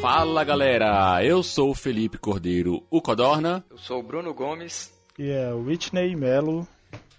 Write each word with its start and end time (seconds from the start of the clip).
Fala 0.00 0.44
galera, 0.44 1.24
eu 1.24 1.42
sou 1.42 1.70
o 1.70 1.74
Felipe 1.74 2.18
Cordeiro, 2.18 2.86
o 2.88 3.02
Codorna. 3.02 3.64
Eu 3.68 3.76
sou 3.76 3.98
o 3.98 4.02
Bruno 4.02 4.32
Gomes. 4.32 4.94
E 5.18 5.28
é 5.28 5.52
o 5.52 5.64
Whitney 5.64 6.14
Melo. 6.14 6.66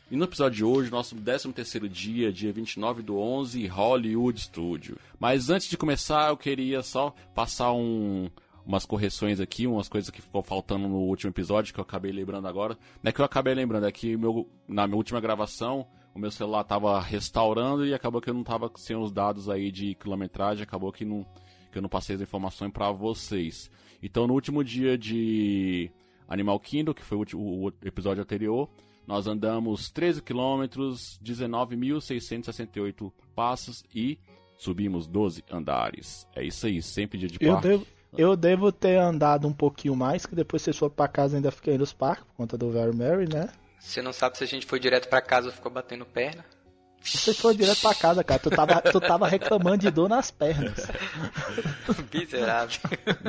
E 0.10 0.16
no 0.16 0.24
episódio 0.24 0.58
de 0.58 0.64
hoje, 0.64 0.90
nosso 0.90 1.14
13 1.14 1.52
terceiro 1.52 1.90
dia, 1.90 2.32
dia 2.32 2.54
29 2.54 3.02
do 3.02 3.20
11, 3.20 3.68
Hollywood 3.68 4.40
Studio. 4.40 4.98
Mas 5.20 5.50
antes 5.50 5.68
de 5.68 5.78
começar, 5.78 6.30
eu 6.30 6.38
queria 6.38 6.82
só 6.82 7.14
passar 7.36 7.74
um, 7.74 8.30
umas 8.66 8.86
correções 8.86 9.42
aqui, 9.42 9.68
umas 9.68 9.90
coisas 9.90 10.10
que 10.10 10.22
ficou 10.22 10.42
faltando 10.42 10.88
no 10.88 11.00
último 11.00 11.32
episódio, 11.32 11.74
que 11.74 11.80
eu 11.82 11.84
acabei 11.84 12.14
lembrando 12.14 12.48
agora. 12.48 12.78
Não 13.04 13.10
é 13.10 13.12
que 13.12 13.20
eu 13.20 13.26
acabei 13.26 13.54
lembrando, 13.54 13.88
é 13.88 13.92
que 13.92 14.16
meu, 14.16 14.50
na 14.66 14.88
minha 14.88 14.98
última 14.98 15.20
gravação, 15.20 15.86
o 16.16 16.20
meu 16.20 16.32
celular 16.32 16.64
tava 16.64 16.98
restaurando 17.02 17.86
e 17.86 17.94
acabou 17.94 18.22
que 18.22 18.30
eu 18.30 18.34
não 18.34 18.44
tava 18.44 18.72
sem 18.78 18.96
os 18.96 19.12
dados 19.12 19.50
aí 19.50 19.70
de 19.70 19.96
quilometragem, 19.96 20.64
acabou 20.64 20.94
que, 20.94 21.04
não, 21.04 21.26
que 21.72 21.78
eu 21.78 21.82
não 21.82 21.90
passei 21.90 22.16
as 22.16 22.22
informações 22.22 22.72
para 22.72 22.92
vocês. 22.92 23.70
Então 24.02 24.28
no 24.28 24.34
último 24.34 24.64
dia 24.64 24.98
de 24.98 25.92
Animal 26.28 26.60
Kingdom, 26.60 26.94
que 26.94 27.04
foi 27.04 27.18
o, 27.18 27.26
o 27.68 27.74
episódio 27.84 28.22
anterior, 28.22 28.70
nós 29.08 29.26
andamos 29.28 29.90
13 29.90 30.22
quilômetros, 30.22 31.20
19.668 31.24 33.12
passos 33.36 33.84
e 33.94 34.20
subimos 34.58 35.08
12 35.08 35.44
andares. 35.50 36.28
É 36.36 36.44
isso 36.44 36.68
aí, 36.68 36.82
sempre 36.82 37.18
dia 37.18 37.28
de 37.28 37.38
Eu 37.42 37.54
parque. 37.54 37.68
devo, 37.68 37.88
eu 38.18 38.36
devo 38.36 38.72
ter 38.72 38.98
andado 38.98 39.48
um 39.48 39.54
pouquinho 39.54 39.96
mais, 39.96 40.26
que 40.26 40.36
depois 40.36 40.62
vocês 40.62 40.78
foram 40.78 40.94
pra 40.94 41.08
casa 41.08 41.38
ainda 41.38 41.52
fiquei 41.52 41.78
nos 41.78 41.94
parques, 41.94 42.26
por 42.26 42.36
conta 42.36 42.58
do 42.58 42.70
Very 42.70 42.96
Mary, 42.96 43.28
né? 43.28 43.50
Você 43.80 44.02
não 44.02 44.12
sabe 44.12 44.38
se 44.38 44.44
a 44.44 44.48
gente 44.48 44.66
foi 44.66 44.80
direto 44.80 45.08
pra 45.08 45.22
casa 45.22 45.48
ou 45.48 45.54
ficou 45.54 45.72
batendo 45.72 46.06
perna? 46.06 46.44
Vocês 47.02 47.40
foram 47.40 47.56
direto 47.56 47.82
pra 47.82 47.96
casa, 47.96 48.24
cara. 48.24 48.40
Tu 48.40 48.50
tava, 48.50 48.82
tu 48.82 49.00
tava 49.00 49.28
reclamando 49.28 49.78
de 49.78 49.90
dor 49.90 50.10
nas 50.10 50.30
pernas. 50.32 50.88
Miserável. 52.14 52.80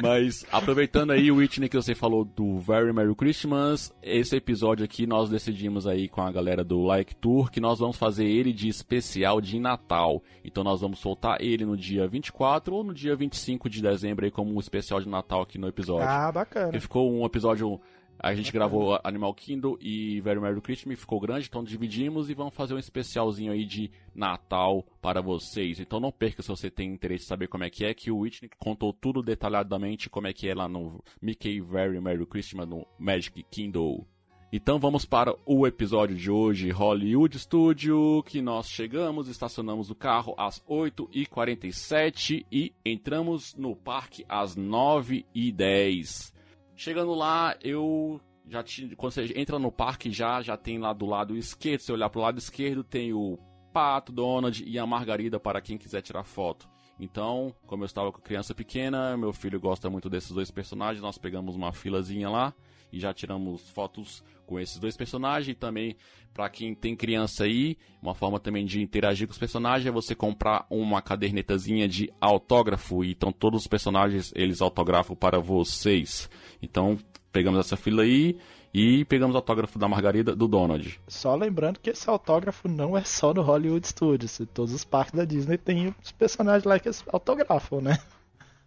Mas 0.02 0.44
aproveitando 0.50 1.12
aí 1.12 1.30
o 1.30 1.36
Whitney 1.36 1.68
que 1.68 1.76
você 1.76 1.94
falou 1.94 2.24
do 2.24 2.58
Very 2.58 2.92
Merry 2.92 3.14
Christmas, 3.14 3.92
esse 4.02 4.36
episódio 4.36 4.84
aqui 4.84 5.06
nós 5.06 5.30
decidimos 5.30 5.86
aí 5.86 6.08
com 6.08 6.20
a 6.20 6.30
galera 6.30 6.64
do 6.64 6.82
Like 6.82 7.14
Tour 7.14 7.50
que 7.50 7.60
nós 7.60 7.78
vamos 7.78 7.96
fazer 7.96 8.26
ele 8.26 8.52
de 8.52 8.68
especial 8.68 9.40
de 9.40 9.58
Natal. 9.58 10.22
Então 10.44 10.64
nós 10.64 10.80
vamos 10.80 10.98
soltar 10.98 11.40
ele 11.40 11.64
no 11.64 11.76
dia 11.76 12.06
24 12.06 12.74
ou 12.74 12.84
no 12.84 12.92
dia 12.92 13.14
25 13.14 13.68
de 13.70 13.80
dezembro 13.80 14.24
aí 14.24 14.30
como 14.30 14.54
um 14.54 14.60
especial 14.60 15.00
de 15.00 15.08
Natal 15.08 15.42
aqui 15.42 15.58
no 15.58 15.68
episódio. 15.68 16.08
Ah, 16.08 16.30
bacana. 16.32 16.66
Porque 16.66 16.80
ficou 16.80 17.10
um 17.10 17.24
episódio. 17.24 17.80
A 18.22 18.34
gente 18.34 18.52
gravou 18.52 19.00
Animal 19.02 19.32
Kingdom 19.32 19.78
e 19.80 20.20
Very 20.20 20.38
Merry 20.38 20.60
Christmas, 20.60 21.00
ficou 21.00 21.18
grande, 21.18 21.46
então 21.48 21.64
dividimos 21.64 22.28
e 22.28 22.34
vamos 22.34 22.54
fazer 22.54 22.74
um 22.74 22.78
especialzinho 22.78 23.50
aí 23.50 23.64
de 23.64 23.90
Natal 24.14 24.84
para 25.00 25.22
vocês. 25.22 25.80
Então 25.80 25.98
não 25.98 26.12
perca 26.12 26.42
se 26.42 26.48
você 26.48 26.70
tem 26.70 26.92
interesse 26.92 27.24
em 27.24 27.28
saber 27.28 27.48
como 27.48 27.64
é 27.64 27.70
que 27.70 27.82
é, 27.82 27.94
que 27.94 28.10
o 28.10 28.18
Whitney 28.18 28.50
contou 28.58 28.92
tudo 28.92 29.22
detalhadamente 29.22 30.10
como 30.10 30.26
é 30.26 30.34
que 30.34 30.46
é 30.46 30.54
lá 30.54 30.68
no 30.68 31.02
Mickey 31.20 31.62
Very 31.62 31.98
Merry 31.98 32.26
Christmas 32.26 32.68
no 32.68 32.86
Magic 32.98 33.42
Kingdom. 33.50 34.04
Então 34.52 34.78
vamos 34.78 35.06
para 35.06 35.34
o 35.46 35.66
episódio 35.66 36.14
de 36.14 36.30
hoje, 36.30 36.68
Hollywood 36.68 37.38
Studio, 37.38 38.22
que 38.26 38.42
nós 38.42 38.68
chegamos, 38.68 39.28
estacionamos 39.28 39.90
o 39.90 39.94
carro 39.94 40.34
às 40.36 40.60
8h47 40.68 42.44
e 42.52 42.74
entramos 42.84 43.54
no 43.54 43.74
parque 43.74 44.26
às 44.28 44.54
9h10. 44.58 46.38
Chegando 46.80 47.12
lá, 47.12 47.54
eu 47.62 48.18
já 48.48 48.62
te, 48.62 48.96
quando 48.96 49.12
você 49.12 49.30
entra 49.36 49.58
no 49.58 49.70
parque 49.70 50.10
já 50.10 50.40
já 50.40 50.56
tem 50.56 50.78
lá 50.78 50.94
do 50.94 51.04
lado 51.04 51.36
esquerdo, 51.36 51.82
se 51.82 51.92
olhar 51.92 52.08
pro 52.08 52.22
lado 52.22 52.38
esquerdo 52.38 52.82
tem 52.82 53.12
o 53.12 53.38
Pato, 53.70 54.10
Donald 54.10 54.64
e 54.66 54.78
a 54.78 54.86
Margarida 54.86 55.38
para 55.38 55.60
quem 55.60 55.76
quiser 55.76 56.00
tirar 56.00 56.24
foto. 56.24 56.66
Então, 57.00 57.54
como 57.66 57.82
eu 57.82 57.86
estava 57.86 58.12
com 58.12 58.20
criança 58.20 58.54
pequena, 58.54 59.16
meu 59.16 59.32
filho 59.32 59.58
gosta 59.58 59.88
muito 59.88 60.10
desses 60.10 60.30
dois 60.32 60.50
personagens, 60.50 61.02
nós 61.02 61.16
pegamos 61.16 61.56
uma 61.56 61.72
filazinha 61.72 62.28
lá 62.28 62.52
e 62.92 63.00
já 63.00 63.14
tiramos 63.14 63.70
fotos 63.70 64.22
com 64.46 64.60
esses 64.60 64.78
dois 64.78 64.96
personagens 64.96 65.48
e 65.48 65.54
também 65.54 65.96
para 66.34 66.50
quem 66.50 66.74
tem 66.74 66.94
criança 66.94 67.44
aí, 67.44 67.78
uma 68.02 68.14
forma 68.14 68.38
também 68.38 68.66
de 68.66 68.82
interagir 68.82 69.26
com 69.26 69.32
os 69.32 69.38
personagens 69.38 69.86
é 69.86 69.90
você 69.90 70.14
comprar 70.14 70.66
uma 70.68 71.00
cadernetazinha 71.00 71.88
de 71.88 72.12
autógrafo, 72.20 73.02
então 73.02 73.32
todos 73.32 73.62
os 73.62 73.66
personagens 73.66 74.30
eles 74.36 74.60
autografam 74.60 75.16
para 75.16 75.38
vocês. 75.38 76.28
Então, 76.60 76.98
pegamos 77.32 77.60
essa 77.60 77.76
fila 77.76 78.02
aí 78.02 78.36
e 78.72 79.04
pegamos 79.04 79.34
o 79.34 79.38
autógrafo 79.38 79.78
da 79.78 79.88
Margarida 79.88 80.34
do 80.34 80.46
Donald. 80.46 81.00
Só 81.08 81.34
lembrando 81.34 81.80
que 81.80 81.90
esse 81.90 82.08
autógrafo 82.08 82.68
não 82.68 82.96
é 82.96 83.02
só 83.02 83.34
no 83.34 83.42
Hollywood 83.42 83.86
Studios. 83.86 84.40
Todos 84.54 84.72
os 84.72 84.84
parques 84.84 85.14
da 85.14 85.24
Disney 85.24 85.58
tem 85.58 85.94
os 86.02 86.12
personagens 86.12 86.64
lá 86.64 86.78
que 86.78 86.88
eles 86.88 87.04
autografam, 87.12 87.80
né? 87.80 87.98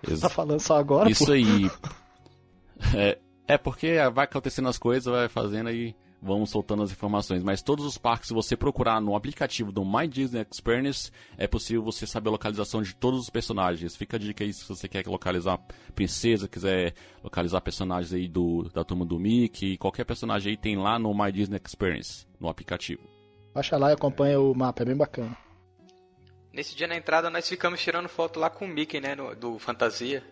Ex 0.07 0.19
Tá 0.19 0.29
falando 0.29 0.59
só 0.59 0.77
agora? 0.77 1.09
Isso 1.09 1.25
pô? 1.25 1.31
aí. 1.31 1.71
É, 2.95 3.17
é 3.47 3.57
porque 3.57 3.95
vai 4.13 4.25
acontecendo 4.25 4.67
as 4.67 4.77
coisas, 4.77 5.05
vai 5.05 5.29
fazendo 5.29 5.69
aí, 5.69 5.95
vamos 6.23 6.49
soltando 6.49 6.83
as 6.83 6.91
informações. 6.91 7.43
Mas 7.43 7.61
todos 7.61 7.85
os 7.85 7.97
parques, 7.97 8.29
se 8.29 8.33
você 8.33 8.55
procurar 8.55 9.01
no 9.01 9.15
aplicativo 9.15 9.71
do 9.71 9.83
My 9.83 10.07
Disney 10.07 10.45
Experience, 10.49 11.11
é 11.37 11.47
possível 11.47 11.83
você 11.83 12.07
saber 12.07 12.29
a 12.29 12.31
localização 12.31 12.81
de 12.81 12.95
todos 12.95 13.19
os 13.19 13.29
personagens. 13.29 13.95
Fica 13.95 14.15
a 14.17 14.19
dica 14.19 14.43
aí 14.43 14.53
se 14.53 14.67
você 14.67 14.87
quer 14.87 15.05
localizar 15.05 15.59
princesa, 15.93 16.47
quiser 16.47 16.93
localizar 17.23 17.59
personagens 17.61 18.13
aí 18.13 18.27
do, 18.27 18.69
da 18.73 18.83
turma 18.83 19.05
do 19.05 19.19
Mickey, 19.19 19.77
qualquer 19.77 20.05
personagem 20.05 20.51
aí 20.51 20.57
tem 20.57 20.77
lá 20.77 20.97
no 20.97 21.13
My 21.13 21.31
Disney 21.31 21.59
Experience, 21.63 22.25
no 22.39 22.47
aplicativo. 22.47 23.01
Baixa 23.53 23.77
lá 23.77 23.91
e 23.91 23.93
acompanha 23.93 24.39
o 24.39 24.53
mapa, 24.55 24.81
é 24.81 24.85
bem 24.85 24.95
bacana. 24.97 25.37
Nesse 26.51 26.75
dia 26.75 26.87
na 26.87 26.95
entrada 26.95 27.29
nós 27.29 27.47
ficamos 27.49 27.81
tirando 27.81 28.07
foto 28.07 28.39
lá 28.39 28.49
com 28.49 28.65
o 28.65 28.67
Mickey, 28.67 28.99
né? 29.01 29.15
no- 29.15 29.35
do 29.35 29.57
Fantasia 29.59 30.23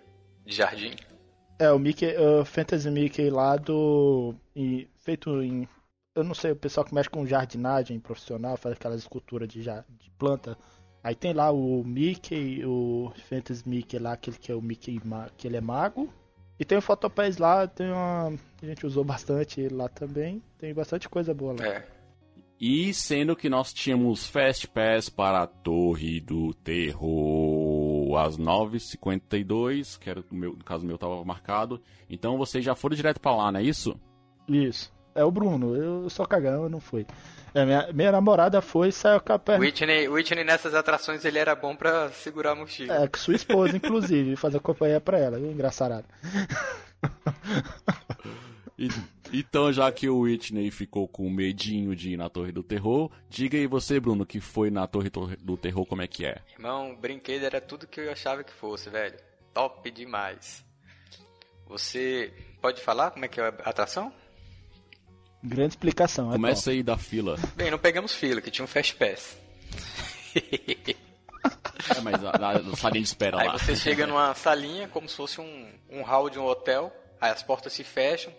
de 0.46 0.56
Jardim. 0.56 0.96
É, 1.59 1.72
o 1.72 1.78
Mickey, 1.78 2.16
o 2.18 2.44
Fantasy 2.46 2.90
Mickey 2.90 3.30
lá 3.30 3.56
do. 3.56 4.34
em- 4.56 4.88
feito 5.03 5.41
em. 5.44 5.68
Eu 6.14 6.26
não 6.26 6.34
sei, 6.34 6.52
o 6.52 6.56
pessoal 6.56 6.86
que 6.86 6.94
mexe 6.94 7.10
com 7.10 7.26
jardinagem 7.26 7.98
profissional, 8.00 8.58
faz 8.58 8.76
aquelas 8.76 9.00
esculturas 9.00 9.48
de, 9.48 9.62
de 9.62 10.12
planta. 10.18 10.58
Aí 11.02 11.16
tem 11.16 11.34
lá 11.34 11.52
o 11.52 11.84
Mickey, 11.84 12.66
o 12.66 13.12
Fantasy 13.30 13.68
Mickey 13.68 13.98
lá, 13.98 14.14
aquele 14.14 14.38
que 14.38 14.52
é 14.52 14.56
o 14.56 14.62
Mickey, 14.62 15.02
que 15.38 15.48
ele 15.48 15.58
é 15.58 15.62
mago. 15.62 16.14
E 16.60 16.66
tem 16.66 16.78
o 16.78 16.82
Photopés 16.82 17.38
lá, 17.38 17.66
tem 17.66 17.88
uma. 17.88 18.34
A 18.62 18.66
gente 18.66 18.86
usou 18.86 19.04
bastante 19.04 19.68
lá 19.70 19.88
também. 19.88 20.44
Tem 20.60 20.74
bastante 20.74 21.10
coisa 21.10 21.34
boa 21.34 21.56
lá. 21.58 21.66
É. 21.66 21.88
E 22.60 22.94
sendo 22.94 23.36
que 23.36 23.50
nós 23.50 23.74
tínhamos 23.74 24.28
Fast 24.28 24.68
Pass 24.68 25.10
para 25.10 25.42
a 25.42 25.48
Torre 25.48 26.20
do 26.20 26.54
Terror 26.54 28.16
às 28.20 28.38
9h52, 28.38 29.98
que 29.98 30.10
era 30.10 30.24
o 30.30 30.36
meu, 30.36 30.52
no 30.52 30.64
caso 30.64 30.86
meu 30.86 30.96
estava 30.96 31.24
marcado. 31.26 31.82
Então 32.08 32.38
vocês 32.38 32.64
já 32.64 32.76
foram 32.76 32.96
direto 32.96 33.20
para 33.20 33.36
lá, 33.36 33.52
não 33.52 33.60
é 33.60 33.64
isso? 33.64 34.00
Isso. 34.48 34.94
É 35.14 35.24
o 35.24 35.32
Bruno, 35.32 35.76
eu 35.76 36.10
sou 36.10 36.26
cagão, 36.26 36.64
eu 36.64 36.70
não 36.70 36.80
fui. 36.80 37.06
É, 37.54 37.66
minha, 37.66 37.92
minha 37.92 38.12
namorada 38.14 38.62
foi 38.62 38.90
e 38.90 38.92
saiu 38.94 39.20
com 39.20 39.34
a 39.34 39.40
perna. 39.40 39.60
Whitney, 39.66 40.08
Whitney 40.08 40.44
nessas 40.46 40.74
atrações 40.74 41.26
ele 41.26 41.38
era 41.38 41.54
bom 41.54 41.76
pra 41.76 42.10
segurar 42.12 42.52
a 42.52 42.56
mochila. 42.56 42.96
É, 43.04 43.08
com 43.08 43.18
sua 43.18 43.36
esposa, 43.36 43.76
inclusive, 43.76 44.38
fazer 44.38 44.60
companhia 44.62 45.02
pra 45.02 45.20
ela, 45.20 45.38
viu? 45.38 45.52
Engraçarado. 45.52 46.06
E- 48.78 48.90
então, 49.34 49.72
já 49.72 49.92
que 49.92 50.10
o 50.10 50.22
Whitney 50.22 50.72
ficou 50.72 51.08
com 51.08 51.30
medinho 51.30 51.96
de 51.96 52.12
ir 52.14 52.18
na 52.18 52.30
Torre 52.30 52.52
do 52.52 52.64
Terror, 52.64 53.12
diga 53.30 53.58
aí 53.58 53.68
você, 53.68 54.00
Bruno, 54.00 54.26
que 54.26 54.40
foi 54.40 54.70
na 54.72 54.88
Torre 54.88 55.10
do 55.40 55.56
Terror, 55.58 55.86
como 55.86 56.02
é 56.02 56.08
que 56.08 56.26
é? 56.26 56.38
Irmão, 56.54 56.96
brinquedo 56.96 57.44
era 57.44 57.62
tudo 57.62 57.86
que 57.88 58.00
eu 58.02 58.12
achava 58.12 58.44
que 58.44 58.52
fosse, 58.54 58.90
velho. 58.90 59.16
Top 59.54 59.90
demais. 59.92 60.66
Você 61.68 62.34
pode 62.62 62.82
falar 62.82 63.12
como 63.12 63.24
é 63.26 63.28
que 63.28 63.40
é 63.40 63.44
a 63.46 63.70
atração? 63.70 64.12
Grande 65.44 65.74
explicação. 65.74 66.29
é 66.29 66.34
Começa 66.34 66.72
aí 66.72 66.84
da 66.84 66.97
fila. 66.97 67.38
Bem, 67.56 67.72
não 67.72 67.79
pegamos 67.79 68.13
fila, 68.13 68.41
que 68.41 68.52
tinha 68.52 68.63
um 68.63 68.68
Fast 68.68 68.96
Pass. 68.96 69.38
É, 71.96 72.00
mas 72.02 72.24
a, 72.24 72.29
a, 72.31 72.75
salinha 72.75 73.01
de 73.01 73.07
espera 73.07 73.42
Aí 73.42 73.48
lá. 73.48 73.57
você 73.57 73.75
chega 73.75 74.06
numa 74.06 74.33
salinha, 74.36 74.88
como 74.88 75.10
se 75.10 75.16
fosse 75.16 75.42
um, 75.42 75.68
um 75.89 76.04
hall 76.04 76.30
de 76.30 76.38
um 76.38 76.45
hotel, 76.45 76.94
aí 77.19 77.31
as 77.31 77.42
portas 77.42 77.74
se 77.74 77.83
fecham, 77.83 78.31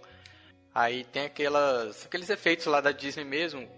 aí 0.73 1.05
tem 1.05 1.25
aquelas, 1.25 2.07
aqueles 2.07 2.31
efeitos 2.31 2.67
lá 2.67 2.81
da 2.81 2.93
Disney 2.93 3.25
mesmo, 3.25 3.69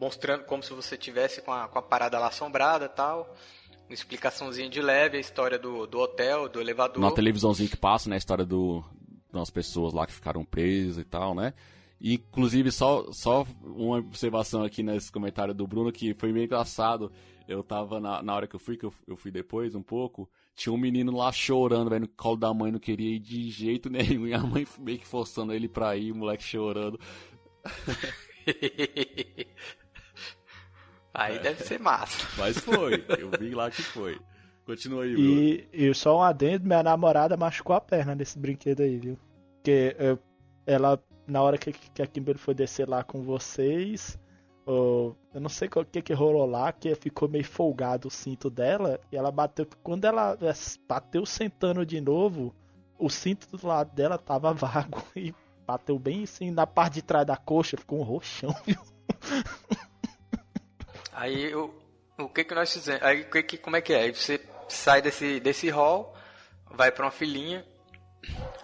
mostrando 0.00 0.44
como 0.44 0.62
se 0.62 0.72
você 0.72 0.96
tivesse 0.96 1.40
com 1.42 1.52
a, 1.52 1.68
com 1.68 1.78
a 1.78 1.82
parada 1.82 2.18
lá 2.18 2.28
assombrada 2.28 2.86
e 2.86 2.88
tal, 2.88 3.34
uma 3.86 3.94
explicaçãozinha 3.94 4.68
de 4.68 4.82
leve, 4.82 5.16
a 5.16 5.20
história 5.20 5.58
do, 5.58 5.86
do 5.86 6.00
hotel, 6.00 6.48
do 6.48 6.60
elevador. 6.60 7.00
Numa 7.00 7.14
televisãozinha 7.14 7.68
que 7.68 7.76
passa, 7.76 8.08
né, 8.08 8.16
a 8.16 8.18
história 8.18 8.44
do, 8.44 8.82
das 9.32 9.50
pessoas 9.50 9.92
lá 9.92 10.06
que 10.06 10.12
ficaram 10.12 10.44
presas 10.44 10.98
e 10.98 11.04
tal, 11.04 11.34
né? 11.34 11.54
E, 12.02 12.14
inclusive, 12.14 12.72
só, 12.72 13.12
só 13.12 13.46
uma 13.62 13.98
observação 13.98 14.64
aqui 14.64 14.82
nesse 14.82 15.12
comentário 15.12 15.54
do 15.54 15.68
Bruno, 15.68 15.92
que 15.92 16.12
foi 16.14 16.32
meio 16.32 16.46
engraçado. 16.46 17.12
Eu 17.46 17.62
tava 17.62 18.00
na, 18.00 18.20
na 18.20 18.34
hora 18.34 18.48
que 18.48 18.56
eu 18.56 18.60
fui, 18.60 18.76
que 18.76 18.84
eu, 18.84 18.92
eu 19.06 19.16
fui 19.16 19.30
depois 19.30 19.76
um 19.76 19.82
pouco, 19.82 20.28
tinha 20.56 20.72
um 20.72 20.76
menino 20.76 21.16
lá 21.16 21.30
chorando, 21.30 21.90
velho, 21.90 22.00
no 22.02 22.08
colo 22.08 22.36
da 22.36 22.52
mãe, 22.52 22.72
não 22.72 22.80
queria 22.80 23.14
ir 23.14 23.20
de 23.20 23.48
jeito 23.50 23.88
nenhum. 23.88 24.26
E 24.26 24.34
a 24.34 24.40
mãe 24.40 24.66
meio 24.80 24.98
que 24.98 25.06
forçando 25.06 25.52
ele 25.52 25.68
pra 25.68 25.96
ir, 25.96 26.10
o 26.10 26.16
moleque 26.16 26.42
chorando. 26.42 26.98
Aí 31.14 31.38
deve 31.38 31.62
ser 31.62 31.78
massa. 31.78 32.26
Mas 32.36 32.58
foi, 32.58 33.04
eu 33.16 33.30
vi 33.38 33.54
lá 33.54 33.70
que 33.70 33.82
foi. 33.82 34.18
Continua 34.64 35.04
aí, 35.04 35.68
e, 35.72 35.88
e 35.88 35.94
só 35.94 36.18
um 36.18 36.22
adendo, 36.22 36.66
minha 36.66 36.84
namorada 36.84 37.36
machucou 37.36 37.74
a 37.74 37.80
perna 37.80 38.14
nesse 38.14 38.38
brinquedo 38.38 38.80
aí, 38.80 38.96
viu? 38.96 39.18
Porque 39.56 39.96
eu, 39.98 40.18
ela, 40.64 41.02
na 41.32 41.42
hora 41.42 41.58
que, 41.58 41.72
que 41.72 42.02
a 42.02 42.06
Kimberly 42.06 42.38
foi 42.38 42.54
descer 42.54 42.88
lá 42.88 43.02
com 43.02 43.22
vocês, 43.22 44.18
eu 44.66 45.16
não 45.34 45.48
sei 45.48 45.68
o 45.74 45.84
que 45.84 46.02
que 46.02 46.12
rolou 46.12 46.46
lá, 46.46 46.72
que 46.72 46.94
ficou 46.94 47.28
meio 47.28 47.44
folgado 47.44 48.08
o 48.08 48.10
cinto 48.10 48.48
dela, 48.48 49.00
e 49.10 49.16
ela 49.16 49.32
bateu, 49.32 49.66
quando 49.82 50.04
ela 50.04 50.38
bateu 50.86 51.26
sentando 51.26 51.84
de 51.84 52.00
novo, 52.00 52.54
o 52.98 53.10
cinto 53.10 53.56
do 53.56 53.66
lado 53.66 53.92
dela 53.94 54.18
tava 54.18 54.52
vago 54.54 55.02
e 55.16 55.34
bateu 55.66 55.98
bem 55.98 56.24
assim 56.24 56.50
na 56.50 56.66
parte 56.66 56.94
de 56.94 57.02
trás 57.02 57.26
da 57.26 57.36
coxa, 57.36 57.76
ficou 57.76 57.98
um 57.98 58.04
roxão, 58.04 58.54
viu? 58.64 58.78
Aí 61.12 61.54
o, 61.54 61.72
o 62.18 62.28
que 62.28 62.44
que 62.44 62.54
nós 62.54 62.72
fizemos? 62.72 63.02
Aí 63.02 63.24
que, 63.24 63.42
que, 63.42 63.58
como 63.58 63.76
é 63.76 63.80
que 63.80 63.92
é? 63.92 64.02
Aí 64.02 64.14
você 64.14 64.40
sai 64.68 65.02
desse, 65.02 65.40
desse 65.40 65.68
hall, 65.70 66.14
vai 66.70 66.90
para 66.90 67.04
uma 67.04 67.10
filinha, 67.10 67.64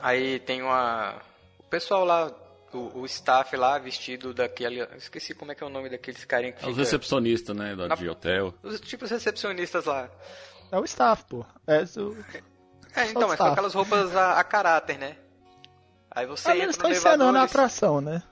aí 0.00 0.38
tem 0.40 0.62
uma. 0.62 1.20
O 1.58 1.64
pessoal 1.64 2.04
lá, 2.04 2.32
o, 2.76 3.00
o 3.00 3.06
staff 3.06 3.56
lá, 3.56 3.78
vestido 3.78 4.34
daquele. 4.34 4.80
Esqueci 4.96 5.34
como 5.34 5.52
é 5.52 5.54
que 5.54 5.62
é 5.62 5.66
o 5.66 5.70
nome 5.70 5.88
daqueles 5.88 6.24
carinha 6.24 6.52
que 6.52 6.58
É 6.58 6.60
fica. 6.60 6.72
Os 6.72 6.76
recepcionistas, 6.76 7.56
né, 7.56 7.74
da- 7.74 7.88
Na- 7.88 7.94
de 7.94 8.08
hotel. 8.08 8.52
Os 8.62 8.80
tipos 8.80 9.10
recepcionistas 9.10 9.84
lá. 9.86 10.08
É 10.70 10.78
o 10.78 10.84
staff, 10.84 11.24
pô. 11.28 11.44
É, 11.66 11.82
o- 12.00 12.16
É, 12.94 13.06
então, 13.10 13.28
mas 13.28 13.38
com 13.38 13.44
aquelas 13.44 13.74
roupas 13.74 14.14
a, 14.14 14.38
a 14.38 14.44
caráter, 14.44 14.98
né? 14.98 15.16
Aí 16.10 16.26
você 16.26 16.50
Ah, 16.50 16.56
eles 16.56 16.70
estão 16.76 16.90
encenando 16.90 17.38
a 17.38 17.42
atração, 17.44 18.00
né? 18.00 18.22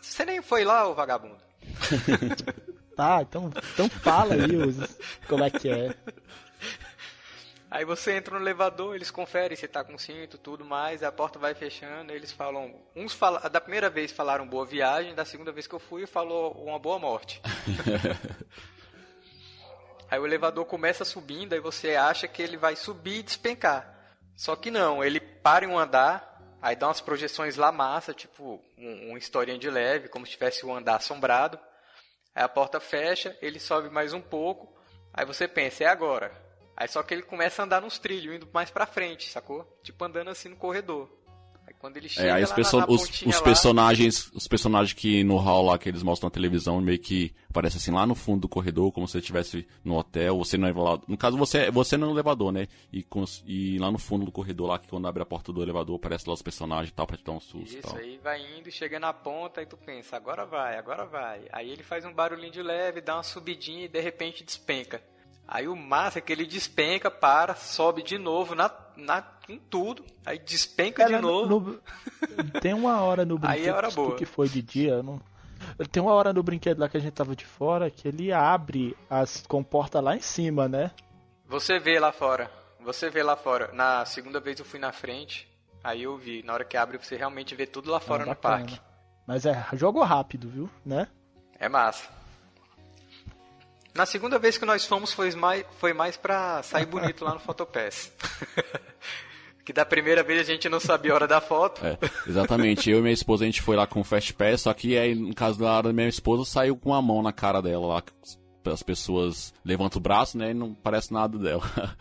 Você 0.00 0.24
nem 0.24 0.40
foi 0.40 0.64
lá, 0.64 0.86
ô 0.88 0.94
vagabundo. 0.94 1.36
Tá, 2.96 3.20
então, 3.20 3.52
então 3.74 3.90
fala 3.90 4.32
aí 4.32 4.56
os, 4.56 4.74
como 5.28 5.44
é 5.44 5.50
que 5.50 5.68
é. 5.68 5.94
Aí 7.76 7.84
você 7.84 8.12
entra 8.12 8.34
no 8.34 8.42
elevador, 8.42 8.94
eles 8.94 9.10
conferem 9.10 9.54
se 9.54 9.68
tá 9.68 9.84
com 9.84 9.98
cinto, 9.98 10.38
tudo 10.38 10.64
mais, 10.64 11.02
a 11.02 11.12
porta 11.12 11.38
vai 11.38 11.54
fechando, 11.54 12.10
eles 12.10 12.32
falam. 12.32 12.74
Uns 12.96 13.14
da 13.52 13.60
primeira 13.60 13.90
vez 13.90 14.10
falaram 14.10 14.48
boa 14.48 14.64
viagem, 14.64 15.14
da 15.14 15.26
segunda 15.26 15.52
vez 15.52 15.66
que 15.66 15.74
eu 15.74 15.78
fui 15.78 16.06
falou 16.06 16.52
uma 16.52 16.78
boa 16.78 16.98
morte. 16.98 17.38
aí 20.10 20.18
o 20.18 20.24
elevador 20.24 20.64
começa 20.64 21.04
subindo, 21.04 21.52
aí 21.52 21.60
você 21.60 21.96
acha 21.96 22.26
que 22.26 22.40
ele 22.40 22.56
vai 22.56 22.74
subir 22.76 23.18
e 23.18 23.22
despencar. 23.22 23.94
Só 24.34 24.56
que 24.56 24.70
não, 24.70 25.04
ele 25.04 25.20
para 25.20 25.66
em 25.66 25.68
um 25.68 25.78
andar, 25.78 26.56
aí 26.62 26.74
dá 26.74 26.88
umas 26.88 27.02
projeções 27.02 27.56
lá 27.56 27.70
massa, 27.70 28.14
tipo 28.14 28.58
um, 28.78 29.10
uma 29.10 29.18
historinha 29.18 29.58
de 29.58 29.68
leve, 29.68 30.08
como 30.08 30.24
se 30.24 30.32
tivesse 30.32 30.64
um 30.64 30.74
andar 30.74 30.96
assombrado. 30.96 31.58
Aí 32.34 32.42
a 32.42 32.48
porta 32.48 32.80
fecha, 32.80 33.36
ele 33.42 33.60
sobe 33.60 33.90
mais 33.90 34.14
um 34.14 34.20
pouco, 34.22 34.74
aí 35.12 35.26
você 35.26 35.46
pensa, 35.46 35.84
é 35.84 35.88
agora. 35.88 36.45
Aí 36.76 36.88
só 36.88 37.02
que 37.02 37.14
ele 37.14 37.22
começa 37.22 37.62
a 37.62 37.64
andar 37.64 37.80
nos 37.80 37.98
trilhos, 37.98 38.34
indo 38.36 38.48
mais 38.52 38.70
pra 38.70 38.84
frente, 38.86 39.30
sacou? 39.30 39.64
Tipo 39.82 40.04
andando 40.04 40.28
assim 40.28 40.48
no 40.50 40.56
corredor. 40.56 41.08
Aí 41.66 41.74
quando 41.80 41.96
ele 41.96 42.08
chega 42.08 42.28
É, 42.28 42.32
aí 42.32 42.44
os, 42.44 42.50
lá 42.50 42.54
perso- 42.56 42.78
na, 42.78 42.86
na 42.86 42.92
os, 42.92 43.22
os 43.22 43.34
lá, 43.34 43.42
personagens, 43.42 44.30
os 44.32 44.46
personagens 44.46 44.92
que 44.92 45.24
no 45.24 45.36
hall 45.36 45.64
lá 45.64 45.76
que 45.78 45.88
eles 45.88 46.00
mostram 46.02 46.28
na 46.28 46.30
televisão 46.30 46.80
meio 46.80 46.98
que 46.98 47.34
aparecem 47.50 47.78
assim 47.78 47.90
lá 47.90 48.06
no 48.06 48.14
fundo 48.14 48.42
do 48.42 48.48
corredor, 48.48 48.92
como 48.92 49.08
se 49.08 49.12
você 49.12 49.18
estivesse 49.18 49.66
no 49.82 49.96
hotel, 49.96 50.36
você 50.38 50.56
no 50.56 50.66
elevador. 50.66 51.02
No 51.08 51.16
caso, 51.16 51.36
você, 51.36 51.68
você 51.70 51.96
no 51.96 52.08
elevador, 52.10 52.52
né? 52.52 52.68
E, 52.92 53.04
e 53.46 53.78
lá 53.80 53.90
no 53.90 53.98
fundo 53.98 54.24
do 54.26 54.30
corredor 54.30 54.68
lá, 54.68 54.78
que 54.78 54.86
quando 54.86 55.08
abre 55.08 55.22
a 55.22 55.26
porta 55.26 55.52
do 55.52 55.60
elevador, 55.62 55.96
aparece 55.96 56.28
lá 56.28 56.34
os 56.34 56.42
personagens 56.42 56.90
e 56.90 56.92
tal, 56.94 57.04
pra 57.06 57.16
te 57.16 57.24
dar 57.24 57.32
um 57.32 57.40
susto 57.40 57.74
e 57.74 57.78
Isso, 57.78 57.88
tal. 57.88 57.96
aí 57.96 58.20
vai 58.22 58.40
indo, 58.58 58.70
chega 58.70 59.00
na 59.00 59.12
ponta 59.12 59.60
e 59.62 59.66
tu 59.66 59.76
pensa, 59.76 60.14
agora 60.16 60.44
vai, 60.46 60.76
agora 60.78 61.04
vai. 61.04 61.46
Aí 61.50 61.68
ele 61.70 61.82
faz 61.82 62.04
um 62.04 62.12
barulhinho 62.12 62.52
de 62.52 62.62
leve, 62.62 63.00
dá 63.00 63.16
uma 63.16 63.22
subidinha 63.24 63.86
e 63.86 63.88
de 63.88 64.00
repente 64.00 64.44
despenca. 64.44 65.02
Aí 65.48 65.68
o 65.68 65.76
massa 65.76 66.18
é 66.18 66.22
que 66.22 66.32
ele 66.32 66.44
despenca, 66.46 67.10
para, 67.10 67.54
sobe 67.54 68.02
de 68.02 68.18
novo 68.18 68.54
na, 68.54 68.70
na, 68.96 69.22
com 69.22 69.56
tudo, 69.58 70.04
aí 70.24 70.38
despenca 70.38 71.04
de 71.04 71.10
Cara, 71.12 71.22
no- 71.22 71.46
novo. 71.46 71.70
no- 72.36 72.60
tem 72.60 72.74
uma 72.74 73.00
hora 73.02 73.24
no 73.24 73.38
brinquedo 73.38 73.58
Aí 73.62 73.68
é 73.68 73.72
hora 73.72 73.88
que- 73.88 73.94
boa. 73.94 74.16
que 74.16 74.26
foi 74.26 74.48
de 74.48 74.60
dia, 74.62 75.02
não... 75.02 75.20
Tem 75.90 76.02
uma 76.02 76.12
hora 76.12 76.32
no 76.32 76.42
brinquedo 76.42 76.78
lá 76.80 76.88
que 76.88 76.96
a 76.96 77.00
gente 77.00 77.12
tava 77.14 77.34
de 77.34 77.46
fora 77.46 77.90
que 77.90 78.06
ele 78.08 78.30
abre 78.32 78.94
as 79.08 79.42
comportas 79.46 80.02
lá 80.02 80.14
em 80.14 80.20
cima, 80.20 80.68
né? 80.68 80.90
Você 81.46 81.78
vê 81.78 81.98
lá 81.98 82.12
fora, 82.12 82.50
você 82.80 83.08
vê 83.08 83.22
lá 83.22 83.36
fora. 83.36 83.70
Na 83.72 84.04
segunda 84.04 84.38
vez 84.38 84.58
eu 84.58 84.64
fui 84.66 84.78
na 84.78 84.92
frente, 84.92 85.48
aí 85.82 86.02
eu 86.02 86.16
vi, 86.18 86.42
na 86.42 86.52
hora 86.52 86.64
que 86.64 86.76
abre 86.76 86.98
você 86.98 87.16
realmente 87.16 87.54
vê 87.54 87.66
tudo 87.66 87.90
lá 87.90 87.98
fora 88.00 88.24
Ah, 88.24 88.26
no 88.26 88.34
parque. 88.36 88.78
Mas 89.26 89.46
é 89.46 89.66
jogo 89.72 90.02
rápido, 90.02 90.48
viu? 90.50 90.68
Né? 90.84 91.08
É 91.58 91.68
massa. 91.70 92.06
Na 93.96 94.06
segunda 94.06 94.38
vez 94.38 94.58
que 94.58 94.64
nós 94.64 94.84
fomos 94.84 95.12
foi 95.12 95.34
mais, 95.34 95.64
foi 95.78 95.92
mais 95.92 96.16
pra 96.16 96.62
sair 96.62 96.86
bonito 96.86 97.24
lá 97.24 97.34
no 97.34 97.40
Fotopass. 97.40 98.12
que 99.64 99.72
da 99.72 99.84
primeira 99.84 100.22
vez 100.22 100.40
a 100.40 100.44
gente 100.44 100.68
não 100.68 100.78
sabia 100.78 101.12
a 101.12 101.14
hora 101.14 101.26
da 101.26 101.40
foto. 101.40 101.84
É, 101.84 101.98
exatamente. 102.28 102.90
Eu 102.90 102.98
e 102.98 103.02
minha 103.02 103.12
esposa, 103.12 103.44
a 103.44 103.46
gente 103.46 103.62
foi 103.62 103.74
lá 103.74 103.86
com 103.86 104.00
o 104.00 104.04
Fast 104.04 104.32
Pass, 104.34 104.60
só 104.62 104.72
que 104.72 104.96
aí, 104.96 105.14
no 105.14 105.34
caso 105.34 105.58
da 105.58 105.82
da 105.82 105.92
minha 105.92 106.08
esposa, 106.08 106.44
saiu 106.44 106.76
com 106.76 106.94
a 106.94 107.02
mão 107.02 107.22
na 107.22 107.32
cara 107.32 107.60
dela 107.60 107.86
lá. 107.86 108.02
As 108.72 108.82
pessoas 108.82 109.54
levantam 109.64 109.98
o 109.98 110.02
braço, 110.02 110.36
né, 110.38 110.50
e 110.50 110.54
não 110.54 110.74
parece 110.74 111.12
nada 111.12 111.38
dela. 111.38 111.62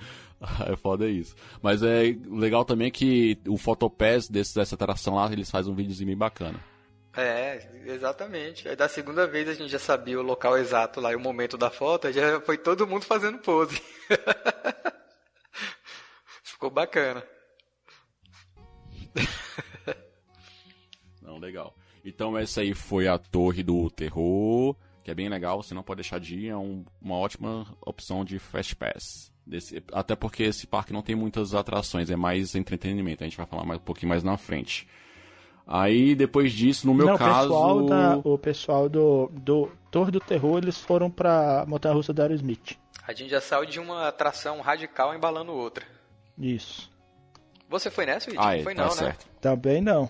É 0.69 0.75
foda 0.75 1.07
isso. 1.07 1.33
Mas 1.61 1.81
é 1.81 2.15
legal 2.29 2.65
também 2.65 2.91
que 2.91 3.39
o 3.47 3.57
Photopass 3.57 4.27
dessa 4.27 4.61
atração 4.75 5.15
lá, 5.15 5.31
eles 5.31 5.49
fazem 5.49 5.71
um 5.71 5.75
videozinho 5.75 6.07
bem 6.07 6.17
bacana. 6.17 6.59
É, 7.17 7.69
exatamente. 7.85 8.67
Aí 8.67 8.75
da 8.75 8.89
segunda 8.89 9.25
vez 9.25 9.47
a 9.47 9.53
gente 9.53 9.69
já 9.71 9.79
sabia 9.79 10.19
o 10.19 10.23
local 10.23 10.57
exato 10.57 10.99
lá 10.99 11.11
e 11.11 11.15
o 11.15 11.19
momento 11.19 11.57
da 11.57 11.69
foto, 11.69 12.11
já 12.11 12.41
foi 12.41 12.57
todo 12.57 12.87
mundo 12.87 13.05
fazendo 13.05 13.37
pose. 13.39 13.81
Ficou 16.43 16.69
bacana. 16.69 17.23
Não, 21.21 21.37
legal. 21.37 21.75
Então 22.03 22.37
essa 22.37 22.61
aí 22.61 22.73
foi 22.73 23.07
a 23.07 23.17
Torre 23.17 23.63
do 23.63 23.89
Terror, 23.89 24.75
que 25.03 25.09
é 25.09 25.15
bem 25.15 25.29
legal, 25.29 25.61
você 25.63 25.73
não 25.73 25.83
pode 25.83 26.01
deixar 26.01 26.19
de 26.19 26.35
ir, 26.37 26.49
é 26.49 26.57
um- 26.57 26.85
uma 27.01 27.15
ótima 27.17 27.65
opção 27.81 28.23
de 28.23 28.37
Fast 28.39 28.75
Pass. 28.75 29.31
Desse- 29.45 29.83
até 29.91 30.15
porque 30.15 30.43
esse 30.43 30.67
parque 30.67 30.93
não 30.93 31.01
tem 31.01 31.15
muitas 31.15 31.53
atrações, 31.53 32.09
é 32.09 32.15
mais 32.15 32.55
entretenimento, 32.55 33.23
a 33.23 33.27
gente 33.27 33.37
vai 33.37 33.45
falar 33.45 33.63
mais, 33.63 33.79
um 33.79 33.83
pouquinho 33.83 34.09
mais 34.09 34.23
na 34.23 34.37
frente. 34.37 34.87
Aí 35.67 36.13
depois 36.13 36.53
disso, 36.53 36.85
no 36.85 36.93
meu 36.93 37.07
não, 37.07 37.17
caso. 37.17 37.47
o 37.47 37.49
pessoal, 37.49 37.85
da, 37.85 38.17
o 38.23 38.37
pessoal 38.37 38.89
do, 38.89 39.31
do 39.33 39.71
Torre 39.89 40.11
do 40.11 40.19
Terror, 40.19 40.59
eles 40.59 40.79
foram 40.79 41.09
pra 41.09 41.65
Montanha 41.67 41.95
Russa 41.95 42.13
da 42.13 42.23
Aerosmith. 42.23 42.77
A 43.07 43.13
gente 43.13 43.29
já 43.29 43.41
saiu 43.41 43.65
de 43.65 43.79
uma 43.79 44.07
atração 44.07 44.61
radical 44.61 45.13
embalando 45.15 45.51
outra. 45.53 45.85
Isso. 46.37 46.91
Você 47.69 47.89
foi 47.89 48.05
nessa, 48.05 48.29
Witch? 48.29 48.39
Ah, 48.39 48.45
Não 48.45 48.51
é, 48.51 48.63
foi 48.63 48.75
tá 48.75 48.81
não, 48.83 48.89
né? 48.89 48.95
certo. 48.95 49.27
Também 49.41 49.81
não. 49.81 50.09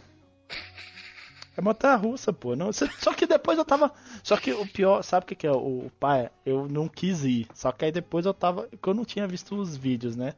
É 1.57 1.62
montanha 1.62 1.95
russa, 1.95 2.33
pô. 2.33 2.55
Não, 2.55 2.71
só 2.74 3.13
que 3.13 3.25
depois 3.25 3.57
eu 3.57 3.63
tava. 3.65 3.91
Só 4.24 4.35
que 4.35 4.51
o 4.51 4.67
pior, 4.67 5.01
sabe 5.03 5.24
o 5.24 5.27
que, 5.27 5.35
que 5.35 5.47
é? 5.47 5.51
O, 5.51 5.85
o 5.85 5.91
pai, 6.00 6.29
eu 6.45 6.67
não 6.67 6.88
quis 6.88 7.24
ir. 7.24 7.47
Só 7.53 7.71
que 7.71 7.85
aí 7.85 7.91
depois 7.91 8.25
eu 8.25 8.33
tava. 8.33 8.67
Que 8.81 8.89
eu 8.89 8.93
não 8.93 9.05
tinha 9.05 9.25
visto 9.25 9.55
os 9.55 9.75
vídeos, 9.77 10.15
né? 10.15 10.33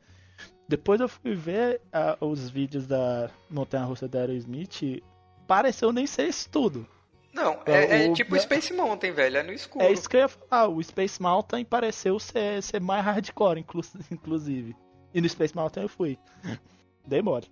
Depois 0.68 1.00
eu 1.00 1.08
fui 1.08 1.34
ver 1.34 1.82
ah, 1.94 2.18
os 2.20 2.50
vídeos 2.50 2.86
da 2.86 3.30
Montanha 3.50 3.86
Russa 3.86 4.08
da 4.08 4.20
Aerosmith. 4.22 5.02
Pareceu 5.48 5.92
nem 5.94 6.06
ser 6.06 6.28
isso 6.28 6.50
tudo. 6.50 6.86
Não, 7.34 7.60
é, 7.66 8.06
é 8.06 8.10
O- 8.10 8.14
tipo 8.14 8.38
Space 8.40 8.74
Mountain, 8.74 9.12
velho, 9.12 9.38
é 9.38 9.44
no 9.44 9.54
escuro. 9.54 9.86
É 9.86 9.92
isso 9.92 10.10
que 10.10 10.18
eu 10.18 10.22
ia 10.22 10.28
falar. 10.28 10.68
O 10.68 10.84
Space 10.84 11.22
Mountain 11.22 11.64
pareceu 11.64 12.20
ser, 12.20 12.62
ser 12.64 12.82
mais 12.82 13.06
hardcore, 13.06 13.60
inclu- 13.60 13.82
inclusive. 14.12 14.76
E 15.14 15.22
no 15.22 15.30
Space 15.30 15.56
Mountain 15.56 15.84
eu 15.84 15.90
fui. 15.90 16.18
Dei 17.06 17.22
mole. 17.22 17.46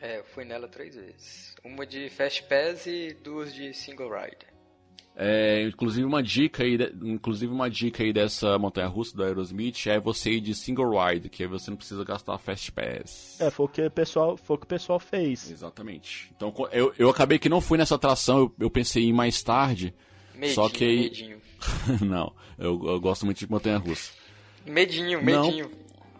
É, 0.00 0.18
eu 0.18 0.24
fui 0.24 0.44
nela 0.44 0.66
três 0.68 0.94
vezes. 0.96 1.54
Uma 1.64 1.86
de 1.86 2.10
Fast 2.10 2.42
Pass 2.42 2.86
e 2.86 3.16
duas 3.22 3.54
de 3.54 3.72
Single 3.72 4.10
Ride. 4.10 4.46
É, 5.14 5.64
inclusive 5.68 6.06
uma 6.06 6.22
dica 6.22 6.62
aí, 6.62 6.78
inclusive 7.02 7.52
uma 7.52 7.68
dica 7.68 8.02
aí 8.02 8.12
dessa 8.14 8.58
montanha 8.58 8.86
russa 8.86 9.14
da 9.16 9.24
Aerosmith 9.26 9.86
é 9.86 10.00
você 10.00 10.30
ir 10.32 10.40
de 10.40 10.54
single 10.54 10.90
ride, 10.98 11.28
que 11.28 11.42
aí 11.42 11.48
você 11.48 11.70
não 11.70 11.76
precisa 11.76 12.02
gastar 12.02 12.38
fast 12.38 12.72
pass. 12.72 13.38
É, 13.38 13.50
foi 13.50 13.66
o 13.66 13.68
que 13.68 13.82
o 13.82 13.90
pessoal, 13.90 14.36
foi 14.38 14.56
o 14.56 14.58
que 14.58 14.64
o 14.64 14.68
pessoal 14.68 14.98
fez. 14.98 15.50
Exatamente. 15.50 16.32
Então 16.34 16.52
eu, 16.72 16.94
eu 16.98 17.10
acabei 17.10 17.38
que 17.38 17.48
não 17.50 17.60
fui 17.60 17.76
nessa 17.76 17.96
atração, 17.96 18.38
eu, 18.38 18.54
eu 18.60 18.70
pensei 18.70 19.04
em 19.04 19.08
ir 19.10 19.12
mais 19.12 19.42
tarde. 19.42 19.94
Medinho, 20.34 20.54
Só 20.54 20.68
que 20.70 20.86
medinho. 20.86 21.38
não, 22.00 22.32
eu, 22.58 22.80
eu 22.82 23.00
gosto 23.00 23.26
muito 23.26 23.38
de 23.38 23.50
montanha 23.50 23.76
russa. 23.76 24.12
Medinho, 24.66 25.18
Não. 25.22 25.44
medinho. 25.44 25.70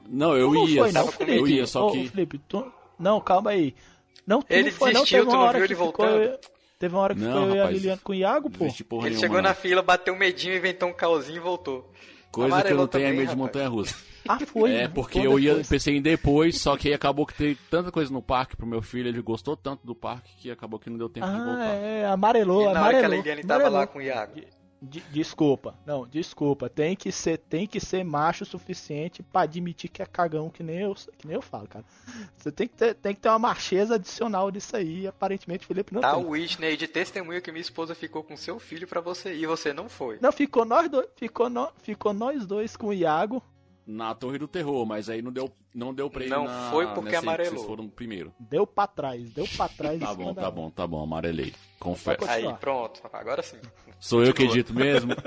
Não, 0.08 0.36
eu 0.36 0.52
não 0.52 0.68
ia, 0.68 0.82
foi, 0.82 0.92
não, 0.92 1.04
só- 1.06 1.12
Felipe. 1.12 1.38
eu 1.38 1.48
ia, 1.48 1.66
só 1.66 1.86
Ô, 1.86 1.92
que 1.92 2.08
Felipe, 2.08 2.38
tu... 2.46 2.70
Não, 2.98 3.20
calma 3.20 3.50
aí. 3.52 3.74
Não, 4.26 4.42
tu 4.42 4.46
Ele 4.50 4.70
não 4.70 4.76
foi, 4.76 4.92
não. 4.92 5.00
desistiu, 5.00 5.18
Teve 5.20 5.30
tu 5.30 5.32
uma 5.34 5.38
não 5.38 5.48
hora 5.48 5.58
viu 5.58 5.66
que 5.66 5.72
ele 5.72 5.80
ficou... 5.86 6.06
voltando? 6.06 6.38
Teve 6.82 6.96
uma 6.96 7.02
hora 7.02 7.14
que 7.14 7.20
Não, 7.20 7.28
ficou 7.30 7.42
eu 7.48 7.54
e 7.54 7.58
a 7.60 7.62
rapaz. 7.62 7.76
Lilian 7.80 7.96
com 8.02 8.10
o 8.10 8.14
Iago, 8.16 8.50
pô. 8.50 8.64
Ele 8.64 8.74
nenhuma, 8.90 9.20
chegou 9.20 9.36
não. 9.36 9.42
na 9.44 9.54
fila, 9.54 9.82
bateu 9.82 10.16
medinho, 10.18 10.56
inventou 10.56 10.88
um 10.88 10.92
caosinho 10.92 11.36
e 11.36 11.38
voltou. 11.38 11.92
Coisa 12.32 12.32
que 12.32 12.40
eu 12.40 12.44
Amarelou 12.56 12.80
não 12.80 12.88
tenho 12.88 13.06
é 13.06 13.12
medo 13.12 13.30
de 13.30 13.36
montanha 13.36 13.68
russa. 13.68 13.94
Ah, 14.28 14.38
foi. 14.38 14.72
É, 14.72 14.86
porque 14.88 15.18
eu 15.18 15.36
ia, 15.38 15.50
depois. 15.50 15.68
pensei 15.68 15.96
em 15.96 16.00
depois, 16.02 16.60
só 16.60 16.76
que 16.76 16.86
aí 16.88 16.94
acabou 16.94 17.26
que 17.26 17.34
teve 17.34 17.56
tanta 17.68 17.90
coisa 17.90 18.12
no 18.12 18.22
parque 18.22 18.56
pro 18.56 18.64
meu 18.66 18.80
filho, 18.80 19.08
ele 19.08 19.20
gostou 19.20 19.56
tanto 19.56 19.84
do 19.84 19.96
parque 19.96 20.30
que 20.38 20.48
acabou 20.50 20.78
que 20.78 20.88
não 20.88 20.96
deu 20.96 21.08
tempo 21.08 21.26
de 21.26 21.32
Ah, 21.32 21.44
voltar. 21.44 21.74
é, 21.74 22.06
amarelou, 22.06 22.62
e 22.70 22.72
na 22.72 22.80
hora 22.82 22.90
que 22.90 22.96
a 22.96 22.98
amarelou. 22.98 23.16
Liliane 23.16 23.42
tava 23.42 23.54
amarelou. 23.62 23.80
lá 23.80 23.86
com 23.88 23.98
o 23.98 24.02
Iago. 24.02 24.40
De- 24.82 25.00
desculpa, 25.12 25.74
não, 25.86 26.06
desculpa. 26.06 26.68
Tem 26.68 26.96
que 26.96 27.12
ser, 27.12 27.38
tem 27.38 27.66
que 27.66 27.78
ser 27.78 28.04
macho 28.04 28.42
o 28.44 28.46
suficiente 28.46 29.22
pra 29.22 29.42
admitir 29.42 29.88
que 29.88 30.02
é 30.02 30.06
cagão, 30.06 30.50
que 30.50 30.62
nem 30.62 30.78
eu, 30.80 30.94
que 31.16 31.26
nem 31.26 31.36
eu 31.36 31.42
falo, 31.42 31.68
cara. 31.68 31.84
Você 32.36 32.50
tem 32.50 32.66
que 32.66 32.74
ter, 32.74 32.94
tem 32.94 33.14
que 33.14 33.20
ter 33.20 33.28
uma 33.28 33.38
macheza 33.38 33.94
adicional 33.94 34.50
disso 34.50 34.76
aí. 34.76 35.02
e 35.02 35.06
Aparentemente, 35.06 35.64
o 35.64 35.68
Felipe 35.68 35.94
não 35.94 36.00
Tá 36.00 36.14
tem. 36.14 36.24
o 36.24 36.30
Whitney 36.30 36.76
de 36.76 36.88
testemunha 36.88 37.40
que 37.40 37.52
minha 37.52 37.62
esposa 37.62 37.94
ficou 37.94 38.22
com 38.24 38.36
seu 38.36 38.58
filho 38.58 38.86
pra 38.88 39.00
você 39.00 39.34
e 39.34 39.46
você 39.46 39.72
não 39.72 39.88
foi. 39.88 40.18
Não, 40.20 40.32
ficou 40.32 40.64
nós 40.64 40.88
dois, 40.90 41.06
ficou, 41.16 41.48
no, 41.48 41.68
ficou 41.82 42.12
nós 42.12 42.44
dois 42.44 42.76
com 42.76 42.88
o 42.88 42.92
Iago. 42.92 43.42
Na 43.86 44.14
Torre 44.14 44.38
do 44.38 44.46
Terror, 44.46 44.86
mas 44.86 45.10
aí 45.10 45.20
não 45.20 45.32
deu, 45.32 45.50
não 45.74 45.92
deu 45.92 46.08
pra 46.08 46.24
ir 46.24 46.28
Não 46.28 46.44
na, 46.44 46.70
foi 46.70 46.86
porque 46.94 47.16
amarelou. 47.16 47.54
Vocês 47.54 47.66
foram 47.66 47.88
primeiro. 47.88 48.32
Deu 48.38 48.66
pra 48.66 48.86
trás, 48.86 49.30
deu 49.30 49.46
pra 49.56 49.68
trás. 49.68 49.98
Tá 49.98 50.14
bom, 50.14 50.34
tá 50.34 50.50
bom, 50.50 50.70
tá 50.70 50.86
bom, 50.86 51.02
amarelei. 51.02 51.52
Confesso. 51.80 52.24
Aí, 52.28 52.52
pronto. 52.54 53.02
Agora 53.12 53.42
sim. 53.42 53.58
Sou 53.98 54.24
eu 54.24 54.32
que 54.32 54.44
edito 54.44 54.72
mesmo? 54.72 55.14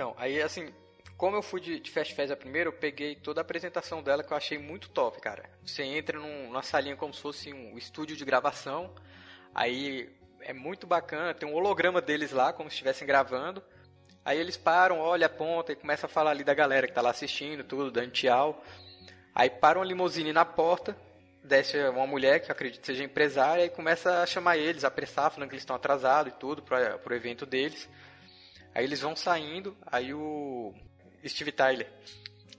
Então, 0.00 0.14
aí 0.16 0.40
assim, 0.40 0.72
como 1.14 1.36
eu 1.36 1.42
fui 1.42 1.60
de, 1.60 1.78
de 1.78 1.90
Fast 1.90 2.14
Fest 2.14 2.32
a 2.32 2.36
primeira, 2.36 2.70
eu 2.70 2.72
peguei 2.72 3.14
toda 3.14 3.38
a 3.38 3.42
apresentação 3.42 4.02
dela 4.02 4.24
que 4.24 4.32
eu 4.32 4.36
achei 4.38 4.56
muito 4.56 4.88
top, 4.88 5.20
cara. 5.20 5.44
Você 5.62 5.82
entra 5.82 6.18
num, 6.18 6.46
numa 6.46 6.62
salinha 6.62 6.96
como 6.96 7.12
se 7.12 7.20
fosse 7.20 7.52
um 7.52 7.76
estúdio 7.76 8.16
de 8.16 8.24
gravação, 8.24 8.90
aí 9.54 10.08
é 10.40 10.54
muito 10.54 10.86
bacana, 10.86 11.34
tem 11.34 11.46
um 11.46 11.52
holograma 11.54 12.00
deles 12.00 12.32
lá, 12.32 12.50
como 12.50 12.70
se 12.70 12.76
estivessem 12.76 13.06
gravando. 13.06 13.62
Aí 14.24 14.38
eles 14.38 14.56
param, 14.56 14.98
olham, 14.98 15.26
apontam 15.26 15.72
e 15.72 15.76
começam 15.76 16.08
a 16.08 16.12
falar 16.12 16.30
ali 16.30 16.44
da 16.44 16.54
galera 16.54 16.86
que 16.86 16.92
tá 16.92 17.00
lá 17.00 17.10
assistindo, 17.10 17.64
tudo, 17.64 17.90
dando 17.90 18.10
tchau. 18.10 18.62
Aí 19.34 19.48
para 19.48 19.78
uma 19.78 19.84
limusine 19.84 20.32
na 20.32 20.44
porta, 20.44 20.96
desce 21.42 21.78
uma 21.88 22.06
mulher 22.06 22.40
que 22.40 22.50
eu 22.50 22.52
acredito 22.52 22.84
seja 22.84 23.02
empresária 23.02 23.64
e 23.64 23.70
começa 23.70 24.22
a 24.22 24.26
chamar 24.26 24.58
eles, 24.58 24.84
apressar, 24.84 25.30
falando 25.30 25.48
que 25.48 25.54
eles 25.54 25.62
estão 25.62 25.76
atrasados 25.76 26.32
e 26.32 26.36
tudo 26.36 26.62
para 26.62 26.98
pro 26.98 27.14
evento 27.14 27.46
deles. 27.46 27.88
Aí 28.74 28.84
eles 28.84 29.00
vão 29.00 29.16
saindo, 29.16 29.76
aí 29.86 30.12
o 30.14 30.74
Steve 31.26 31.52
Tyler. 31.52 31.90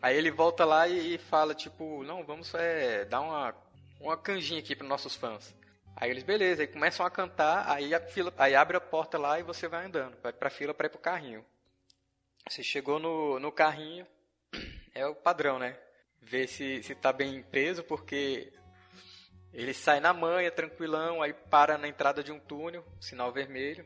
Aí 0.01 0.17
ele 0.17 0.31
volta 0.31 0.65
lá 0.65 0.87
e, 0.87 1.15
e 1.15 1.17
fala, 1.17 1.53
tipo, 1.53 2.03
não, 2.03 2.23
vamos 2.23 2.53
é, 2.55 3.05
dar 3.05 3.21
uma, 3.21 3.55
uma 3.99 4.17
canjinha 4.17 4.59
aqui 4.59 4.75
para 4.75 4.87
nossos 4.87 5.15
fãs. 5.15 5.55
Aí 5.95 6.09
eles, 6.09 6.23
beleza, 6.23 6.63
aí 6.63 6.67
começam 6.67 7.05
a 7.05 7.11
cantar, 7.11 7.69
aí, 7.69 7.93
a 7.93 7.99
fila, 7.99 8.33
aí 8.37 8.55
abre 8.55 8.77
a 8.77 8.81
porta 8.81 9.17
lá 9.17 9.39
e 9.39 9.43
você 9.43 9.67
vai 9.67 9.85
andando, 9.85 10.17
vai 10.21 10.33
pra 10.33 10.49
fila 10.49 10.73
para 10.73 10.87
ir 10.87 10.89
pro 10.89 10.99
carrinho. 10.99 11.45
Você 12.49 12.63
chegou 12.63 12.99
no, 12.99 13.39
no 13.39 13.51
carrinho, 13.51 14.05
é 14.93 15.05
o 15.05 15.15
padrão, 15.15 15.59
né? 15.59 15.77
Ver 16.21 16.47
se, 16.47 16.83
se 16.83 16.93
tá 16.95 17.11
bem 17.11 17.41
preso, 17.43 17.83
porque 17.83 18.51
ele 19.53 19.73
sai 19.73 19.99
na 19.99 20.13
manha, 20.13 20.51
tranquilão, 20.51 21.21
aí 21.21 21.33
para 21.33 21.77
na 21.77 21.87
entrada 21.87 22.23
de 22.23 22.31
um 22.31 22.39
túnel, 22.39 22.85
sinal 22.99 23.31
vermelho. 23.31 23.85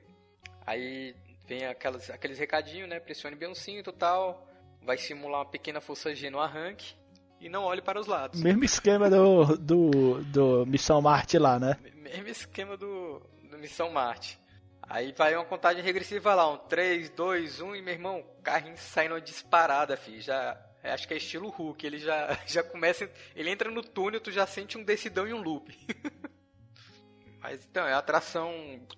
Aí 0.66 1.16
vem 1.48 1.66
aquelas, 1.66 2.10
aqueles 2.10 2.38
recadinhos, 2.38 2.90
né? 2.90 3.00
Pressione 3.00 3.36
bem 3.36 3.50
o 3.50 3.56
cinto 3.56 3.90
e 3.90 3.94
tal. 3.94 4.48
Vai 4.82 4.98
simular 4.98 5.40
uma 5.40 5.50
pequena 5.50 5.82
força 5.82 6.14
G 6.14 6.30
no 6.30 6.40
arranque. 6.40 6.96
E 7.40 7.50
não 7.50 7.64
olhe 7.64 7.82
para 7.82 8.00
os 8.00 8.08
lados. 8.08 8.42
Mesmo 8.42 8.64
esquema 8.64 9.10
do, 9.10 9.58
do, 9.58 10.24
do 10.24 10.66
Missão 10.66 11.02
Marte 11.02 11.38
lá, 11.38 11.60
né? 11.60 11.78
Mesmo 11.94 12.28
esquema 12.30 12.78
do, 12.78 13.20
do 13.50 13.58
Missão 13.58 13.92
Marte. 13.92 14.40
Aí 14.88 15.14
vai 15.18 15.36
uma 15.36 15.46
contagem 15.46 15.84
regressiva 15.84 16.34
lá, 16.34 16.52
um 16.52 16.58
3, 16.58 17.10
2, 17.10 17.62
1 17.62 17.76
e 17.76 17.82
meu 17.82 17.94
irmão, 17.94 18.20
o 18.20 18.42
carrinho 18.42 18.78
saindo 18.78 19.20
disparada, 19.20 19.98
fi. 19.98 20.22
Já, 20.22 20.60
é, 20.84 20.92
acho 20.92 21.08
que 21.08 21.14
é 21.14 21.18
estilo 21.18 21.50
Hulk, 21.50 21.86
ele 21.86 22.00
já, 22.00 22.38
já 22.46 22.64
começa, 22.64 23.10
ele 23.36 23.50
entra 23.50 23.72
no 23.72 23.82
túnel, 23.82 24.22
tu 24.22 24.32
já 24.32 24.46
sente 24.46 24.78
um 24.78 24.84
decidão 24.84 25.28
e 25.28 25.34
um 25.34 25.42
loop. 25.42 25.76
Mas 27.42 27.64
então, 27.64 27.86
é 27.86 27.94
atração 27.94 28.52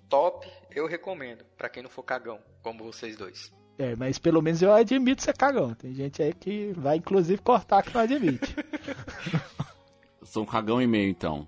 top, 0.07 0.49
eu 0.71 0.87
recomendo, 0.87 1.43
pra 1.57 1.67
quem 1.67 1.83
não 1.83 1.89
for 1.89 2.03
cagão, 2.03 2.39
como 2.63 2.83
vocês 2.83 3.17
dois. 3.17 3.51
É, 3.77 3.95
mas 3.95 4.17
pelo 4.17 4.41
menos 4.41 4.61
eu 4.61 4.73
admito 4.73 5.21
ser 5.21 5.35
cagão. 5.37 5.73
Tem 5.73 5.93
gente 5.93 6.23
aí 6.23 6.33
que 6.33 6.73
vai 6.75 6.97
inclusive 6.97 7.41
cortar 7.41 7.83
que 7.83 7.93
não 7.93 8.01
admite. 8.01 8.55
Sou 10.23 10.43
um 10.43 10.45
cagão 10.45 10.81
e 10.81 10.87
meio, 10.87 11.09
então. 11.09 11.47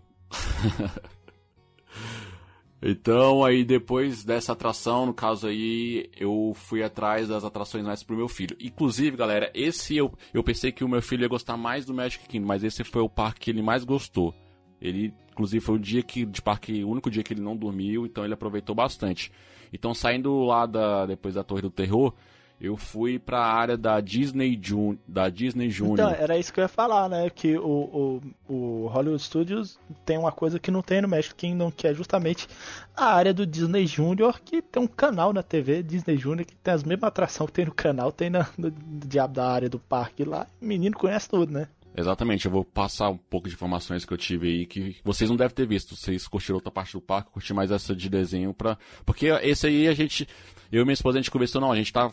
Então, 2.81 3.43
aí 3.43 3.65
depois 3.65 4.23
dessa 4.23 4.53
atração, 4.53 5.05
no 5.05 5.13
caso 5.13 5.47
aí, 5.47 6.09
eu 6.17 6.53
fui 6.55 6.81
atrás 6.81 7.27
das 7.27 7.43
atrações 7.43 7.83
mais 7.83 8.03
pro 8.03 8.15
meu 8.15 8.29
filho. 8.29 8.55
Inclusive, 8.59 9.17
galera, 9.17 9.51
esse 9.53 9.97
eu, 9.97 10.13
eu 10.33 10.41
pensei 10.41 10.71
que 10.71 10.83
o 10.83 10.89
meu 10.89 11.01
filho 11.01 11.23
ia 11.23 11.27
gostar 11.27 11.57
mais 11.57 11.85
do 11.85 11.93
Magic 11.93 12.25
Kingdom, 12.27 12.47
mas 12.47 12.63
esse 12.63 12.83
foi 12.85 13.01
o 13.01 13.09
parque 13.09 13.41
que 13.41 13.51
ele 13.51 13.61
mais 13.61 13.83
gostou. 13.83 14.33
Ele, 14.81 15.13
inclusive, 15.29 15.63
foi 15.63 15.75
o 15.75 15.79
dia 15.79 16.01
que, 16.01 16.25
de 16.25 16.41
parque, 16.41 16.83
o 16.83 16.89
único 16.89 17.11
dia 17.11 17.21
que 17.21 17.33
ele 17.33 17.41
não 17.41 17.55
dormiu, 17.55 18.05
então 18.05 18.23
ele 18.23 18.33
aproveitou 18.33 18.73
bastante. 18.73 19.29
Então, 19.73 19.93
saindo 19.93 20.43
lá 20.45 20.65
da, 20.65 21.05
depois 21.05 21.35
da 21.35 21.43
Torre 21.43 21.61
do 21.61 21.69
Terror, 21.69 22.13
eu 22.59 22.75
fui 22.75 23.17
pra 23.17 23.39
área 23.39 23.77
da 23.77 24.01
Disney, 24.01 24.59
Jun, 24.61 24.97
da 25.07 25.29
Disney 25.29 25.69
Junior. 25.69 26.11
Então, 26.11 26.23
era 26.23 26.37
isso 26.37 26.51
que 26.51 26.59
eu 26.59 26.63
ia 26.63 26.67
falar, 26.67 27.07
né? 27.07 27.29
Que 27.29 27.57
o, 27.57 28.21
o, 28.47 28.53
o 28.53 28.87
Hollywood 28.87 29.23
Studios 29.23 29.79
tem 30.05 30.17
uma 30.17 30.31
coisa 30.31 30.59
que 30.59 30.69
não 30.69 30.81
tem 30.81 31.01
no 31.01 31.07
Magic 31.07 31.35
Kingdom, 31.35 31.71
que 31.71 31.87
é 31.87 31.93
justamente 31.93 32.47
a 32.95 33.13
área 33.13 33.33
do 33.33 33.45
Disney 33.45 33.87
Junior, 33.87 34.41
que 34.41 34.61
tem 34.61 34.83
um 34.83 34.87
canal 34.87 35.31
na 35.31 35.41
TV, 35.41 35.81
Disney 35.81 36.17
Junior, 36.17 36.45
que 36.45 36.55
tem 36.55 36.73
as 36.73 36.83
mesmas 36.83 37.07
atrações 37.07 37.49
que 37.49 37.55
tem 37.55 37.65
no 37.65 37.73
canal, 37.73 38.11
tem 38.11 38.29
na, 38.29 38.47
no 38.57 38.69
diabo 38.71 39.35
da 39.35 39.49
área 39.49 39.69
do 39.69 39.79
parque 39.79 40.25
lá. 40.25 40.45
O 40.61 40.65
menino 40.65 40.97
conhece 40.97 41.29
tudo, 41.29 41.53
né? 41.53 41.67
Exatamente, 41.95 42.45
eu 42.45 42.51
vou 42.51 42.63
passar 42.63 43.09
um 43.09 43.17
pouco 43.17 43.47
de 43.47 43.55
informações 43.55 44.05
que 44.05 44.13
eu 44.13 44.17
tive 44.17 44.47
aí 44.47 44.65
que 44.65 44.97
vocês 45.03 45.29
não 45.29 45.37
devem 45.37 45.55
ter 45.55 45.67
visto. 45.67 45.95
Vocês 45.95 46.27
curtiram 46.27 46.55
outra 46.55 46.71
parte 46.71 46.93
do 46.93 47.01
parque, 47.01 47.31
curti 47.31 47.53
mais 47.53 47.71
essa 47.71 47.95
de 47.95 48.09
desenho 48.09 48.53
pra. 48.53 48.77
Porque 49.05 49.27
esse 49.27 49.67
aí 49.67 49.87
a 49.87 49.93
gente. 49.93 50.27
Eu 50.71 50.83
e 50.83 50.85
minha 50.85 50.93
esposa 50.93 51.17
a 51.17 51.21
gente 51.21 51.31
conversou, 51.31 51.59
não, 51.59 51.71
a 51.71 51.75
gente 51.75 51.91
tá 51.91 52.11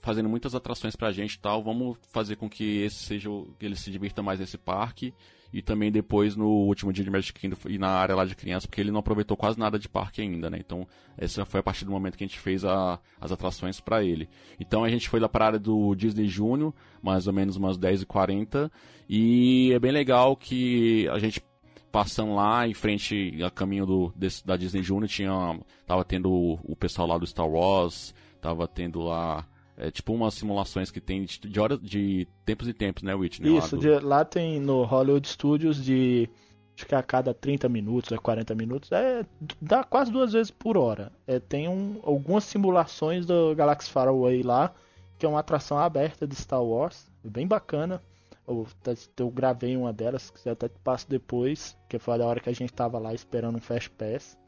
fazendo 0.00 0.28
muitas 0.28 0.54
atrações 0.54 0.96
pra 0.96 1.12
gente 1.12 1.34
e 1.34 1.38
tal. 1.38 1.62
Vamos 1.62 1.96
fazer 2.10 2.36
com 2.36 2.48
que 2.48 2.64
esse 2.82 2.96
seja. 2.96 3.30
o- 3.30 3.54
que 3.58 3.66
ele 3.66 3.76
se 3.76 3.90
divirta 3.90 4.22
mais 4.22 4.40
nesse 4.40 4.58
parque. 4.58 5.14
E 5.52 5.60
também 5.60 5.90
depois 5.90 6.36
no 6.36 6.46
último 6.46 6.92
dia 6.92 7.02
de 7.02 7.10
Magic 7.10 7.32
Kingdom 7.40 7.56
e 7.68 7.76
na 7.76 7.88
área 7.88 8.14
lá 8.14 8.24
de 8.24 8.36
criança, 8.36 8.68
porque 8.68 8.80
ele 8.80 8.92
não 8.92 9.00
aproveitou 9.00 9.36
quase 9.36 9.58
nada 9.58 9.80
de 9.80 9.88
parque 9.88 10.22
ainda, 10.22 10.48
né? 10.48 10.58
Então, 10.60 10.86
essa 11.18 11.44
foi 11.44 11.58
a 11.58 11.62
partir 11.62 11.84
do 11.84 11.90
momento 11.90 12.16
que 12.16 12.22
a 12.22 12.26
gente 12.28 12.38
fez 12.38 12.64
a- 12.64 13.00
as 13.20 13.32
atrações 13.32 13.80
pra 13.80 14.04
ele. 14.04 14.28
Então 14.60 14.84
a 14.84 14.88
gente 14.88 15.08
foi 15.08 15.18
lá 15.18 15.28
pra 15.28 15.46
área 15.46 15.58
do 15.58 15.92
Disney 15.96 16.28
Júnior, 16.28 16.72
mais 17.02 17.26
ou 17.26 17.32
menos 17.32 17.56
umas 17.56 17.76
10h40. 17.76 18.70
E 19.08 19.72
é 19.72 19.78
bem 19.80 19.90
legal 19.90 20.36
que 20.36 21.08
a 21.08 21.18
gente 21.18 21.42
passando 21.90 22.36
lá 22.36 22.68
em 22.68 22.72
frente 22.74 23.36
a 23.42 23.50
caminho 23.50 23.84
do, 23.84 24.12
desse- 24.14 24.46
da 24.46 24.56
Disney 24.56 24.84
Junior 24.84 25.08
tinha 25.08 25.58
tava 25.84 26.04
tendo 26.04 26.30
o, 26.30 26.60
o 26.62 26.76
pessoal 26.76 27.08
lá 27.08 27.18
do 27.18 27.26
Star 27.26 27.48
Wars 27.48 28.14
tava 28.40 28.68
tendo 28.68 29.00
lá 29.00 29.44
é, 29.80 29.90
tipo 29.90 30.12
umas 30.12 30.34
simulações 30.34 30.90
que 30.90 31.00
tem 31.00 31.24
de, 31.24 31.58
horas 31.58 31.80
de 31.80 32.28
tempos 32.44 32.68
e 32.68 32.72
tempos 32.74 33.02
né 33.02 33.14
Whitney 33.14 33.56
Isso, 33.56 33.76
lá, 33.76 33.82
do- 33.82 33.98
de- 34.00 34.04
lá 34.04 34.24
tem 34.24 34.60
no 34.60 34.84
Hollywood 34.84 35.26
Studios 35.26 35.82
de. 35.82 36.28
Acho 36.76 36.86
que 36.86 36.94
a 36.94 37.02
cada 37.02 37.34
30 37.34 37.68
minutos, 37.68 38.10
a 38.12 38.16
40 38.18 38.54
minutos, 38.54 38.90
é, 38.92 39.24
dá 39.60 39.84
quase 39.84 40.10
duas 40.10 40.32
vezes 40.32 40.50
por 40.50 40.78
hora. 40.78 41.12
É, 41.26 41.38
tem 41.38 41.68
um, 41.68 41.98
algumas 42.02 42.44
simulações 42.44 43.26
do 43.26 43.54
Galaxy 43.54 43.90
Faraway 43.90 44.42
lá, 44.42 44.72
que 45.18 45.26
é 45.26 45.28
uma 45.28 45.40
atração 45.40 45.76
aberta 45.78 46.26
de 46.26 46.34
Star 46.34 46.62
Wars, 46.64 47.10
bem 47.22 47.46
bacana. 47.46 48.00
Eu, 48.48 48.66
tá- 48.82 48.94
eu 49.18 49.30
gravei 49.30 49.76
uma 49.76 49.92
delas, 49.92 50.22
se 50.22 50.32
quiser 50.32 50.50
até 50.52 50.68
te 50.68 50.78
passo 50.82 51.06
depois, 51.08 51.76
que 51.88 51.98
foi 51.98 52.16
da 52.16 52.26
hora 52.26 52.40
que 52.40 52.48
a 52.48 52.54
gente 52.54 52.72
tava 52.72 52.98
lá 52.98 53.12
esperando 53.12 53.56
um 53.56 53.60
Fast 53.60 53.90
Pass. 53.90 54.38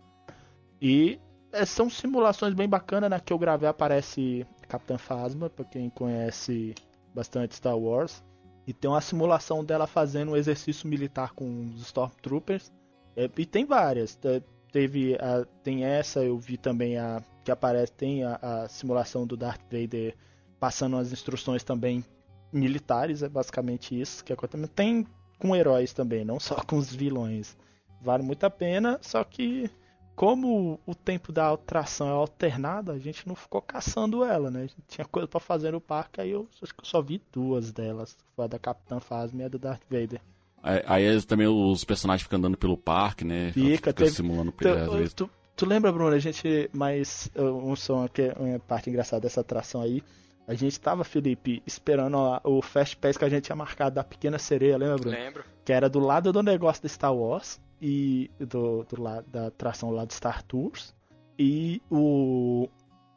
E 0.81 1.19
é, 1.53 1.65
são 1.67 1.91
simulações 1.91 2.55
bem 2.55 2.69
bacanas, 2.69 3.11
né? 3.11 3.21
Que 3.21 3.33
eu 3.33 3.39
gravei 3.39 3.69
aparece 3.69 4.47
Capitã 4.73 4.97
Phasma, 4.97 5.51
pra 5.51 5.65
quem 5.67 5.91
conhece 5.91 6.75
bastante 7.15 7.55
Star 7.55 7.77
Wars. 7.77 8.23
E 8.67 8.73
tem 8.73 8.91
uma 8.91 9.01
simulação 9.03 9.63
dela 9.63 9.87
fazendo 9.87 10.33
um 10.33 10.37
exercício 10.37 10.89
militar 10.89 11.33
com 11.33 11.67
os 11.67 11.83
Stormtroopers. 11.83 12.73
É, 13.15 13.29
e 13.37 13.45
tem 13.47 13.67
várias. 13.67 14.15
Te- 14.17 14.43
Teve 14.73 15.17
a, 15.17 15.45
tem 15.63 15.85
essa, 15.85 16.25
eu 16.25 16.39
vi 16.39 16.57
também 16.57 16.97
a 16.97 17.23
que 17.45 17.51
aparece, 17.51 17.93
tem 17.93 18.25
a, 18.25 18.37
a 18.37 18.69
simulação 18.71 19.27
do 19.27 19.37
Darth 19.37 19.61
Vader 19.71 20.17
passando 20.59 20.97
as 20.97 21.13
instruções 21.13 21.63
também 21.63 22.03
militares, 22.51 23.23
é 23.23 23.29
basicamente 23.29 24.01
isso 24.01 24.25
que 24.25 24.33
acontece. 24.33 24.67
Tem 24.69 25.07
com 25.39 25.55
heróis 25.55 25.93
também, 25.93 26.25
não 26.25 26.41
só 26.41 26.55
com 26.65 26.79
os 26.79 26.91
vilões. 26.91 27.55
Vale 28.01 28.23
muito 28.23 28.45
a 28.45 28.51
pena, 28.51 28.99
só 29.03 29.23
que 29.23 29.71
como 30.15 30.79
o 30.87 30.95
tempo 30.95 31.33
da 31.33 31.53
atração 31.53 32.09
é 32.09 32.13
alternado, 32.13 32.93
a 32.93 32.99
gente 32.99 33.27
não 33.27 33.35
ficou 33.35 33.61
caçando 33.63 34.23
ela, 34.25 34.51
né? 34.51 34.61
A 34.61 34.63
gente 34.67 34.77
tinha 34.89 35.05
coisa 35.07 35.27
pra 35.27 35.41
fazer 35.41 35.73
no 35.73 35.81
parque, 35.81 36.21
aí 36.21 36.31
eu 36.31 36.47
acho 36.63 36.75
que 36.75 36.81
eu 36.83 36.85
só 36.87 37.01
vi 37.01 37.21
duas 37.33 37.73
delas. 37.73 38.17
Foi 38.37 38.45
a 38.45 38.49
da 38.49 38.59
Capitã 38.59 39.01
Phasma 39.01 39.43
e 39.43 39.45
a 39.45 39.49
do 39.49 39.59
Darth 39.59 39.83
Vader. 39.91 40.21
Aí, 40.63 40.83
aí 40.87 41.23
também 41.23 41.47
os 41.49 41.83
personagens 41.85 42.23
ficam 42.23 42.39
andando 42.39 42.57
pelo 42.57 42.77
parque 42.77 43.25
né 43.25 43.51
Fica, 43.53 43.93
teve- 43.93 44.11
simulando 44.13 44.53
Tu, 44.53 44.69
às 44.69 44.93
vezes 44.93 45.13
tu, 45.15 45.29
tu 45.57 45.67
lembra, 45.67 45.91
Bruno, 45.91 46.15
a 46.15 46.19
gente, 46.21 46.71
mas 46.73 47.29
uh, 47.35 47.43
um 47.43 47.75
som 47.75 48.07
que 48.07 48.23
é 48.23 48.35
uma 48.39 48.59
parte 48.61 48.89
engraçada 48.89 49.23
dessa 49.23 49.41
atração 49.41 49.83
aí, 49.83 50.03
a 50.47 50.55
gente 50.55 50.79
tava, 50.79 51.03
Felipe, 51.03 51.63
esperando 51.67 52.17
a- 52.17 52.41
o 52.45 52.63
Fast 52.63 52.97
Pass 52.97 53.17
que 53.17 53.25
a 53.25 53.29
gente 53.29 53.45
tinha 53.45 53.57
marcado 53.57 53.97
da 53.97 54.05
Pequena 54.05 54.39
Sereia, 54.39 54.77
lembra, 54.77 54.97
Bruno? 54.99 55.17
Lembro. 55.17 55.45
Que 55.65 55.73
era 55.73 55.89
do 55.89 55.99
lado 55.99 56.33
do 56.33 56.43
negócio 56.45 56.81
da 56.83 56.89
Star 56.89 57.15
Wars 57.15 57.61
e 57.83 58.31
do, 58.39 58.85
do 58.85 59.03
lado 59.03 59.27
da 59.29 59.49
atração 59.49 59.91
lá 59.91 60.05
do 60.05 60.13
Star 60.13 60.41
Tours. 60.45 60.95
E 61.37 61.83
o 61.91 62.69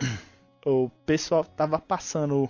o 0.65 0.89
pessoal 1.05 1.43
tava 1.43 1.77
passando 1.77 2.49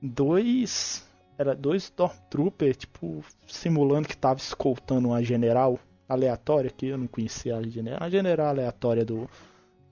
dois. 0.00 1.04
Era 1.36 1.54
dois 1.54 1.82
Stormtroopers, 1.82 2.78
tipo, 2.78 3.22
simulando 3.46 4.08
que 4.08 4.16
tava 4.16 4.38
escoltando 4.38 5.08
uma 5.08 5.22
general 5.22 5.78
aleatória, 6.08 6.70
que 6.70 6.86
eu 6.86 6.96
não 6.96 7.06
conhecia 7.06 7.56
a 7.56 7.62
general, 7.62 7.98
a 8.00 8.08
general 8.08 8.46
aleatória 8.46 9.04
do. 9.04 9.28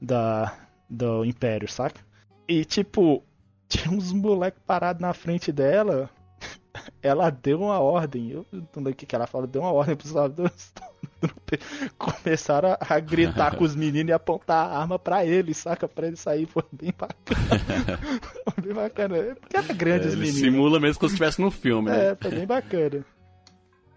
Da, 0.01 0.57
do 0.89 1.25
Império, 1.25 1.69
saca? 1.69 2.01
E 2.47 2.65
tipo, 2.65 3.23
tinha 3.69 3.93
uns 3.93 4.13
moleques 4.13 4.63
parados 4.65 5.03
na 5.03 5.13
frente 5.13 5.51
dela. 5.51 6.09
Ela 7.03 7.31
deu 7.31 7.63
uma 7.63 7.81
ordem. 7.81 8.31
Eu 8.31 8.47
não 8.53 8.61
lembro 8.77 8.93
o 8.93 8.95
que, 8.95 9.07
que 9.07 9.15
ela 9.15 9.27
falou, 9.27 9.47
deu 9.47 9.63
uma 9.63 9.73
ordem 9.73 9.97
pros 9.97 10.11
lados 10.13 10.73
começaram 11.99 12.77
a, 12.79 13.01
gritar 13.01 13.57
com 13.57 13.65
os 13.65 13.75
meninos 13.75 14.11
e 14.11 14.13
apontar 14.13 14.69
a 14.69 14.79
arma 14.79 14.99
pra 14.99 15.25
ele, 15.25 15.55
saca? 15.55 15.89
Pra 15.89 16.07
ele 16.07 16.17
sair. 16.17 16.47
Foi 16.47 16.65
bem 16.73 16.93
bacana. 16.97 17.99
foi 18.55 18.65
bem 18.65 18.75
bacana. 18.75 19.37
Porque 19.41 19.57
era 19.57 19.73
grande 19.73 20.07
é, 20.07 20.09
os 20.09 20.15
meninos. 20.15 20.41
Simula 20.41 20.81
mesmo 20.81 21.01
como 21.01 21.09
se 21.09 21.15
estivesse 21.15 21.41
no 21.41 21.51
filme, 21.51 21.91
né? 21.91 22.11
É, 22.11 22.15
foi 22.15 22.31
bem 22.31 22.47
bacana. 22.47 23.05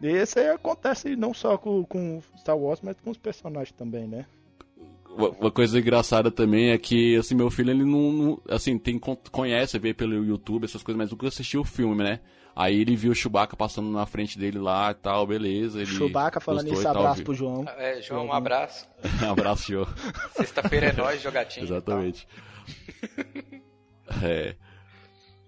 E 0.02 0.08
esse 0.08 0.40
aí 0.40 0.50
acontece 0.50 1.16
não 1.16 1.34
só 1.34 1.58
com, 1.58 1.84
com 1.84 2.22
Star 2.38 2.58
Wars, 2.58 2.82
mas 2.82 2.96
com 3.00 3.10
os 3.10 3.18
personagens 3.18 3.72
também, 3.72 4.08
né? 4.08 4.26
Uma 5.18 5.52
coisa 5.52 5.80
engraçada 5.80 6.30
também 6.30 6.70
é 6.70 6.78
que, 6.78 7.16
assim, 7.16 7.34
meu 7.34 7.50
filho, 7.50 7.72
ele 7.72 7.84
não, 7.84 8.12
não, 8.12 8.42
assim, 8.50 8.78
tem, 8.78 9.00
conhece, 9.32 9.80
vê 9.80 9.94
pelo 9.94 10.24
YouTube, 10.24 10.66
essas 10.66 10.84
coisas, 10.84 10.98
mas 10.98 11.12
nunca 11.12 11.28
assistiu 11.28 11.62
o 11.62 11.66
filme, 11.66 12.04
né? 12.04 12.20
Aí 12.56 12.82
ele 12.82 12.96
viu 12.96 13.12
o 13.12 13.16
Chewbacca 13.16 13.56
passando 13.56 13.90
na 13.90 14.06
frente 14.06 14.38
dele 14.38 14.58
lá 14.58 14.92
e 14.92 14.96
tal, 14.96 15.28
beleza. 15.28 15.80
Ele 15.80 15.88
Chewbacca 15.88 16.40
falando 16.40 16.72
isso, 16.72 16.88
abraço 16.88 17.24
pro 17.24 17.34
João. 17.34 17.66
É, 17.78 18.02
João, 18.02 18.28
um 18.28 18.34
abraço. 18.34 18.88
um 19.24 19.30
abraço, 19.30 19.72
João. 19.72 19.88
Sexta-feira 20.34 20.88
é 20.88 20.94
nós, 20.94 21.22
jogatinho. 21.22 21.66
Exatamente. 21.66 22.28
é. 24.24 24.56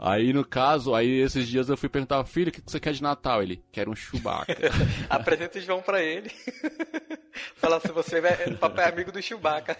Aí, 0.01 0.31
no 0.31 0.45
caso, 0.45 0.95
aí 0.95 1.19
esses 1.19 1.45
dias 1.45 1.67
eu 1.67 1.75
fui 1.75 1.89
perguntar, 1.89 2.23
filho, 2.23 2.47
o 2.47 2.51
que 2.53 2.61
você 2.65 2.79
quer 2.79 2.93
de 2.93 3.03
Natal? 3.03 3.43
Ele, 3.43 3.61
quer 3.69 3.89
um 3.89 3.93
Chewbacca. 3.93 4.55
Apresenta 5.09 5.59
o 5.59 5.61
João 5.61 5.81
pra 5.81 6.01
ele. 6.01 6.31
Fala 7.55 7.81
se 7.81 7.91
você 7.91 8.19
é 8.19 8.51
papai 8.51 8.87
amigo 8.87 9.11
do 9.11 9.21
Chewbacca. 9.21 9.77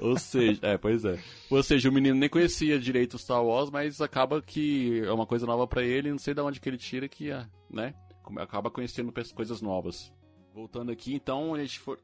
Ou 0.00 0.18
seja, 0.18 0.58
é, 0.62 0.76
pois 0.76 1.04
é. 1.04 1.20
Ou 1.48 1.62
seja, 1.62 1.88
o 1.88 1.92
menino 1.92 2.18
nem 2.18 2.28
conhecia 2.28 2.80
direito 2.80 3.16
Star 3.16 3.44
Wars, 3.44 3.70
mas 3.70 4.00
acaba 4.00 4.42
que 4.42 5.02
é 5.04 5.12
uma 5.12 5.26
coisa 5.26 5.46
nova 5.46 5.64
para 5.64 5.84
ele, 5.84 6.10
não 6.10 6.18
sei 6.18 6.34
de 6.34 6.40
onde 6.40 6.58
que 6.58 6.68
ele 6.68 6.78
tira 6.78 7.08
que, 7.08 7.30
é, 7.30 7.46
né, 7.70 7.94
acaba 8.38 8.70
conhecendo 8.72 9.14
coisas 9.34 9.62
novas. 9.62 10.12
Voltando 10.52 10.90
aqui, 10.90 11.14
então, 11.14 11.54
a 11.54 11.60
gente 11.60 11.78
foi, 11.78 11.96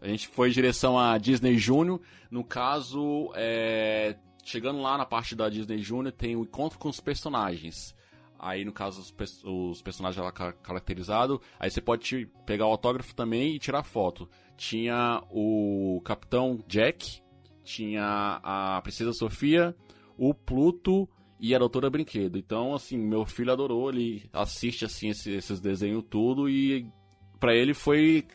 a 0.00 0.08
gente 0.08 0.26
foi 0.26 0.48
em 0.48 0.52
direção 0.52 0.98
a 0.98 1.16
Disney 1.18 1.56
Júnior. 1.56 2.00
No 2.30 2.42
caso, 2.42 3.32
é, 3.36 4.16
chegando 4.48 4.80
lá 4.80 4.96
na 4.96 5.04
parte 5.04 5.36
da 5.36 5.48
Disney 5.48 5.78
Júnior, 5.78 6.12
tem 6.12 6.34
o 6.34 6.42
encontro 6.42 6.78
com 6.78 6.88
os 6.88 7.00
personagens. 7.00 7.94
Aí, 8.38 8.64
no 8.64 8.72
caso, 8.72 9.00
os, 9.00 9.44
os 9.44 9.82
personagens 9.82 10.24
lá 10.24 10.32
caracterizados. 10.32 11.40
Aí 11.58 11.70
você 11.70 11.80
pode 11.80 12.26
pegar 12.46 12.66
o 12.66 12.70
autógrafo 12.70 13.14
também 13.14 13.54
e 13.54 13.58
tirar 13.58 13.82
foto. 13.82 14.28
Tinha 14.56 15.22
o 15.30 16.00
Capitão 16.04 16.58
Jack, 16.66 17.20
tinha 17.64 18.40
a 18.42 18.80
Princesa 18.82 19.12
Sofia, 19.12 19.76
o 20.16 20.32
Pluto 20.32 21.08
e 21.38 21.54
a 21.54 21.58
Doutora 21.58 21.90
Brinquedo. 21.90 22.38
Então, 22.38 22.74
assim, 22.74 22.96
meu 22.96 23.26
filho 23.26 23.52
adorou, 23.52 23.90
ele 23.90 24.28
assiste, 24.32 24.84
assim, 24.84 25.10
esses, 25.10 25.26
esses 25.26 25.60
desenhos 25.60 26.04
tudo 26.08 26.48
e 26.48 26.90
para 27.38 27.54
ele 27.54 27.74
foi... 27.74 28.26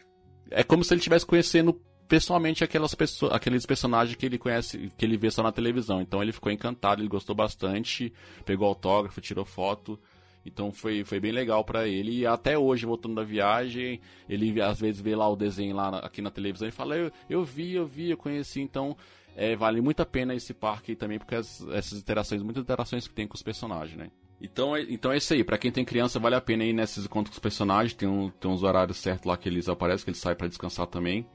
É 0.52 0.64
como 0.64 0.84
se 0.84 0.94
ele 0.94 1.00
estivesse 1.00 1.26
conhecendo 1.26 1.82
pessoalmente 2.08 2.64
aquelas 2.64 2.94
pessoas, 2.94 3.34
aqueles 3.34 3.66
personagens 3.66 4.16
que 4.16 4.26
ele 4.26 4.38
conhece, 4.38 4.92
que 4.98 5.06
ele 5.06 5.18
vê 5.18 5.32
só 5.32 5.44
na 5.44 5.52
televisão. 5.52 6.02
Então 6.02 6.22
ele 6.22 6.32
ficou 6.32 6.52
encantado, 6.52 7.02
ele 7.02 7.10
gostou 7.10 7.36
bastante, 7.36 8.14
pegou 8.46 8.68
autógrafo, 8.68 9.22
tirou 9.22 9.46
foto. 9.46 10.00
Então 10.46 10.72
foi, 10.72 11.04
foi 11.06 11.20
bem 11.20 11.32
legal 11.32 11.64
para 11.64 11.88
ele. 11.88 12.20
E 12.20 12.26
até 12.26 12.58
hoje, 12.58 12.86
voltando 12.86 13.16
da 13.16 13.24
viagem, 13.24 14.02
ele 14.28 14.62
às 14.62 14.80
vezes 14.80 15.02
vê 15.02 15.16
lá 15.16 15.28
o 15.30 15.36
desenho 15.36 15.76
lá 15.76 16.00
aqui 16.00 16.22
na 16.22 16.30
televisão 16.30 16.68
e 16.68 16.72
fala: 16.72 16.96
Eu, 16.96 17.12
eu 17.30 17.44
vi, 17.44 17.74
eu 17.74 17.86
vi, 17.86 18.10
eu 18.12 18.18
conheci. 18.18 18.60
Então 18.60 18.98
é, 19.36 19.56
vale 19.56 19.82
muito 19.82 20.02
a 20.02 20.06
pena 20.06 20.36
esse 20.36 20.54
parque 20.54 20.96
também, 20.96 21.18
porque 21.18 21.36
as, 21.36 21.66
essas 21.70 22.00
interações, 22.00 22.42
muitas 22.42 22.64
interações 22.64 23.08
que 23.08 23.14
tem 23.14 23.28
com 23.28 23.36
os 23.36 23.42
personagens, 23.42 23.98
né? 23.98 24.12
Então, 24.42 24.76
é, 24.76 24.82
então 24.82 25.12
é 25.12 25.18
isso 25.18 25.34
aí, 25.34 25.44
pra 25.44 25.58
quem 25.58 25.72
tem 25.72 25.86
criança, 25.86 26.20
vale 26.20 26.36
a 26.36 26.42
pena 26.42 26.66
ir 26.66 26.74
nesses 26.74 27.06
encontros 27.06 27.34
com 27.34 27.38
os 27.38 27.42
personagens, 27.42 27.94
tem, 27.94 28.08
um, 28.08 28.30
tem 28.30 28.52
uns 28.52 28.62
horários 28.62 28.98
certos 28.98 29.26
lá 29.26 29.38
que 29.38 29.48
eles 29.48 29.70
aparecem, 29.70 30.04
que 30.04 30.10
eles 30.10 30.20
saem 30.20 30.36
para 30.36 30.48
descansar 30.48 30.86
também. 30.88 31.26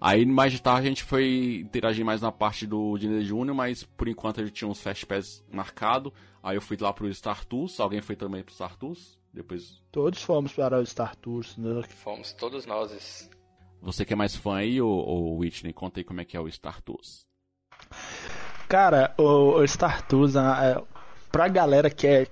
Aí 0.00 0.24
mais 0.24 0.52
de 0.52 0.62
tarde 0.62 0.86
a 0.86 0.88
gente 0.88 1.04
foi 1.04 1.60
interagir 1.62 2.04
mais 2.04 2.22
na 2.22 2.32
parte 2.32 2.66
do 2.66 2.96
Disney 2.96 3.22
Junior, 3.22 3.54
mas 3.54 3.84
por 3.84 4.08
enquanto 4.08 4.40
a 4.40 4.44
gente 4.44 4.54
tinha 4.54 4.68
uns 4.68 4.80
Fast 4.80 5.04
Pass 5.04 5.44
marcado. 5.52 6.12
Aí 6.42 6.56
eu 6.56 6.62
fui 6.62 6.76
lá 6.80 6.92
pro 6.92 7.12
Star 7.12 7.44
Tours, 7.44 7.78
alguém 7.78 8.00
foi 8.00 8.16
também 8.16 8.42
pro 8.42 8.54
Star 8.54 8.76
Tours? 8.76 9.18
Depois... 9.32 9.78
Todos 9.92 10.22
fomos 10.22 10.52
para 10.54 10.80
o 10.80 10.86
Star 10.86 11.14
Tours. 11.16 11.56
Né? 11.58 11.82
Fomos, 12.02 12.32
todos 12.32 12.64
nós. 12.64 13.28
Você 13.82 14.04
que 14.04 14.14
é 14.14 14.16
mais 14.16 14.34
fã 14.34 14.56
aí, 14.56 14.80
ou, 14.80 14.90
ou 14.90 15.38
Whitney, 15.38 15.72
conta 15.72 16.00
aí 16.00 16.04
como 16.04 16.20
é 16.20 16.24
que 16.24 16.36
é 16.36 16.40
o 16.40 16.50
Star 16.50 16.80
Tours. 16.80 17.26
Cara, 18.68 19.14
o, 19.18 19.58
o 19.58 19.68
Star 19.68 20.06
Tours, 20.06 20.34
é, 20.34 20.82
pra 21.30 21.46
galera 21.48 21.90
que 21.90 22.06
é, 22.06 22.26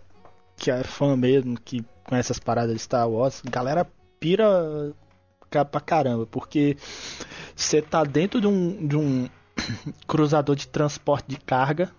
que 0.56 0.70
é 0.70 0.82
fã 0.82 1.16
mesmo, 1.16 1.58
que 1.60 1.84
conhece 2.04 2.32
as 2.32 2.38
paradas 2.38 2.74
de 2.74 2.80
Star 2.80 3.08
Wars, 3.08 3.42
galera 3.42 3.86
pira 4.18 4.94
pra 5.48 5.80
caramba, 5.80 6.26
porque 6.26 6.76
você 7.54 7.82
tá 7.82 8.04
dentro 8.04 8.40
de 8.40 8.46
um, 8.46 8.86
de 8.86 8.96
um 8.96 9.28
cruzador 10.06 10.56
de 10.56 10.68
transporte 10.68 11.28
de 11.28 11.38
carga. 11.38 11.90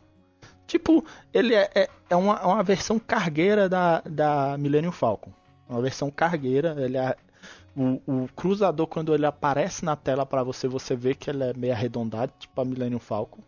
Tipo, 0.66 1.04
ele 1.34 1.56
é, 1.56 1.70
é, 1.74 1.90
é 2.10 2.16
uma, 2.16 2.46
uma 2.46 2.64
versão 2.64 3.00
cargueira 3.00 3.68
da, 3.68 4.02
da 4.02 4.58
Millennium 4.58 4.92
Falcon. 4.92 5.32
Uma 5.68 5.82
versão 5.82 6.12
cargueira. 6.12 6.76
Ele 6.78 6.98
é, 6.98 7.16
o, 7.76 8.02
o 8.06 8.30
cruzador, 8.36 8.88
quando 8.88 9.14
ele 9.14 9.26
aparece 9.26 9.84
na 9.84 9.96
tela 9.96 10.26
para 10.26 10.44
você, 10.44 10.68
você 10.68 10.96
vê 10.96 11.16
que 11.16 11.30
ele 11.30 11.44
é 11.44 11.54
meio 11.54 11.74
arredondado, 11.74 12.32
tipo 12.38 12.60
a 12.62 12.66
Millennium 12.66 13.00
Falcon. 13.00 13.42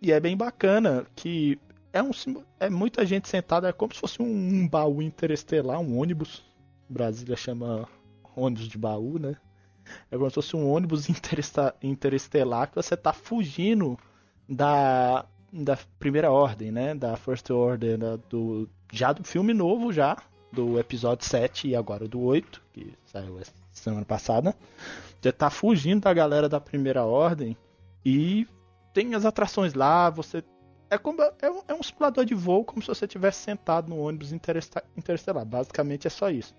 E 0.00 0.12
é 0.12 0.20
bem 0.20 0.36
bacana 0.36 1.04
que 1.14 1.58
é, 1.92 2.02
um, 2.02 2.10
é 2.58 2.70
muita 2.70 3.04
gente 3.04 3.28
sentada, 3.28 3.68
é 3.68 3.72
como 3.72 3.92
se 3.92 4.00
fosse 4.00 4.22
um, 4.22 4.26
um 4.26 4.68
baú 4.68 5.02
interestelar, 5.02 5.80
um 5.80 5.98
ônibus. 5.98 6.42
Brasília 6.88 7.36
chama 7.36 7.88
ônibus 8.40 8.68
de 8.68 8.78
baú, 8.78 9.18
né? 9.18 9.36
É 10.10 10.16
como 10.16 10.28
se 10.30 10.34
fosse 10.34 10.56
um 10.56 10.70
ônibus 10.70 11.06
interestelar 11.82 12.68
que 12.68 12.76
você 12.76 12.96
tá 12.96 13.12
fugindo 13.12 13.98
da, 14.48 15.24
da 15.52 15.78
primeira 15.98 16.30
ordem, 16.30 16.70
né? 16.70 16.94
Da 16.94 17.16
First 17.16 17.50
Order, 17.50 17.98
da, 17.98 18.16
do, 18.16 18.68
já 18.92 19.12
do 19.12 19.24
filme 19.24 19.54
novo 19.54 19.92
já, 19.92 20.16
do 20.52 20.78
episódio 20.78 21.26
7 21.26 21.68
e 21.68 21.76
agora 21.76 22.06
do 22.08 22.20
8, 22.20 22.62
que 22.72 22.94
saiu 23.06 23.40
semana 23.72 24.04
passada. 24.04 24.54
Você 25.20 25.32
tá 25.32 25.50
fugindo 25.50 26.02
da 26.02 26.12
galera 26.12 26.48
da 26.48 26.60
primeira 26.60 27.04
ordem 27.04 27.56
e 28.04 28.46
tem 28.92 29.14
as 29.14 29.24
atrações 29.24 29.74
lá, 29.74 30.10
você 30.10 30.42
é, 30.90 30.98
como, 30.98 31.22
é, 31.22 31.50
um, 31.50 31.62
é 31.68 31.74
um 31.74 31.82
simulador 31.82 32.24
de 32.24 32.34
voo 32.34 32.64
como 32.64 32.82
se 32.82 32.88
você 32.88 33.04
estivesse 33.04 33.42
sentado 33.42 33.88
no 33.88 33.98
ônibus 34.00 34.32
interestelar. 34.32 35.44
Basicamente 35.46 36.08
é 36.08 36.10
só 36.10 36.28
isso. 36.28 36.52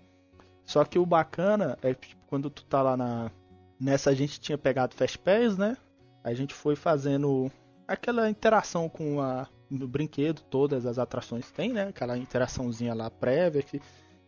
Só 0.72 0.86
que 0.86 0.98
o 0.98 1.06
bacana 1.06 1.78
é 1.82 1.94
tipo, 1.94 2.26
quando 2.28 2.50
tu 2.50 2.64
tá 2.64 2.82
lá 2.82 2.96
na. 2.96 3.30
Nessa 3.78 4.10
a 4.10 4.14
gente 4.14 4.40
tinha 4.40 4.58
pegado 4.58 4.96
Fast 4.96 5.20
Pass, 5.20 5.58
né? 5.58 5.76
A 6.24 6.34
gente 6.34 6.54
foi 6.54 6.78
fazendo 6.78 7.52
aquela 7.86 8.30
interação 8.30 8.88
com 8.88 9.20
a, 9.20 9.50
no 9.70 9.86
brinquedo, 9.86 10.42
todas 10.44 10.86
as 10.86 10.98
atrações 10.98 11.52
tem, 11.52 11.74
né? 11.74 11.90
Aquela 11.90 12.18
interaçãozinha 12.18 12.94
lá 12.94 13.12
prévia 13.12 13.62
que 13.62 13.82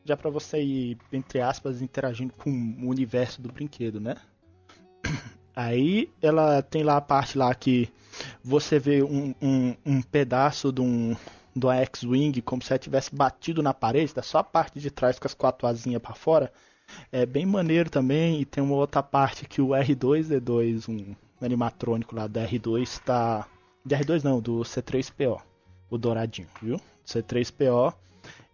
já 0.03 0.17
para 0.17 0.29
você 0.29 0.61
ir, 0.61 0.97
entre 1.13 1.39
aspas, 1.39 1.81
interagindo 1.81 2.33
com 2.33 2.49
o 2.49 2.89
universo 2.89 3.41
do 3.41 3.49
brinquedo, 3.49 4.01
né? 4.01 4.17
Aí 5.55 6.11
ela 6.21 6.61
tem 6.61 6.83
lá 6.83 6.97
a 6.97 7.01
parte 7.01 7.37
lá 7.37 7.55
que 7.55 7.87
você 8.43 8.77
vê 8.79 9.01
um, 9.01 9.33
um, 9.41 9.75
um 9.85 10.01
pedaço 10.01 10.73
de 10.73 10.81
um, 10.81 11.15
do 11.55 11.69
X-Wing 11.71 12.41
como 12.41 12.61
se 12.61 12.73
ela 12.73 12.79
tivesse 12.79 13.13
batido 13.13 13.61
na 13.61 13.73
parede, 13.73 14.13
da 14.13 14.21
só 14.21 14.39
a 14.39 14.43
parte 14.43 14.79
de 14.79 14.89
trás 14.89 15.19
com 15.19 15.27
as 15.27 15.33
quatro 15.33 15.67
asinhas 15.67 16.01
para 16.01 16.15
fora. 16.15 16.51
É 17.11 17.25
bem 17.25 17.45
maneiro 17.45 17.89
também. 17.89 18.41
E 18.41 18.45
tem 18.45 18.63
uma 18.63 18.75
outra 18.75 19.01
parte 19.03 19.47
que 19.47 19.61
o 19.61 19.69
R2D2, 19.69 20.89
um 20.89 21.15
animatrônico 21.43 22.15
lá 22.15 22.27
do 22.27 22.39
R2, 22.39 22.81
está. 22.81 23.47
De 23.85 23.95
R2 23.95 24.23
não, 24.23 24.39
do 24.39 24.61
C3PO. 24.61 25.41
O 25.89 25.97
douradinho, 25.97 26.47
viu? 26.61 26.79
C3PO. 27.05 27.93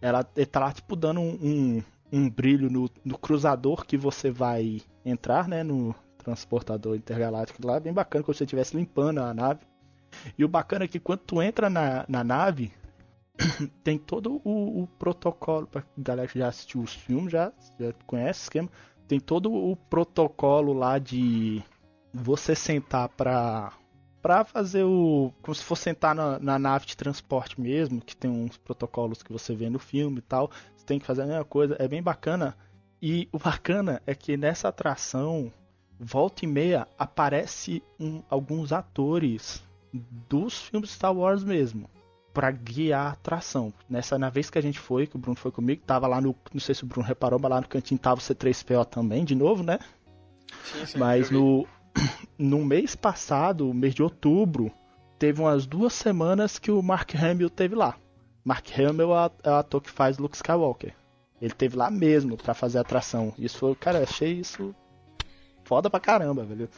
Ela 0.02 0.28
está 0.36 0.60
lá, 0.60 0.72
tipo, 0.72 0.96
dando 0.96 1.20
um, 1.20 1.38
um, 1.42 1.84
um 2.12 2.30
brilho 2.30 2.70
no, 2.70 2.90
no, 3.04 3.18
cruzador 3.18 3.86
que 3.86 3.98
você 3.98 4.32
vai 4.32 4.82
entrar, 5.06 5.48
né? 5.48 5.64
No 5.64 5.94
transportador 6.18 6.96
intergaláctico 6.96 7.66
lá. 7.66 7.80
Bem 7.80 7.94
bacana, 7.94 8.24
como 8.24 8.34
se 8.34 8.40
você 8.40 8.44
estivesse 8.46 8.76
limpando 8.76 9.20
a 9.20 9.34
nave. 9.34 9.62
E 10.38 10.44
o 10.44 10.48
bacana 10.48 10.86
é 10.86 10.88
que 10.88 11.00
quando 11.00 11.20
tu 11.20 11.42
entra 11.42 11.70
na, 11.70 12.04
na 12.08 12.24
nave, 12.24 12.74
tem 13.84 13.98
todo 13.98 14.42
o, 14.44 14.84
o 14.84 14.88
protocolo, 14.88 15.68
pra 15.68 15.84
galera 15.98 16.28
que 16.28 16.40
já 16.40 16.48
assistiu 16.48 16.82
os 16.82 16.94
filmes, 16.94 17.32
já, 17.32 17.52
já 17.80 17.94
conhece 18.06 18.42
o 18.42 18.44
esquema, 18.44 18.70
tem 19.08 19.20
todo 19.20 19.52
o 19.52 19.76
protocolo 19.76 20.74
lá 20.74 21.00
de 21.00 21.64
você 22.14 22.56
sentar 22.56 23.10
pra, 23.10 23.74
Pra 24.22 24.44
fazer 24.44 24.84
o. 24.84 25.32
Como 25.42 25.56
se 25.56 25.64
fosse 25.64 25.84
sentar 25.84 26.14
na, 26.14 26.38
na, 26.40 26.60
nave 26.60 26.86
de 26.86 26.98
transporte 26.98 27.60
mesmo, 27.60 28.02
que 28.02 28.16
tem 28.16 28.30
uns 28.30 28.58
protocolos 28.58 29.24
que 29.24 29.32
você 29.32 29.56
vê 29.56 29.70
no 29.70 29.80
filme 29.80 30.18
e 30.20 30.22
tal. 30.22 30.52
Você 30.76 30.86
tem 30.86 31.00
que 31.00 31.06
fazer 31.06 31.22
a 31.22 31.26
mesma 31.26 31.46
coisa. 31.46 31.78
É 31.80 31.88
bem 31.88 32.04
bacana. 32.04 32.58
E 33.02 33.30
o 33.32 33.40
bacana 33.40 34.02
é 34.06 34.14
que 34.14 34.36
nessa 34.36 34.68
atração, 34.68 35.52
volta 35.98 36.44
e 36.44 36.48
meia, 36.48 36.86
aparece 36.98 37.82
um, 37.98 38.22
alguns 38.30 38.74
atores 38.74 39.64
dos 40.28 40.64
filmes 40.64 40.92
Star 40.92 41.16
Wars 41.16 41.44
mesmo. 41.44 41.90
Para 42.34 42.52
guiar 42.52 43.08
a 43.08 43.12
atração. 43.12 43.74
Nessa 43.90 44.18
na 44.18 44.30
vez 44.30 44.50
que 44.50 44.58
a 44.58 44.62
gente 44.62 44.80
foi, 44.80 45.08
que 45.08 45.16
o 45.16 45.20
Bruno 45.20 45.38
foi 45.38 45.52
comigo, 45.52 45.82
tava 45.86 46.08
lá 46.08 46.22
no. 46.22 46.36
Não 46.54 46.60
sei 46.60 46.76
se 46.76 46.84
o 46.84 46.88
Bruno 46.88 47.08
reparou, 47.08 47.40
mas 47.40 47.50
lá 47.50 47.62
no 47.62 47.68
cantinho 47.68 48.00
tava 48.00 48.20
o 48.20 48.24
C3PO 48.24 48.86
também, 48.86 49.26
de 49.26 49.36
novo, 49.36 49.64
né? 49.64 49.80
Sim, 50.64 50.86
sim, 50.86 50.98
Mas 50.98 51.30
no, 51.30 51.68
no 52.38 52.64
mês 52.64 52.96
passado, 52.96 53.74
mês 53.74 53.94
de 53.94 54.04
outubro, 54.04 54.72
teve 55.18 55.42
umas 55.42 55.66
duas 55.66 55.94
semanas 55.94 56.58
que 56.58 56.72
o 56.72 56.82
Mark 56.82 57.14
Hamill 57.16 57.50
teve 57.50 57.76
lá. 57.76 57.96
Mark 58.44 58.68
Hamill 58.78 59.12
é 59.44 59.50
o 59.50 59.56
ator 59.56 59.82
que 59.82 59.92
faz 59.92 60.18
Luke 60.18 60.36
Skywalker. 60.36 60.96
Ele 61.42 61.54
teve 61.54 61.78
lá 61.78 61.90
mesmo 61.90 62.38
para 62.38 62.54
fazer 62.54 62.78
a 62.78 62.82
atração. 62.82 63.34
Isso 63.38 63.58
foi, 63.60 63.76
cara, 63.76 64.04
achei 64.04 64.34
isso 64.34 64.76
foda 65.64 65.90
pra 65.90 66.00
caramba, 66.00 66.44
velho. 66.44 66.70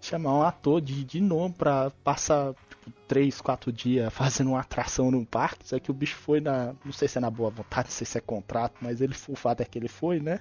Chamar 0.00 0.34
um 0.34 0.42
ator 0.42 0.80
de, 0.80 1.04
de 1.04 1.20
nome 1.20 1.54
pra 1.54 1.90
passar 2.02 2.54
tipo, 2.88 3.00
3, 3.06 3.40
4 3.40 3.72
dias 3.72 4.12
fazendo 4.14 4.50
uma 4.50 4.60
atração 4.60 5.10
no 5.10 5.24
parque. 5.24 5.64
Isso 5.64 5.76
aqui 5.76 5.90
o 5.90 5.94
bicho 5.94 6.16
foi 6.16 6.40
na. 6.40 6.74
Não 6.84 6.92
sei 6.92 7.08
se 7.08 7.18
é 7.18 7.20
na 7.20 7.30
boa 7.30 7.50
vontade, 7.50 7.88
não 7.88 7.94
sei 7.94 8.06
se 8.06 8.18
é 8.18 8.20
contrato, 8.20 8.76
mas 8.80 9.00
ele, 9.00 9.14
o 9.28 9.36
fato 9.36 9.60
é 9.60 9.64
que 9.64 9.78
ele 9.78 9.88
foi, 9.88 10.20
né? 10.20 10.40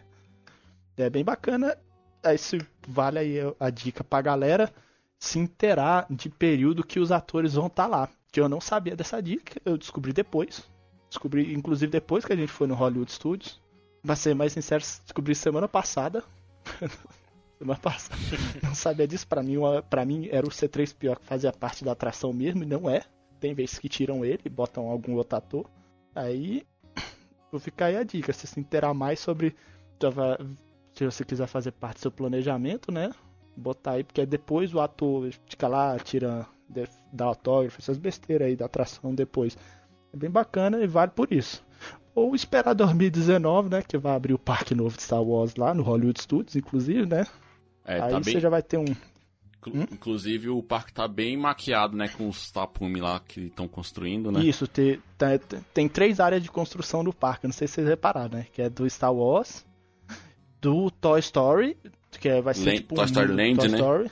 É 0.98 1.10
bem 1.10 1.24
bacana 1.24 1.78
isso 2.34 2.58
vale 2.88 3.20
aí 3.20 3.38
a 3.60 3.70
dica 3.70 4.04
pra 4.04 4.22
galera 4.22 4.74
se 5.20 5.40
inteirar 5.40 6.06
de 6.10 6.30
período 6.30 6.86
que 6.86 7.00
os 7.00 7.12
atores 7.12 7.54
vão 7.54 7.68
estar 7.68 7.84
tá 7.84 7.90
lá. 7.90 8.10
Que 8.32 8.40
eu 8.40 8.50
não 8.50 8.62
sabia 8.62 8.96
dessa 8.96 9.22
dica, 9.22 9.60
eu 9.66 9.78
descobri 9.78 10.14
depois. 10.14 10.64
Descobri, 11.10 11.54
inclusive, 11.54 11.92
depois 11.92 12.26
que 12.26 12.34
a 12.34 12.36
gente 12.36 12.52
foi 12.52 12.68
no 12.68 12.76
Hollywood 12.76 13.12
Studios. 13.12 13.62
Pra 14.04 14.16
ser 14.16 14.36
mais 14.36 14.54
sincero, 14.54 14.84
descobri 15.04 15.34
semana 15.34 15.68
passada. 15.68 16.24
semana 17.58 17.80
passada. 17.80 18.20
não 18.64 18.76
sabia 18.76 19.08
disso. 19.08 19.28
Pra 19.28 19.44
mim, 19.44 19.56
pra 19.90 20.06
mim 20.06 20.28
era 20.32 20.46
o 20.46 20.50
C3PO 20.50 21.18
que 21.18 21.26
fazia 21.26 21.52
parte 21.52 21.84
da 21.84 21.92
atração 21.92 22.32
mesmo, 22.34 22.64
e 22.64 22.66
não 22.66 22.90
é. 22.90 23.04
Tem 23.40 23.54
vezes 23.54 23.80
que 23.80 23.90
tiram 23.90 24.26
ele 24.26 24.42
e 24.46 24.50
botam 24.50 24.88
algum 24.88 25.16
outro 25.16 25.38
ator. 25.38 25.70
Aí, 26.16 26.66
vou 27.52 27.60
ficar 27.60 27.88
aí 27.88 27.98
a 27.98 28.04
dica. 28.04 28.34
Se 28.34 28.48
se 28.48 28.60
inteirar 28.60 28.94
mais 28.94 29.20
sobre 29.20 29.56
se 30.94 31.06
você 31.06 31.24
quiser 31.24 31.48
fazer 31.48 31.72
parte 31.72 31.98
do 31.98 32.02
seu 32.02 32.12
planejamento, 32.12 32.92
né? 32.92 33.12
Botar 33.56 33.94
aí, 33.94 34.04
porque 34.04 34.26
depois 34.26 34.74
o 34.74 34.80
ator 34.80 35.32
fica 35.48 35.68
lá, 35.68 35.98
tira, 35.98 36.46
dá 37.12 37.26
autógrafo, 37.26 37.80
essas 37.80 37.98
besteiras 37.98 38.48
aí 38.48 38.56
da 38.56 38.66
atração 38.66 39.14
depois. 39.14 39.58
É 40.14 40.18
bem 40.18 40.30
bacana 40.30 40.82
e 40.82 40.88
vale 40.88 41.12
por 41.12 41.32
isso. 41.32 41.66
Ou 42.14 42.36
esperar 42.36 42.74
2019, 42.74 43.70
né? 43.70 43.82
Que 43.82 43.98
vai 43.98 44.16
abrir 44.16 44.34
o 44.34 44.40
parque 44.40 44.74
novo 44.74 44.96
de 44.96 45.04
Star 45.04 45.22
Wars 45.22 45.56
lá 45.56 45.74
no 45.74 45.84
Hollywood 45.84 46.22
Studios, 46.22 46.56
inclusive, 46.56 47.06
né? 47.06 47.26
É, 47.88 48.02
aí 48.02 48.12
tá 48.12 48.20
você 48.20 48.34
bem... 48.34 48.40
já 48.42 48.50
vai 48.50 48.62
ter 48.62 48.78
um. 48.78 48.86
Hum? 49.66 49.86
Inclusive 49.92 50.50
o 50.50 50.62
parque 50.62 50.94
tá 50.94 51.08
bem 51.08 51.36
maquiado, 51.36 51.96
né? 51.98 52.08
Com 52.08 52.30
os 52.30 52.52
tapumes 52.52 53.02
lá 53.02 53.20
que 53.20 53.48
estão 53.48 53.68
construindo, 53.68 54.32
né? 54.32 54.42
Isso, 54.42 54.68
tem, 54.68 55.02
tem, 55.18 55.62
tem, 55.74 55.90
três 55.90 56.20
áreas 56.20 56.42
de 56.42 56.50
construção 56.50 57.04
do 57.04 57.12
parque, 57.12 57.48
não 57.48 57.54
sei 57.54 57.68
se 57.68 57.76
vocês 57.76 57.88
repararam, 57.88 58.38
né? 58.38 58.48
Que 58.54 58.62
é 58.62 58.70
do 58.70 58.90
Star 58.90 59.14
Wars, 59.14 59.66
do 60.62 60.90
Toy 60.92 61.20
Story, 61.20 61.78
que 62.20 62.30
é, 62.30 62.42
vai 62.42 62.54
ser 62.54 62.66
Land, 62.66 62.78
tipo 62.78 62.96
Toy 62.96 63.06
Story 63.06 63.28
Land, 63.28 63.58
Toy 63.58 63.68
né? 63.68 63.78
Story. 63.78 64.12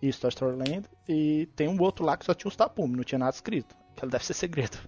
Isso, 0.00 0.20
Toy 0.20 0.30
Story 0.30 0.56
Land. 0.56 0.84
E 1.08 1.48
tem 1.54 1.68
um 1.68 1.80
outro 1.82 2.04
lá 2.04 2.16
que 2.16 2.24
só 2.24 2.32
tinha 2.32 2.48
os 2.48 2.56
tapumes, 2.56 2.96
não 2.96 3.04
tinha 3.04 3.18
nada 3.18 3.34
escrito. 3.34 3.74
Que 3.96 4.06
deve 4.06 4.24
ser 4.24 4.34
segredo. 4.34 4.78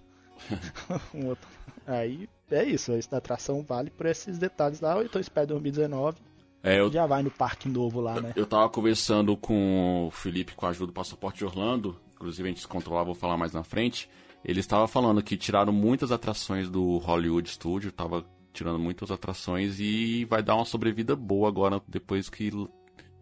um 1.14 1.26
outro. 1.26 1.48
Aí 1.86 2.28
é 2.50 2.64
isso, 2.64 2.92
a 2.92 3.16
atração 3.16 3.62
vale 3.62 3.90
por 3.90 4.06
esses 4.06 4.38
detalhes 4.38 4.80
lá. 4.80 5.02
Então 5.04 5.20
espero 5.20 5.48
2019. 5.48 6.18
É, 6.66 6.80
eu, 6.80 6.90
já 6.90 7.06
vai 7.06 7.22
no 7.22 7.30
parque 7.30 7.68
novo 7.68 8.00
lá, 8.00 8.20
né? 8.20 8.32
Eu 8.34 8.44
tava 8.44 8.68
conversando 8.68 9.36
com 9.36 10.08
o 10.08 10.10
Felipe 10.10 10.52
com 10.56 10.66
a 10.66 10.70
ajuda 10.70 10.88
do 10.88 10.92
Passaporte 10.92 11.38
de 11.38 11.44
Orlando. 11.44 11.96
Inclusive 12.16 12.48
a 12.48 12.50
gente 12.50 12.60
se 12.60 12.66
controlar, 12.66 13.04
vou 13.04 13.14
falar 13.14 13.36
mais 13.36 13.52
na 13.52 13.62
frente. 13.62 14.10
Ele 14.44 14.58
estava 14.58 14.88
falando 14.88 15.22
que 15.22 15.36
tiraram 15.36 15.72
muitas 15.72 16.10
atrações 16.10 16.68
do 16.68 16.98
Hollywood 16.98 17.48
Studio, 17.48 17.92
tava 17.92 18.26
tirando 18.52 18.80
muitas 18.80 19.12
atrações 19.12 19.78
e 19.78 20.24
vai 20.24 20.42
dar 20.42 20.56
uma 20.56 20.64
sobrevida 20.64 21.14
boa 21.14 21.46
agora 21.46 21.80
depois 21.86 22.28
que 22.28 22.50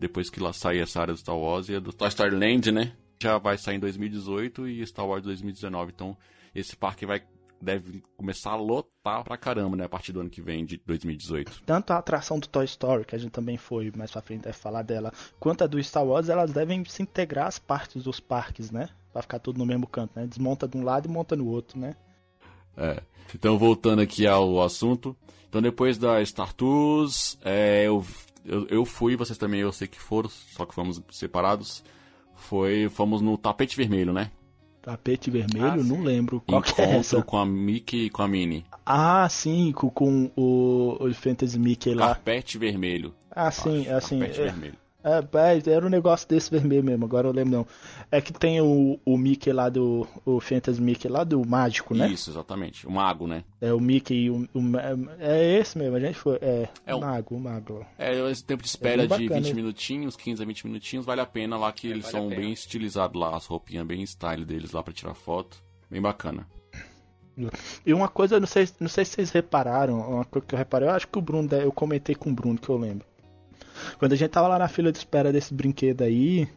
depois 0.01 0.31
que 0.31 0.41
lá 0.41 0.53
sair 0.53 0.79
essa 0.79 1.03
área 1.03 1.13
do 1.13 1.21
Star 1.21 1.37
Wars 1.37 1.69
e 1.69 1.75
a 1.75 1.81
do 1.81 1.93
Toy 1.93 2.09
Story 2.09 2.35
Land, 2.35 2.73
né? 2.73 2.93
Já 3.23 3.37
vai 3.37 3.59
sair 3.59 3.77
em 3.77 3.81
2018 3.81 4.69
e 4.69 4.87
Star 4.87 5.07
Wars 5.07 5.23
2019. 5.23 5.93
Então 5.95 6.17
esse 6.55 6.75
parque 6.75 7.05
vai 7.05 7.23
deve 7.65 8.03
começar 8.17 8.53
a 8.53 8.57
lotar 8.57 9.25
pra 9.25 9.37
caramba, 9.37 9.77
né? 9.77 9.85
A 9.85 9.89
partir 9.89 10.13
do 10.13 10.21
ano 10.21 10.31
que 10.31 10.41
vem, 10.41 10.65
de 10.65 10.81
2018. 10.85 11.63
Tanto 11.65 11.93
a 11.93 11.99
atração 11.99 12.39
do 12.39 12.47
Toy 12.47 12.65
Story, 12.65 13.05
que 13.05 13.17
a 13.17 13.19
gente 13.19 13.33
também 13.33 13.57
foi 13.57 13.93
mais 13.97 14.11
pra 14.11 14.23
frente 14.23 14.43
deve 14.43 14.57
falar 14.57 14.83
dela, 14.83 15.13
quanto 15.41 15.65
a 15.65 15.67
do 15.67 15.83
Star 15.83 16.05
Wars, 16.05 16.29
elas 16.29 16.53
devem 16.53 16.85
se 16.85 17.03
integrar 17.03 17.47
as 17.47 17.59
partes 17.59 18.03
dos 18.03 18.21
parques, 18.21 18.71
né? 18.71 18.89
Pra 19.13 19.23
ficar 19.23 19.39
tudo 19.39 19.59
no 19.59 19.67
mesmo 19.67 19.87
canto, 19.87 20.13
né? 20.15 20.27
Desmonta 20.27 20.69
de 20.69 20.77
um 20.77 20.85
lado 20.85 21.09
e 21.09 21.11
monta 21.11 21.35
no 21.35 21.47
outro, 21.47 21.79
né? 21.79 21.97
É. 22.77 23.03
Então, 23.35 23.59
voltando 23.59 24.03
aqui 24.03 24.27
ao 24.27 24.63
assunto. 24.63 25.17
Então, 25.49 25.63
depois 25.63 25.97
da 25.97 26.25
Star 26.25 26.53
Tours, 26.53 27.39
é, 27.45 27.85
eu, 27.87 28.05
eu, 28.45 28.67
eu, 28.69 28.85
fui, 28.85 29.17
vocês 29.17 29.39
também 29.39 29.61
eu 29.61 29.73
sei 29.73 29.87
que 29.87 30.01
foram, 30.01 30.29
só 30.29 30.67
que 30.67 30.75
fomos 30.75 31.01
separados. 31.11 31.85
Foi, 32.35 32.89
fomos 32.89 33.23
no 33.23 33.39
tapete 33.39 33.77
vermelho, 33.77 34.13
né? 34.13 34.31
Tapete 34.85 35.31
vermelho? 35.31 35.65
Ah, 35.65 35.77
não 35.77 36.03
lembro. 36.03 36.43
Qual 36.47 36.61
Encontro 36.61 36.75
que 36.75 36.83
é 36.83 36.97
essa? 36.99 37.23
com 37.23 37.39
a 37.39 37.47
Mickey 37.47 38.05
e 38.05 38.11
com 38.11 38.21
a 38.21 38.29
Minnie. 38.29 38.67
Ah, 38.85 39.27
sim, 39.31 39.73
com, 39.73 39.89
com 39.89 40.31
o, 40.37 40.99
o 41.01 41.15
Fantasy 41.15 41.59
Mickey 41.59 41.95
lá. 41.95 42.09
Carpete 42.09 42.59
vermelho. 42.59 43.15
Ah, 43.31 43.51
sim, 43.51 43.89
acho, 43.89 43.95
assim. 43.95 44.19
Carpete 44.19 44.41
é, 44.43 44.45
vermelho. 44.45 44.84
É, 45.05 45.19
é, 45.19 45.71
era 45.71 45.85
um 45.85 45.91
negócio 45.91 46.27
desse 46.27 46.51
vermelho 46.51 46.83
mesmo, 46.83 47.05
agora 47.05 47.29
eu 47.29 47.33
lembro 47.33 47.59
não. 47.59 47.67
É 48.11 48.23
que 48.23 48.33
tem 48.33 48.61
o, 48.63 48.99
o 49.05 49.19
Mickey 49.19 49.53
lá 49.53 49.69
do. 49.69 50.09
O 50.25 50.41
Fantasy 50.41 50.81
Mickey 50.81 51.09
lá 51.09 51.23
do 51.25 51.47
Mágico, 51.47 51.95
né? 51.95 52.09
Isso, 52.09 52.31
exatamente. 52.31 52.87
O 52.87 52.91
Mago, 52.91 53.27
né? 53.27 53.45
É 53.61 53.73
o 53.73 53.79
Mickey, 53.81 54.31
o, 54.31 54.49
o, 54.55 54.63
é 55.21 55.59
esse 55.59 55.77
mesmo, 55.77 55.97
a 55.97 56.01
gente 56.01 56.19
foi. 56.19 56.39
É, 56.41 56.69
É 56.87 56.95
o 56.95 57.01
Mago, 57.01 57.37
o 57.37 57.41
Mago. 57.41 57.87
É, 57.99 58.19
esse 58.31 58.43
tempo 58.43 58.63
de 58.63 58.69
espera 58.69 59.03
É 59.03 59.07
de 59.07 59.09
bacana, 59.09 59.35
20 59.41 59.47
hein? 59.49 59.55
minutinhos, 59.55 60.17
15 60.17 60.43
a 60.43 60.47
20 60.47 60.67
minutinhos, 60.67 61.05
vale 61.05 61.21
a 61.21 61.27
pena 61.27 61.59
lá 61.59 61.71
que 61.71 61.87
É, 61.87 61.91
eles 61.91 62.05
vale 62.11 62.17
são 62.17 62.29
bem 62.29 62.53
estilizados 62.53 63.21
lá, 63.21 63.37
as 63.37 63.45
roupinhas 63.45 63.87
bem 63.87 64.03
style 64.07 64.45
deles 64.45 64.73
lá 64.73 64.83
pra 64.83 64.93
tirar 64.95 65.15
foto. 65.15 65.63
Bem 65.91 66.01
bacana. 66.01 66.47
E 67.85 67.93
uma 67.93 68.09
coisa, 68.09 68.37
eu 68.37 68.41
não 68.41 68.47
sei, 68.47 68.69
não 68.81 68.89
sei 68.89 69.05
se 69.05 69.13
vocês 69.13 69.31
repararam, 69.31 70.01
uma 70.01 70.25
coisa 70.25 70.47
que 70.47 70.55
eu 70.55 70.59
reparei, 70.59 70.89
eu 70.89 70.93
acho 70.93 71.09
que 71.09 71.19
o 71.19 71.23
Bruno, 71.23 71.49
eu 71.53 71.73
comentei 71.73 72.15
com 72.15 72.31
o 72.31 72.35
Bruno 72.35 72.59
que 72.59 72.69
eu 72.69 72.77
lembro. 72.77 73.05
Quando 73.99 74.13
a 74.13 74.17
gente 74.17 74.31
tava 74.31 74.49
lá 74.49 74.59
na 74.59 74.69
fila 74.69 74.91
de 74.93 74.99
espera 74.99 75.33
desse 75.33 75.53
brinquedo 75.55 76.03
aí, 76.03 76.49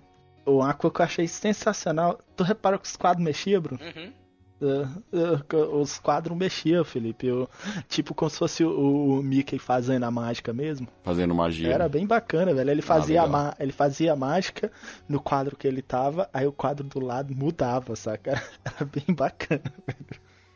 uma 0.45 0.73
coisa 0.73 0.93
que 0.95 1.01
eu 1.01 1.05
achei 1.05 1.27
sensacional. 1.27 2.19
Tu 2.35 2.43
reparou 2.43 2.79
que 2.79 2.87
os 2.87 2.95
quadros 2.95 3.23
mexiam, 3.23 3.61
Bruno? 3.61 3.79
Uhum. 3.83 4.11
É, 4.59 5.17
é, 5.55 5.55
Os 5.75 5.99
quadros 5.99 6.35
mexiam, 6.35 6.83
Felipe. 6.83 7.27
Eu- 7.27 7.47
tipo 7.87 8.15
como 8.15 8.27
se 8.29 8.39
fosse 8.39 8.63
o, 8.63 9.19
o 9.19 9.21
Mickey 9.21 9.59
fazendo 9.59 10.03
a 10.05 10.09
mágica 10.11 10.51
mesmo. 10.51 10.87
Fazendo 11.03 11.35
magia. 11.35 11.71
Era 11.71 11.87
bem 11.87 12.07
bacana, 12.07 12.53
velho. 12.55 12.71
Ele 12.71 12.81
fazia, 12.81 13.21
a 13.21 13.25
legal. 13.25 13.43
ma- 13.43 13.55
ele 13.59 13.71
fazia 13.71 14.13
a 14.13 14.15
mágica 14.15 14.71
no 15.07 15.19
quadro 15.21 15.55
que 15.55 15.67
ele 15.67 15.83
tava, 15.83 16.27
aí 16.33 16.47
o 16.47 16.51
quadro 16.51 16.87
do 16.87 16.99
lado 16.99 17.35
mudava, 17.35 17.95
saca? 17.95 18.41
Era 18.65 18.83
bem 18.85 19.15
bacana. 19.15 19.61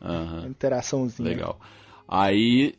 Aham. 0.00 0.42
A 0.44 0.48
interaçãozinha. 0.48 1.28
Legal. 1.28 1.60
Aí, 2.08 2.74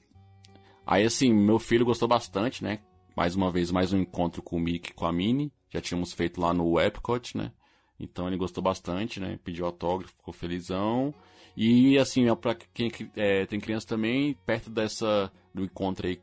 aí 0.85 1.05
assim, 1.05 1.31
meu 1.33 1.57
filho 1.57 1.85
gostou 1.85 2.07
bastante, 2.07 2.61
né? 2.63 2.79
Mais 3.15 3.35
uma 3.35 3.51
vez, 3.51 3.69
mais 3.69 3.93
um 3.93 3.99
encontro 3.99 4.41
com 4.41 4.57
o 4.57 4.59
Mickey 4.59 4.89
e 4.91 4.93
com 4.93 5.05
a 5.05 5.13
Minnie. 5.13 5.51
Já 5.69 5.79
tínhamos 5.79 6.13
feito 6.13 6.41
lá 6.41 6.53
no 6.53 6.79
Epcot, 6.79 7.37
né? 7.37 7.51
Então 7.99 8.27
ele 8.27 8.37
gostou 8.37 8.63
bastante, 8.63 9.19
né? 9.19 9.39
Pediu 9.43 9.65
autógrafo, 9.65 10.15
ficou 10.15 10.33
felizão. 10.33 11.13
E 11.55 11.97
assim, 11.99 12.27
ó, 12.27 12.35
pra 12.35 12.55
quem 12.55 12.91
é, 13.15 13.45
tem 13.45 13.59
criança 13.59 13.87
também, 13.87 14.33
perto 14.45 14.69
dessa 14.69 15.31
do 15.53 15.63
encontro 15.63 16.07
aí, 16.07 16.19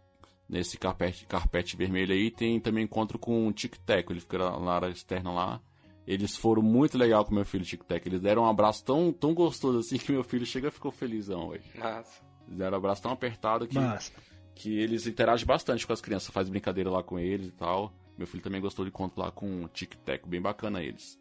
nesse 0.48 0.76
carpete, 0.76 1.24
carpete 1.26 1.76
vermelho 1.76 2.12
aí, 2.12 2.28
tem 2.28 2.58
também 2.58 2.84
encontro 2.84 3.18
com 3.18 3.46
o 3.46 3.52
Tic 3.52 3.76
Tac. 3.86 4.10
Ele 4.10 4.20
fica 4.20 4.38
lá 4.38 4.58
na 4.58 4.72
área 4.72 4.88
externa 4.88 5.32
lá. 5.32 5.60
Eles 6.04 6.36
foram 6.36 6.60
muito 6.60 6.98
legal 6.98 7.24
com 7.24 7.32
meu 7.32 7.44
filho 7.44 7.64
Tic 7.64 7.84
Tac. 7.84 8.04
Eles 8.04 8.20
deram 8.20 8.42
um 8.42 8.48
abraço 8.48 8.84
tão, 8.84 9.12
tão 9.12 9.32
gostoso 9.32 9.78
assim 9.78 9.96
que 9.96 10.10
meu 10.10 10.24
filho 10.24 10.44
chega 10.44 10.66
e 10.66 10.72
ficou 10.72 10.90
felizão 10.90 11.48
hoje. 11.48 11.70
Massa. 11.78 12.20
Eles 12.48 12.58
deram 12.58 12.72
um 12.72 12.78
abraço 12.78 13.02
tão 13.02 13.12
apertado 13.12 13.68
que, 13.68 13.78
Mas, 13.78 14.12
que 14.60 14.78
eles 14.78 15.06
interagem 15.06 15.46
bastante 15.46 15.86
com 15.86 15.92
as 15.94 16.02
crianças, 16.02 16.28
faz 16.28 16.50
brincadeira 16.50 16.90
lá 16.90 17.02
com 17.02 17.18
eles 17.18 17.48
e 17.48 17.52
tal. 17.52 17.94
Meu 18.18 18.26
filho 18.26 18.42
também 18.42 18.60
gostou 18.60 18.84
de 18.84 18.90
conto 18.90 19.18
lá 19.18 19.30
com 19.30 19.64
o 19.64 19.68
Tic 19.68 19.94
Tac, 20.04 20.28
bem 20.28 20.40
bacana 20.40 20.82
eles. 20.82 21.18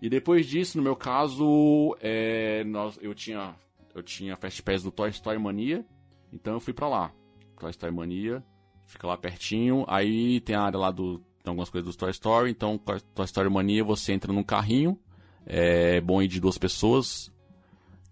E 0.00 0.08
depois 0.08 0.46
disso, 0.46 0.78
no 0.78 0.84
meu 0.84 0.94
caso, 0.94 1.96
é, 2.00 2.62
nós, 2.62 2.96
eu 3.02 3.12
tinha 3.16 3.56
eu 3.92 4.00
tinha 4.00 4.36
Fast 4.36 4.62
Pass 4.62 4.84
do 4.84 4.92
Toy 4.92 5.10
Story 5.10 5.40
Mania, 5.40 5.84
então 6.32 6.54
eu 6.54 6.60
fui 6.60 6.72
pra 6.72 6.88
lá. 6.88 7.12
Toy 7.58 7.70
Story 7.70 7.92
Mania, 7.92 8.44
fica 8.86 9.08
lá 9.08 9.16
pertinho. 9.16 9.84
Aí 9.88 10.40
tem 10.42 10.54
a 10.54 10.62
área 10.62 10.78
lá 10.78 10.92
do 10.92 11.18
tem 11.42 11.50
algumas 11.50 11.70
coisas 11.70 11.92
do 11.92 11.98
Toy 11.98 12.10
Story, 12.12 12.52
então 12.52 12.78
Toy 12.78 13.24
Story 13.24 13.50
Mania 13.50 13.82
você 13.82 14.12
entra 14.12 14.32
num 14.32 14.44
carrinho, 14.44 14.96
É 15.44 16.00
bom 16.00 16.22
ir 16.22 16.28
de 16.28 16.40
duas 16.40 16.56
pessoas, 16.56 17.32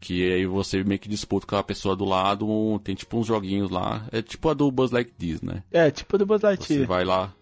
que 0.00 0.32
aí 0.32 0.46
você 0.46 0.84
meio 0.84 1.00
que 1.00 1.08
disputa 1.08 1.46
com 1.46 1.56
a 1.56 1.62
pessoa 1.62 1.96
do 1.96 2.04
lado, 2.04 2.78
tem 2.80 2.94
tipo 2.94 3.18
uns 3.18 3.26
joguinhos 3.26 3.70
lá. 3.70 4.06
É 4.12 4.22
tipo 4.22 4.48
a 4.48 4.54
do 4.54 4.70
Buzz 4.70 4.90
This, 5.18 5.42
né? 5.42 5.62
É, 5.70 5.90
tipo 5.90 6.16
a 6.16 6.18
do 6.18 6.26
Buzz 6.26 6.42
Lightyear. 6.42 6.80
Você 6.80 6.86
vai 6.86 7.04
lá. 7.04 7.32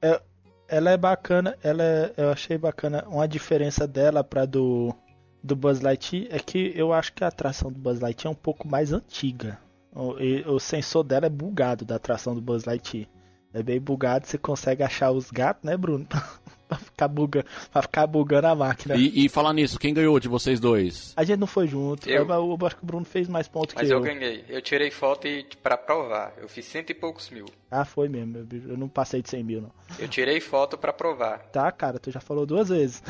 É, 0.00 0.20
ela 0.68 0.90
é 0.90 0.96
bacana, 0.96 1.56
ela 1.62 1.82
é, 1.82 2.12
eu 2.16 2.30
achei 2.30 2.56
bacana. 2.56 3.04
Uma 3.06 3.28
diferença 3.28 3.86
dela 3.86 4.24
pra 4.24 4.46
do, 4.46 4.94
do 5.42 5.54
Buzz 5.54 5.80
Lightyear 5.80 6.28
é 6.30 6.38
que 6.38 6.72
eu 6.74 6.92
acho 6.92 7.12
que 7.12 7.24
a 7.24 7.28
atração 7.28 7.70
do 7.70 7.78
Buzz 7.78 8.00
Lightyear 8.00 8.32
é 8.32 8.36
um 8.36 8.40
pouco 8.40 8.66
mais 8.66 8.92
antiga. 8.92 9.58
O, 9.94 10.18
e, 10.18 10.42
o 10.48 10.58
sensor 10.58 11.04
dela 11.04 11.26
é 11.26 11.30
bugado 11.30 11.84
da 11.84 11.96
atração 11.96 12.34
do 12.34 12.40
Buzz 12.40 12.64
Lightyear. 12.64 13.08
É 13.52 13.62
bem 13.62 13.78
bugado, 13.78 14.26
você 14.26 14.38
consegue 14.38 14.82
achar 14.82 15.10
os 15.10 15.30
gatos, 15.30 15.62
né, 15.62 15.76
Bruno? 15.76 16.06
pra, 16.76 16.84
ficar 16.84 17.08
bugando, 17.08 17.46
pra 17.72 17.82
ficar 17.82 18.06
bugando 18.06 18.46
a 18.48 18.54
máquina. 18.54 18.96
E, 18.96 19.24
e 19.24 19.28
falar 19.28 19.52
nisso, 19.52 19.78
quem 19.78 19.92
ganhou 19.94 20.18
de 20.20 20.28
vocês 20.28 20.58
dois? 20.60 21.12
A 21.16 21.24
gente 21.24 21.38
não 21.38 21.46
foi 21.46 21.66
junto. 21.66 22.08
Eu. 22.08 22.28
Eu, 22.28 22.56
eu 22.60 22.66
acho 22.66 22.76
que 22.76 22.82
o 22.82 22.86
Bruno 22.86 23.04
fez 23.04 23.28
mais 23.28 23.48
pontos 23.48 23.74
Mas 23.74 23.86
que 23.86 23.92
eu 23.92 23.98
eu. 23.98 24.02
ganhei. 24.04 24.44
Eu 24.48 24.60
tirei 24.62 24.90
foto 24.90 25.26
e 25.26 25.44
pra 25.62 25.76
provar. 25.76 26.32
Eu 26.38 26.48
fiz 26.48 26.64
cento 26.66 26.90
e 26.90 26.94
poucos 26.94 27.30
mil. 27.30 27.46
Ah, 27.70 27.84
foi 27.84 28.08
mesmo. 28.08 28.46
Eu 28.68 28.76
não 28.76 28.88
passei 28.88 29.22
de 29.22 29.30
100 29.30 29.42
mil, 29.44 29.60
não. 29.62 29.70
Eu 29.98 30.06
tirei 30.06 30.40
foto 30.40 30.76
pra 30.76 30.92
provar. 30.92 31.38
Tá, 31.50 31.72
cara, 31.72 31.98
tu 31.98 32.10
já 32.10 32.20
falou 32.20 32.44
duas 32.44 32.68
vezes. 32.68 33.02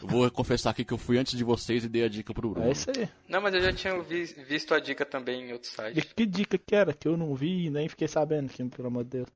Vou 0.00 0.28
confessar 0.30 0.70
aqui 0.70 0.84
que 0.84 0.92
eu 0.92 0.98
fui 0.98 1.16
antes 1.18 1.36
de 1.36 1.44
vocês 1.44 1.84
e 1.84 1.88
dei 1.88 2.04
a 2.04 2.08
dica 2.08 2.34
pro 2.34 2.50
Bruno. 2.50 2.66
É 2.66 2.72
isso 2.72 2.90
aí. 2.90 3.08
Não, 3.28 3.40
mas 3.40 3.54
eu 3.54 3.60
já 3.62 3.72
tinha 3.72 3.96
vi- 4.02 4.24
visto 4.48 4.74
a 4.74 4.80
dica 4.80 5.04
também 5.04 5.48
em 5.48 5.52
outro 5.52 5.70
E 5.70 5.74
site. 5.74 6.14
que 6.14 6.26
dica 6.26 6.58
que 6.58 6.74
era? 6.74 6.92
Que 6.92 7.06
eu 7.06 7.16
não 7.16 7.34
vi 7.34 7.66
e 7.66 7.70
nem 7.70 7.88
fiquei 7.88 8.08
sabendo, 8.08 8.48
que, 8.48 8.64
pelo 8.64 8.88
amor 8.88 9.04
de 9.04 9.10
Deus. 9.10 9.28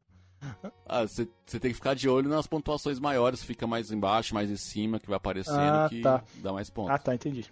Ah, 0.86 1.02
você 1.06 1.28
você 1.44 1.58
tem 1.58 1.70
que 1.70 1.76
ficar 1.76 1.94
de 1.94 2.08
olho 2.08 2.28
nas 2.28 2.46
pontuações 2.46 2.98
maiores, 2.98 3.42
fica 3.42 3.66
mais 3.66 3.90
embaixo, 3.90 4.34
mais 4.34 4.50
em 4.50 4.56
cima, 4.56 4.98
que 4.98 5.06
vai 5.08 5.16
aparecendo, 5.16 5.58
Ah, 5.58 5.86
que 5.88 6.00
tá. 6.00 6.22
dá 6.36 6.52
mais 6.52 6.70
pontos. 6.70 6.92
Ah, 6.92 6.98
tá, 6.98 7.14
entendi. 7.14 7.44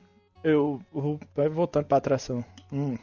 Eu, 0.45 0.81
eu 0.95 1.19
vai 1.35 1.49
voltando 1.49 1.87
pra 1.87 1.99
atração. 1.99 2.45
Hum. 2.73 2.97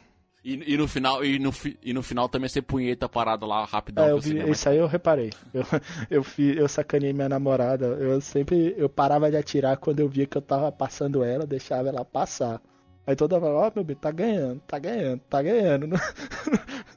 E, 0.44 0.74
e 0.74 0.76
no 0.76 0.86
final, 0.86 1.24
e 1.24 1.38
no, 1.38 1.52
e 1.82 1.92
no 1.94 2.02
final 2.02 2.28
também 2.28 2.48
você 2.50 2.60
punheta 2.60 3.08
parada 3.08 3.46
lá 3.46 3.64
rapidão. 3.64 4.04
É, 4.04 4.10
eu 4.10 4.20
vi, 4.20 4.34
mais 4.34 4.50
isso 4.50 4.68
aí 4.68 4.76
eu 4.76 4.86
reparei. 4.86 5.30
Eu, 5.54 5.62
eu, 6.10 6.22
fi, 6.22 6.56
eu 6.56 6.68
sacaneei 6.68 7.12
minha 7.14 7.28
namorada. 7.28 7.86
Eu 7.86 8.20
sempre 8.20 8.74
eu 8.76 8.88
parava 8.88 9.30
de 9.30 9.36
atirar 9.38 9.78
quando 9.78 10.00
eu 10.00 10.08
via 10.08 10.26
que 10.26 10.36
eu 10.36 10.42
tava 10.42 10.70
passando 10.70 11.24
ela, 11.24 11.46
deixava 11.46 11.88
ela 11.88 12.04
passar. 12.04 12.60
Aí 13.06 13.14
toda 13.14 13.36
hora, 13.36 13.68
ó, 13.68 13.72
meu 13.74 13.84
bem, 13.84 13.96
tá 13.96 14.10
ganhando, 14.10 14.60
tá 14.66 14.78
ganhando, 14.78 15.20
tá 15.28 15.42
ganhando. 15.42 15.86
No, 15.86 15.96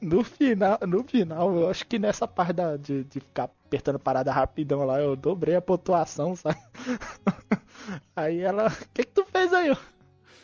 no 0.00 0.24
final, 0.24 0.78
no 0.86 1.04
final, 1.04 1.54
eu 1.54 1.68
acho 1.68 1.86
que 1.86 1.98
nessa 1.98 2.26
parte 2.26 2.54
da, 2.54 2.76
de, 2.76 3.04
de 3.04 3.20
ficar 3.20 3.44
apertando 3.44 3.98
parada 3.98 4.32
rapidão 4.32 4.84
lá, 4.84 4.98
eu 5.00 5.14
dobrei 5.14 5.54
a 5.54 5.60
pontuação, 5.60 6.34
sabe? 6.34 6.58
Aí 8.16 8.40
ela, 8.40 8.68
o 8.68 8.88
que 8.94 9.04
que 9.04 9.12
tu 9.12 9.24
fez 9.26 9.52
aí? 9.52 9.76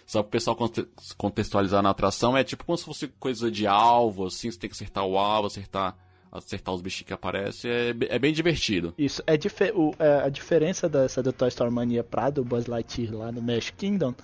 Só 0.06 0.22
pro 0.22 0.30
pessoal 0.32 0.54
conte- 0.54 0.86
contextualizar 1.16 1.82
na 1.82 1.90
atração, 1.90 2.36
é 2.36 2.44
tipo 2.44 2.64
como 2.64 2.76
se 2.76 2.84
fosse 2.84 3.08
coisa 3.08 3.50
de 3.50 3.66
alvo, 3.66 4.26
assim, 4.26 4.50
você 4.50 4.58
tem 4.58 4.68
que 4.68 4.76
acertar 4.76 5.04
o 5.04 5.18
alvo, 5.18 5.46
acertar, 5.46 5.96
acertar 6.34 6.74
os 6.74 6.82
bichinhos 6.82 7.06
que 7.06 7.12
aparecem. 7.14 7.70
É, 7.70 7.94
é 8.10 8.18
bem 8.18 8.32
divertido. 8.32 8.92
Isso, 8.98 9.22
é, 9.26 9.36
dife 9.36 9.70
o- 9.74 9.94
é, 9.98 10.22
a 10.24 10.28
diferença 10.28 10.88
dessa 10.88 11.22
do 11.22 11.32
Toy 11.32 11.48
Story 11.48 11.70
Mania 11.72 12.02
pra 12.02 12.28
do 12.30 12.44
Buzz 12.44 12.66
Lightyear 12.66 13.14
lá 13.14 13.30
no 13.32 13.40
Magic 13.40 13.72
Kingdom 13.76 14.14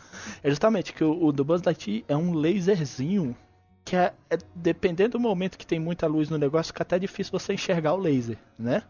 é 0.43 0.51
justamente 0.51 0.93
que 0.93 1.05
o, 1.05 1.25
o 1.25 1.33
do 1.33 1.45
Buzz 1.45 1.63
Lightyear 1.63 2.03
é 2.09 2.17
um 2.17 2.35
laserzinho 2.35 3.37
que 3.85 3.97
é, 3.97 4.13
é- 4.29 4.39
dependendo 4.55 5.13
do 5.13 5.21
momento 5.21 5.57
que 5.57 5.67
tem 5.67 5.79
muita 5.81 6.07
luz 6.07 6.29
no 6.29 6.37
negócio, 6.37 6.73
fica 6.73 6.83
até 6.83 6.99
difícil 6.99 7.31
você 7.33 7.55
enxergar 7.55 7.95
o 7.95 7.99
laser, 7.99 8.37
né? 8.59 8.83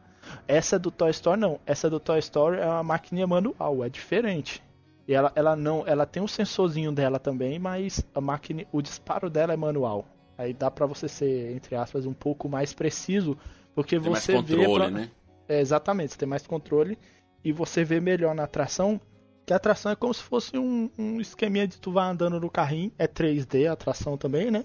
Essa 0.46 0.78
do 0.78 0.90
Toy 0.90 1.10
Story 1.10 1.40
não, 1.40 1.58
essa 1.64 1.88
do 1.88 1.98
Toy 2.00 2.18
Story 2.18 2.58
é 2.58 2.66
uma 2.66 2.82
maquininha 2.82 3.26
manual, 3.26 3.84
é 3.84 3.88
diferente. 3.88 4.62
E 5.08 5.14
ela, 5.14 5.32
ela 5.34 5.56
não, 5.56 5.82
ela 5.86 6.04
tem 6.06 6.22
um 6.22 6.28
sensorzinho 6.28 6.92
dela 6.92 7.18
também, 7.18 7.58
mas 7.58 8.04
a 8.14 8.20
máquina, 8.20 8.64
o 8.70 8.80
disparo 8.82 9.28
dela 9.30 9.52
é 9.52 9.56
manual. 9.56 10.06
Aí 10.40 10.54
dá 10.54 10.70
pra 10.70 10.86
você 10.86 11.06
ser, 11.06 11.54
entre 11.54 11.76
aspas, 11.76 12.06
um 12.06 12.14
pouco 12.14 12.48
mais 12.48 12.72
preciso, 12.72 13.36
porque 13.74 14.00
Tem 14.00 14.10
mais 14.10 14.24
você 14.24 14.32
vê 14.32 14.38
controle, 14.38 14.72
pra- 14.74 14.90
né? 14.90 15.10
é, 15.46 15.60
exatamente, 15.60 16.12
você 16.12 16.18
tem 16.18 16.26
mais 16.28 16.46
controle 16.46 16.96
e 17.44 17.52
você 17.52 17.84
vê 17.84 18.00
melhor 18.00 18.34
na 18.34 18.44
atração. 18.44 18.98
Que 19.44 19.52
a 19.52 19.56
atração 19.56 19.92
é 19.92 19.96
como 19.96 20.14
se 20.14 20.22
fosse 20.22 20.56
um, 20.56 20.88
um 20.98 21.20
esqueminha 21.20 21.66
de 21.68 21.76
tu 21.78 21.92
vai 21.92 22.08
andando 22.08 22.40
no 22.40 22.48
carrinho, 22.48 22.90
é 22.98 23.06
3D 23.06 23.66
a 23.68 23.72
atração 23.72 24.16
também, 24.16 24.50
né? 24.50 24.64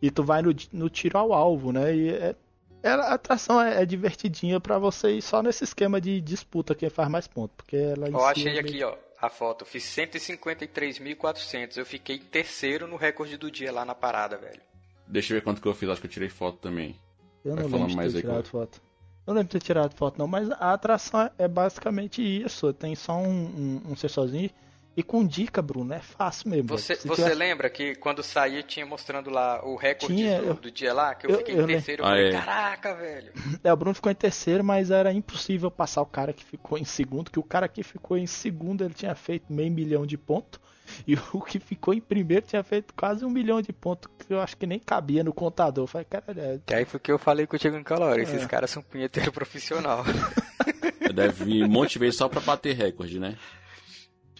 E 0.00 0.10
tu 0.10 0.24
vai 0.24 0.42
no, 0.42 0.52
no 0.72 0.90
tiro 0.90 1.16
ao 1.18 1.32
alvo, 1.32 1.70
né? 1.70 1.94
E 1.94 2.08
é, 2.10 2.34
é- 2.82 2.88
a 2.90 3.14
atração 3.14 3.60
é, 3.62 3.80
é 3.82 3.86
divertidinha 3.86 4.58
pra 4.58 4.76
você 4.76 5.12
ir 5.12 5.22
só 5.22 5.40
nesse 5.40 5.62
esquema 5.62 6.00
de 6.00 6.20
disputa 6.20 6.74
quem 6.74 6.90
faz 6.90 7.08
mais 7.08 7.28
ponto, 7.28 7.52
porque 7.56 7.76
ela 7.76 8.08
Ó, 8.12 8.26
achei 8.26 8.56
é 8.56 8.58
aqui, 8.58 8.82
ó, 8.82 8.96
a 9.22 9.30
foto. 9.30 9.64
Fiz 9.64 9.84
153.400. 9.84 11.76
Eu 11.76 11.86
fiquei 11.86 12.16
em 12.16 12.20
terceiro 12.20 12.88
no 12.88 12.96
recorde 12.96 13.36
do 13.36 13.48
dia 13.50 13.72
lá 13.72 13.84
na 13.84 13.94
parada, 13.94 14.36
velho. 14.36 14.60
Deixa 15.06 15.32
eu 15.32 15.36
ver 15.36 15.44
quanto 15.44 15.62
que 15.62 15.68
eu 15.68 15.74
fiz, 15.74 15.88
acho 15.88 16.00
que 16.00 16.08
eu 16.08 16.10
tirei 16.10 16.28
foto 16.28 16.58
também. 16.58 16.96
Eu 17.44 17.54
Vai 17.54 17.64
não 17.64 17.70
lembro 17.70 17.88
de 17.88 17.96
mais 17.96 18.12
ter 18.12 18.18
aí, 18.18 18.22
tirado 18.22 18.48
foto. 18.48 18.82
Eu 19.24 19.32
não 19.32 19.34
lembro 19.34 19.52
de 19.52 19.60
ter 19.60 19.64
tirado 19.64 19.94
foto 19.94 20.18
não, 20.18 20.26
mas 20.26 20.50
a 20.50 20.72
atração 20.72 21.30
é 21.38 21.46
basicamente 21.46 22.20
isso. 22.20 22.72
Tem 22.72 22.96
só 22.96 23.16
um, 23.16 23.28
um, 23.28 23.92
um 23.92 23.96
sensorzinho. 23.96 24.50
E 24.94 25.02
com 25.02 25.26
dica, 25.26 25.62
Bruno, 25.62 25.94
é 25.94 26.00
fácil 26.00 26.50
mesmo. 26.50 26.68
Você, 26.68 26.96
você 26.96 27.22
tiver- 27.22 27.34
lembra 27.34 27.70
que 27.70 27.94
quando 27.94 28.22
saí 28.22 28.62
tinha 28.62 28.84
mostrando 28.84 29.30
lá 29.30 29.64
o 29.64 29.74
recorde 29.74 30.14
Tinha, 30.14 30.38
do, 30.40 30.46
eu- 30.48 30.54
do 30.54 30.70
dia 30.70 30.92
lá? 30.92 31.14
Que 31.14 31.26
eu, 31.26 31.30
eu- 31.30 31.38
fiquei 31.38 31.54
eu 31.54 31.58
em 31.58 31.60
lembro. 31.60 31.74
terceiro. 31.76 32.02
Eu 32.02 32.06
Ah, 32.06 32.10
falei, 32.10 32.28
é. 32.28 32.32
caraca, 32.32 32.94
velho. 32.94 33.32
É, 33.64 33.72
o 33.72 33.76
Bruno 33.76 33.94
ficou 33.94 34.12
em 34.12 34.14
terceiro, 34.14 34.62
mas 34.62 34.90
era 34.90 35.10
impossível 35.12 35.70
passar 35.70 36.02
o 36.02 36.06
cara 36.06 36.32
que 36.34 36.44
ficou 36.44 36.76
em 36.76 36.84
segundo, 36.84 37.30
que 37.30 37.38
o 37.38 37.42
cara 37.42 37.66
que 37.68 37.82
ficou 37.82 38.18
em 38.18 38.26
segundo 38.26 38.84
ele 38.84 38.92
tinha 38.92 39.14
feito 39.14 39.50
meio 39.50 39.72
milhão 39.72 40.04
de 40.06 40.18
pontos. 40.18 40.60
E 41.06 41.14
o 41.32 41.40
que 41.40 41.58
ficou 41.58 41.94
em 41.94 42.00
primeiro 42.00 42.44
tinha 42.44 42.62
feito 42.62 42.92
quase 42.92 43.24
um 43.24 43.30
milhão 43.30 43.62
de 43.62 43.72
pontos, 43.72 44.10
que 44.26 44.34
eu 44.34 44.40
acho 44.42 44.54
que 44.58 44.66
nem 44.66 44.78
cabia 44.78 45.24
no 45.24 45.32
contador. 45.32 45.84
Eu 45.84 45.86
falei, 45.86 46.04
cara, 46.04 46.24
é, 46.36 46.58
Que 46.66 46.74
aí 46.74 46.84
foi 46.84 47.00
que 47.00 47.10
eu 47.10 47.18
falei 47.18 47.46
contigo 47.46 47.76
em 47.78 47.82
calor. 47.82 48.18
Esses 48.20 48.42
É. 48.42 48.46
caras 48.46 48.68
são 48.70 48.82
punheteiro 48.82 49.32
profissional. 49.32 50.04
Deve 51.14 51.44
vir 51.44 51.64
um 51.64 51.68
monte 51.68 51.92
de 51.94 51.98
vezes 52.00 52.16
só 52.16 52.28
pra 52.28 52.40
bater 52.40 52.74
recorde, 52.76 53.18
né? 53.18 53.36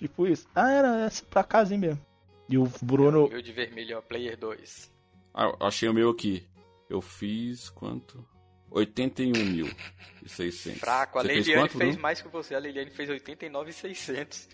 Tipo 0.02 0.26
isso. 0.26 0.46
Ah, 0.54 0.70
era 0.70 1.06
esse 1.06 1.22
pra 1.24 1.42
casa 1.44 1.76
mesmo. 1.76 2.00
E 2.48 2.58
o 2.58 2.64
Bruno. 2.82 3.28
Eu 3.32 3.40
de 3.42 3.52
vermelho, 3.52 3.98
ó, 3.98 4.02
Player 4.02 4.36
2. 4.36 4.90
Ah, 5.34 5.44
eu 5.44 5.56
achei 5.66 5.88
o 5.88 5.94
meu 5.94 6.10
aqui. 6.10 6.46
Eu 6.90 7.00
fiz 7.00 7.70
quanto? 7.70 8.26
81.600. 8.70 10.76
Fraco. 10.78 11.18
A 11.18 11.22
Você 11.22 11.28
fez 11.28 11.48
quanto, 11.54 11.78
fez 11.78 11.96
mais 11.96 12.20
que 12.22 12.28
você. 12.28 12.54
A 12.54 12.58
Leiliane 12.58 12.90
fez 12.90 13.08
89,600. 13.10 14.48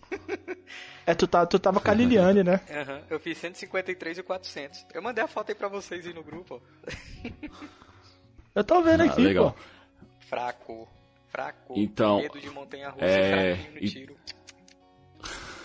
É, 1.07 1.15
tu, 1.15 1.27
tá, 1.27 1.47
tu 1.47 1.59
tava 1.59 1.81
com 1.81 1.91
a 1.91 1.95
Liliane, 1.95 2.43
né? 2.43 2.61
Aham. 2.71 3.03
Eu 3.11 3.21
fiz 3.21 3.39
153,400. 3.39 4.87
Eu 4.93 5.03
mandei 5.03 5.23
a 5.23 5.29
foto 5.29 5.51
aí 5.51 5.55
pra 5.55 5.69
vocês 5.69 6.07
aí 6.07 6.13
no 6.13 6.23
grupo, 6.23 6.57
ó. 6.57 6.61
Eu 8.55 8.65
tô 8.65 8.83
vendo 8.83 9.03
Ah, 9.03 9.07
aqui, 9.07 9.21
legal. 9.23 9.53
pô. 9.53 9.59
Fraco. 10.27 10.89
Fraco. 11.29 11.75
Então, 11.77 12.19
Medo 12.21 12.41
de 12.41 12.51
montanha-russa 12.51 13.05
é, 13.05 13.53
e 13.53 13.57
fraquinho 13.57 13.73
no 13.73 13.79
e- 13.79 13.89
tiro. 13.91 14.17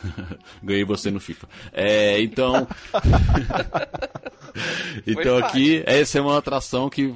Ganhei 0.61 0.83
você 0.83 1.11
no 1.11 1.19
FIFA. 1.19 1.47
É, 1.71 2.21
então. 2.21 2.67
então 5.05 5.37
aqui, 5.37 5.83
essa 5.85 6.17
é 6.17 6.21
uma 6.21 6.37
atração 6.37 6.89
que. 6.89 7.13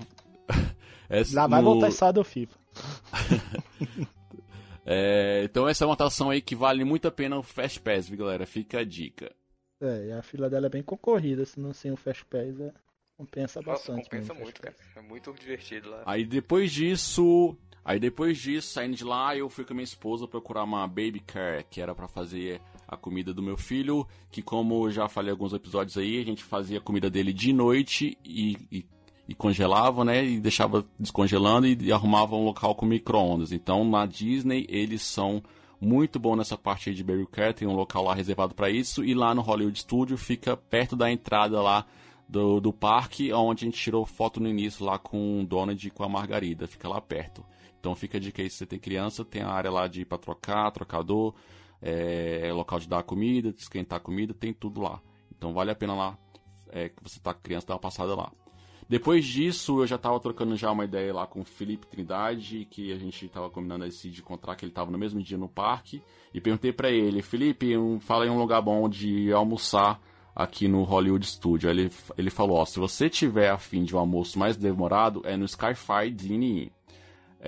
essa 1.09 1.35
Lá 1.35 1.47
vai 1.47 1.61
no- 1.61 1.71
voltar 1.71 1.89
esse 1.89 2.11
do 2.11 2.23
FIFA. 2.23 2.57
É, 4.85 5.41
então 5.43 5.67
essa 5.67 5.83
é 5.83 5.87
uma 5.87 5.95
atração 5.95 6.29
aí 6.29 6.41
que 6.41 6.55
vale 6.55 6.83
muito 6.85 7.07
a 7.07 7.11
pena 7.11 7.37
o 7.37 7.43
Fast 7.43 7.79
Pass, 7.81 8.07
viu, 8.07 8.19
galera? 8.19 8.45
Fica 8.45 8.79
a 8.79 8.83
dica. 8.85 9.31
É, 9.81 10.07
e 10.07 10.11
a 10.13 10.21
fila 10.21 10.49
dela 10.49 10.67
é 10.67 10.69
bem 10.69 10.81
concorrida, 10.81 11.45
se 11.45 11.59
não 11.59 11.73
sem 11.73 11.91
o 11.91 11.97
Fast 11.97 12.25
Pass, 12.25 12.59
é, 12.59 12.71
compensa 13.17 13.59
Nossa, 13.61 13.91
bastante. 13.91 14.03
compensa 14.09 14.33
muito, 14.33 14.61
cara. 14.61 14.75
É 14.95 15.01
muito 15.01 15.33
divertido 15.33 15.89
lá. 15.89 16.03
Aí 16.05 16.25
depois 16.25 16.71
disso, 16.71 17.55
aí 17.87 17.99
depois 17.99 18.37
disso, 18.37 18.73
saindo 18.73 18.97
de 18.97 19.05
lá, 19.05 19.33
eu 19.35 19.49
fui 19.49 19.63
com 19.63 19.71
a 19.71 19.75
minha 19.75 19.83
esposa 19.85 20.27
procurar 20.27 20.65
uma 20.65 20.85
baby 20.85 21.21
car, 21.25 21.65
que 21.69 21.79
era 21.79 21.95
pra 21.95 22.05
fazer 22.05 22.61
a 22.85 22.97
comida 22.97 23.33
do 23.33 23.41
meu 23.41 23.55
filho, 23.55 24.05
que 24.29 24.41
como 24.41 24.91
já 24.91 25.07
falei 25.07 25.31
alguns 25.31 25.53
episódios 25.53 25.97
aí, 25.97 26.19
a 26.19 26.25
gente 26.25 26.43
fazia 26.43 26.79
a 26.79 26.81
comida 26.81 27.09
dele 27.09 27.31
de 27.31 27.53
noite 27.53 28.17
e, 28.25 28.57
e, 28.69 28.85
e 29.29 29.33
congelava, 29.33 30.03
né, 30.03 30.25
e 30.25 30.37
deixava 30.37 30.85
descongelando 30.99 31.65
e, 31.65 31.77
e 31.81 31.91
arrumava 31.93 32.35
um 32.35 32.43
local 32.43 32.75
com 32.75 32.85
micro-ondas. 32.85 33.53
Então, 33.53 33.89
na 33.89 34.05
Disney, 34.05 34.67
eles 34.69 35.01
são 35.01 35.41
muito 35.79 36.19
bom 36.19 36.35
nessa 36.35 36.57
parte 36.57 36.93
de 36.93 37.03
baby 37.03 37.25
car, 37.27 37.53
tem 37.53 37.67
um 37.67 37.75
local 37.75 38.03
lá 38.03 38.13
reservado 38.13 38.53
pra 38.53 38.69
isso, 38.69 39.03
e 39.03 39.13
lá 39.13 39.33
no 39.33 39.41
Hollywood 39.41 39.79
Studio 39.79 40.17
fica 40.17 40.57
perto 40.57 40.95
da 40.95 41.09
entrada 41.09 41.61
lá 41.61 41.85
do, 42.27 42.59
do 42.59 42.73
parque, 42.73 43.31
onde 43.31 43.63
a 43.63 43.67
gente 43.67 43.79
tirou 43.79 44.05
foto 44.05 44.39
no 44.39 44.49
início 44.49 44.85
lá 44.85 44.99
com 44.99 45.41
o 45.41 45.45
Donald 45.45 45.87
e 45.87 45.91
com 45.91 46.03
a 46.03 46.09
Margarida, 46.09 46.67
fica 46.67 46.89
lá 46.89 46.99
perto. 46.99 47.45
Então 47.79 47.95
fica 47.95 48.17
a 48.17 48.21
dica 48.21 48.41
aí, 48.41 48.49
se 48.49 48.57
você 48.57 48.65
tem 48.65 48.79
criança, 48.79 49.23
tem 49.23 49.41
a 49.41 49.49
área 49.49 49.71
lá 49.71 49.87
de 49.87 50.01
ir 50.01 50.05
pra 50.05 50.17
trocar, 50.17 50.71
trocador, 50.71 51.33
é, 51.81 52.51
local 52.53 52.79
de 52.79 52.87
dar 52.87 53.03
comida, 53.03 53.51
de 53.51 53.61
esquentar 53.61 53.99
comida, 53.99 54.33
tem 54.33 54.53
tudo 54.53 54.81
lá. 54.81 55.01
Então 55.35 55.53
vale 55.53 55.71
a 55.71 55.75
pena 55.75 55.93
lá, 55.95 56.17
é, 56.69 56.89
que 56.89 57.03
você 57.03 57.19
tá 57.19 57.33
criança, 57.33 57.67
dar 57.67 57.75
uma 57.75 57.79
passada 57.79 58.15
lá. 58.15 58.31
Depois 58.89 59.25
disso, 59.25 59.81
eu 59.81 59.87
já 59.87 59.97
tava 59.97 60.17
trocando 60.19 60.55
já 60.55 60.71
uma 60.71 60.85
ideia 60.85 61.13
lá 61.13 61.27
com 61.27 61.41
o 61.41 61.45
Felipe 61.45 61.85
Trindade, 61.87 62.65
que 62.71 62.93
a 62.93 62.97
gente 62.97 63.27
tava 63.27 63.49
combinando 63.49 63.85
esse 63.85 64.09
de 64.09 64.21
encontrar, 64.21 64.55
que 64.55 64.63
ele 64.63 64.71
tava 64.71 64.89
no 64.89 64.97
mesmo 64.97 65.21
dia 65.21 65.37
no 65.37 65.49
parque. 65.49 66.01
E 66.33 66.39
perguntei 66.39 66.71
para 66.71 66.89
ele, 66.89 67.21
Felipe, 67.21 67.77
um, 67.77 67.99
fala 67.99 68.25
em 68.25 68.29
um 68.29 68.37
lugar 68.37 68.61
bom 68.61 68.87
de 68.87 69.31
almoçar 69.33 69.99
aqui 70.33 70.69
no 70.69 70.83
Hollywood 70.83 71.25
Studio. 71.25 71.69
Ele, 71.69 71.91
ele 72.17 72.29
falou, 72.29 72.57
ó, 72.57 72.65
se 72.65 72.79
você 72.79 73.09
tiver 73.09 73.49
afim 73.49 73.83
de 73.83 73.93
um 73.93 73.99
almoço 73.99 74.39
mais 74.39 74.55
demorado, 74.55 75.21
é 75.25 75.35
no 75.35 75.43
Skyfire 75.43 76.11
Dine 76.11 76.71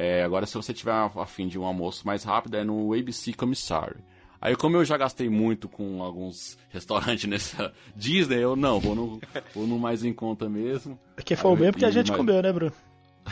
é, 0.01 0.23
agora, 0.23 0.45
se 0.45 0.53
você 0.53 0.73
tiver 0.73 0.93
afim 0.93 1.45
de 1.45 1.59
um 1.59 1.65
almoço 1.65 2.07
mais 2.07 2.23
rápido, 2.23 2.55
é 2.55 2.63
no 2.63 2.93
ABC 2.93 3.33
Commissary. 3.33 3.97
Aí, 4.39 4.55
como 4.55 4.77
eu 4.77 4.85
já 4.85 4.95
gastei 4.95 5.27
muito 5.27 5.67
com 5.67 6.01
alguns 6.01 6.57
restaurantes 6.71 7.29
nessa 7.29 7.73
Disney, 7.93 8.41
eu 8.41 8.55
não, 8.55 8.79
vou 8.79 8.95
no, 8.95 9.19
vou 9.53 9.67
no 9.67 9.77
mais 9.77 10.05
em 10.05 10.13
conta 10.13 10.47
mesmo. 10.47 10.97
Porque 11.17 11.35
foi 11.35 11.51
o 11.51 11.57
mesmo 11.57 11.73
que 11.73 11.83
a 11.83 11.91
gente 11.91 12.13
comeu, 12.13 12.41
né, 12.41 12.53
Bruno? 12.53 12.71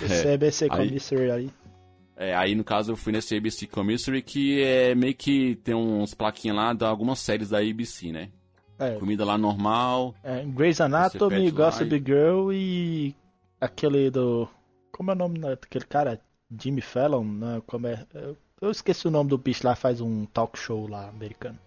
Esse 0.02 0.28
é, 0.28 0.34
ABC 0.34 0.68
Commissary 0.68 1.32
aí. 1.32 1.50
É, 2.18 2.36
aí 2.36 2.54
no 2.54 2.66
caso 2.66 2.92
eu 2.92 2.98
fui 2.98 3.14
nesse 3.14 3.38
ABC 3.38 3.66
Commissary 3.68 4.22
que 4.22 4.62
é 4.62 4.94
meio 4.94 5.16
que 5.16 5.56
tem 5.64 5.74
uns 5.74 6.14
plaquinhas 6.14 6.58
lá 6.58 6.74
de 6.74 6.84
algumas 6.84 7.20
séries 7.20 7.48
da 7.48 7.60
ABC, 7.60 8.12
né? 8.12 8.28
É. 8.78 8.96
Comida 8.96 9.24
lá 9.24 9.38
normal. 9.38 10.14
É, 10.22 10.44
Grey's 10.44 10.82
Anatomy, 10.82 11.50
Gossip 11.50 11.90
Girl 12.06 12.52
e 12.52 13.16
aquele 13.62 14.12
do. 14.12 14.50
Como 14.92 15.12
é 15.12 15.14
o 15.14 15.18
nome 15.18 15.40
daquele 15.40 15.86
cara? 15.86 16.20
Jimmy 16.52 16.82
Fallon, 16.82 17.24
né? 17.24 17.62
Como 17.66 17.88
é, 17.88 18.06
eu 18.62 18.72
esqueci 18.72 19.08
o 19.08 19.12
nome 19.12 19.30
do 19.30 19.38
bicho 19.38 19.66
lá, 19.66 19.76
faz 19.76 20.02
um 20.02 20.26
talk 20.26 20.58
show 20.58 20.88
lá 20.88 21.08
americano. 21.08 21.60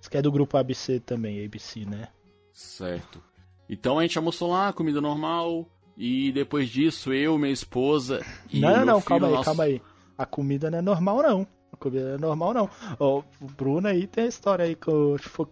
Isso 0.00 0.10
que 0.10 0.16
é 0.16 0.22
do 0.22 0.32
grupo 0.32 0.56
ABC 0.56 1.00
também, 1.00 1.44
ABC, 1.44 1.84
né? 1.84 2.08
Certo. 2.52 3.22
Então 3.68 3.98
a 3.98 4.02
gente 4.02 4.18
almoçou 4.18 4.50
lá, 4.50 4.72
comida 4.72 5.00
normal. 5.00 5.66
E 5.96 6.32
depois 6.32 6.68
disso, 6.68 7.12
eu, 7.12 7.38
minha 7.38 7.52
esposa 7.52 8.20
e 8.50 8.60
Não, 8.60 8.78
não, 8.78 8.84
não, 8.84 9.00
filho, 9.00 9.08
calma 9.08 9.26
aí, 9.26 9.32
nosso... 9.32 9.44
calma 9.44 9.64
aí. 9.64 9.82
A 10.18 10.26
comida 10.26 10.70
não 10.70 10.78
é 10.78 10.82
normal, 10.82 11.22
não. 11.22 11.46
Comida 11.76 12.14
é 12.14 12.18
normal, 12.18 12.54
não. 12.54 12.70
O 12.98 13.22
Bruno 13.40 13.88
aí 13.88 14.06
tem 14.06 14.24
a 14.24 14.28
história 14.28 14.64
aí 14.64 14.74
que 14.74 14.88
eu, 14.88 15.16
foi, 15.18 15.46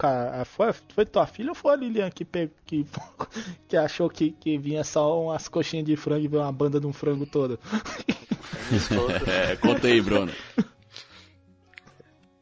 foi, 0.45 0.73
foi 0.73 1.07
tua 1.07 1.27
filha 1.27 1.51
ou 1.51 1.55
foi 1.55 1.73
a 1.73 1.77
Lilian 1.77 2.11
que, 2.11 2.25
que, 2.67 2.87
que 3.69 3.77
achou 3.77 4.09
que, 4.09 4.33
que 4.33 4.59
vinha 4.59 4.85
só 4.85 5.23
umas 5.23 5.49
coxinhas 5.49 5.87
de 5.87 5.97
frango 5.97 6.25
e 6.25 6.29
veio 6.29 6.43
uma 6.43 6.53
banda 6.53 6.81
de 6.81 6.87
um 6.87 6.93
frango 6.93 7.27
todo? 7.27 7.59
é, 9.27 9.57
conta 9.57 9.87
aí, 9.87 10.01
Bruno. 10.01 10.33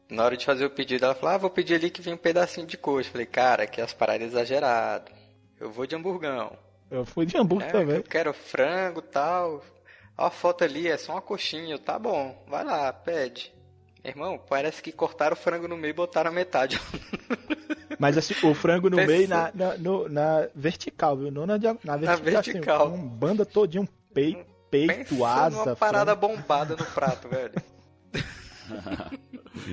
Na 0.09 0.25
hora 0.25 0.35
de 0.35 0.45
fazer 0.45 0.65
o 0.65 0.69
pedido, 0.69 1.05
ela 1.05 1.15
falou: 1.15 1.35
Ah, 1.35 1.37
vou 1.37 1.49
pedir 1.49 1.75
ali 1.75 1.89
que 1.89 2.01
vem 2.01 2.13
um 2.13 2.17
pedacinho 2.17 2.67
de 2.67 2.77
coxa. 2.77 3.09
Falei, 3.09 3.25
cara, 3.25 3.65
que 3.65 3.79
as 3.79 3.93
paradas 3.93 4.27
exageradas. 4.27 5.13
Eu 5.57 5.71
vou 5.71 5.85
de 5.85 5.95
hamburgão. 5.95 6.57
Eu 6.89 7.05
fui 7.05 7.25
de 7.25 7.37
hambúrguer 7.37 7.69
é, 7.69 7.71
também. 7.71 7.95
Eu 7.95 8.03
quero 8.03 8.33
frango 8.33 8.99
e 8.99 9.03
tal. 9.03 9.63
Ó, 10.17 10.25
a 10.25 10.29
foto 10.29 10.65
ali 10.65 10.89
é 10.89 10.97
só 10.97 11.13
uma 11.13 11.21
coxinha. 11.21 11.79
Tá 11.79 11.97
bom, 11.97 12.43
vai 12.47 12.65
lá, 12.65 12.91
pede. 12.91 13.53
Irmão, 14.03 14.39
parece 14.49 14.81
que 14.81 14.91
cortaram 14.91 15.33
o 15.33 15.39
frango 15.39 15.67
no 15.67 15.77
meio 15.77 15.91
e 15.91 15.93
botaram 15.93 16.31
a 16.31 16.33
metade. 16.33 16.79
Mas 17.99 18.17
assim, 18.17 18.33
o 18.43 18.53
frango 18.55 18.89
no 18.89 18.97
meio 18.97 19.27
na, 19.27 19.51
na, 19.53 19.77
no, 19.77 20.09
na 20.09 20.47
vertical, 20.55 21.15
viu? 21.15 21.31
Não 21.31 21.45
na, 21.45 21.57
na 21.57 21.97
vertical. 21.97 22.07
Na 22.07 22.15
vertical. 22.15 22.87
Assim, 22.87 22.95
um 22.95 23.07
banda 23.07 23.45
todinho, 23.45 23.83
um 23.83 23.87
peito, 24.11 24.43
peito 24.71 25.23
asa. 25.23 25.61
uma 25.61 25.75
parada 25.75 26.17
frango. 26.17 26.35
bombada 26.35 26.75
no 26.75 26.85
prato, 26.85 27.29
velho. 27.29 27.53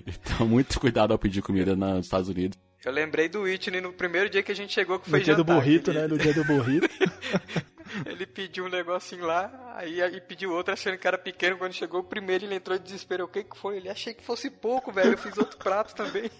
então, 0.07 0.47
muito 0.47 0.79
cuidado 0.79 1.13
ao 1.13 1.19
pedir 1.19 1.41
comida 1.41 1.75
nos 1.75 2.05
Estados 2.05 2.29
Unidos. 2.29 2.59
Eu 2.85 2.93
lembrei 2.93 3.29
do 3.29 3.43
Whitney 3.43 3.81
no 3.81 3.93
primeiro 3.93 4.29
dia 4.29 4.43
que 4.43 4.53
a 4.53 4.55
gente 4.55 4.75
chegou, 4.75 4.99
que 4.99 5.09
foi 5.09 5.21
No 5.21 5.25
dia 5.25 5.35
jantar, 5.35 5.55
do 5.55 5.61
burrito, 5.61 5.93
né? 5.93 6.07
No 6.07 6.19
dia 6.19 6.35
do 6.35 6.45
burrito. 6.45 6.89
ele 8.07 8.27
pediu 8.27 8.67
um 8.67 8.69
negocinho 8.69 9.25
lá, 9.25 9.75
aí, 9.77 10.03
aí 10.03 10.21
pediu 10.21 10.53
outro 10.53 10.73
achando 10.73 10.99
que 10.99 11.07
era 11.07 11.19
pequeno. 11.19 11.59
Quando 11.59 11.73
chegou 11.73 12.01
o 12.01 12.05
primeiro, 12.05 12.45
ele 12.45 12.55
entrou 12.55 12.77
de 12.79 12.85
desespero. 12.85 13.25
O 13.25 13.29
que 13.29 13.45
que 13.45 13.57
foi? 13.57 13.77
Ele 13.77 13.89
achei 13.89 14.15
que 14.15 14.25
fosse 14.25 14.51
pouco, 14.51 14.93
velho. 14.93 15.13
Eu 15.13 15.19
fiz 15.19 15.37
outro 15.39 15.59
prato 15.59 15.95
também. 15.95 16.31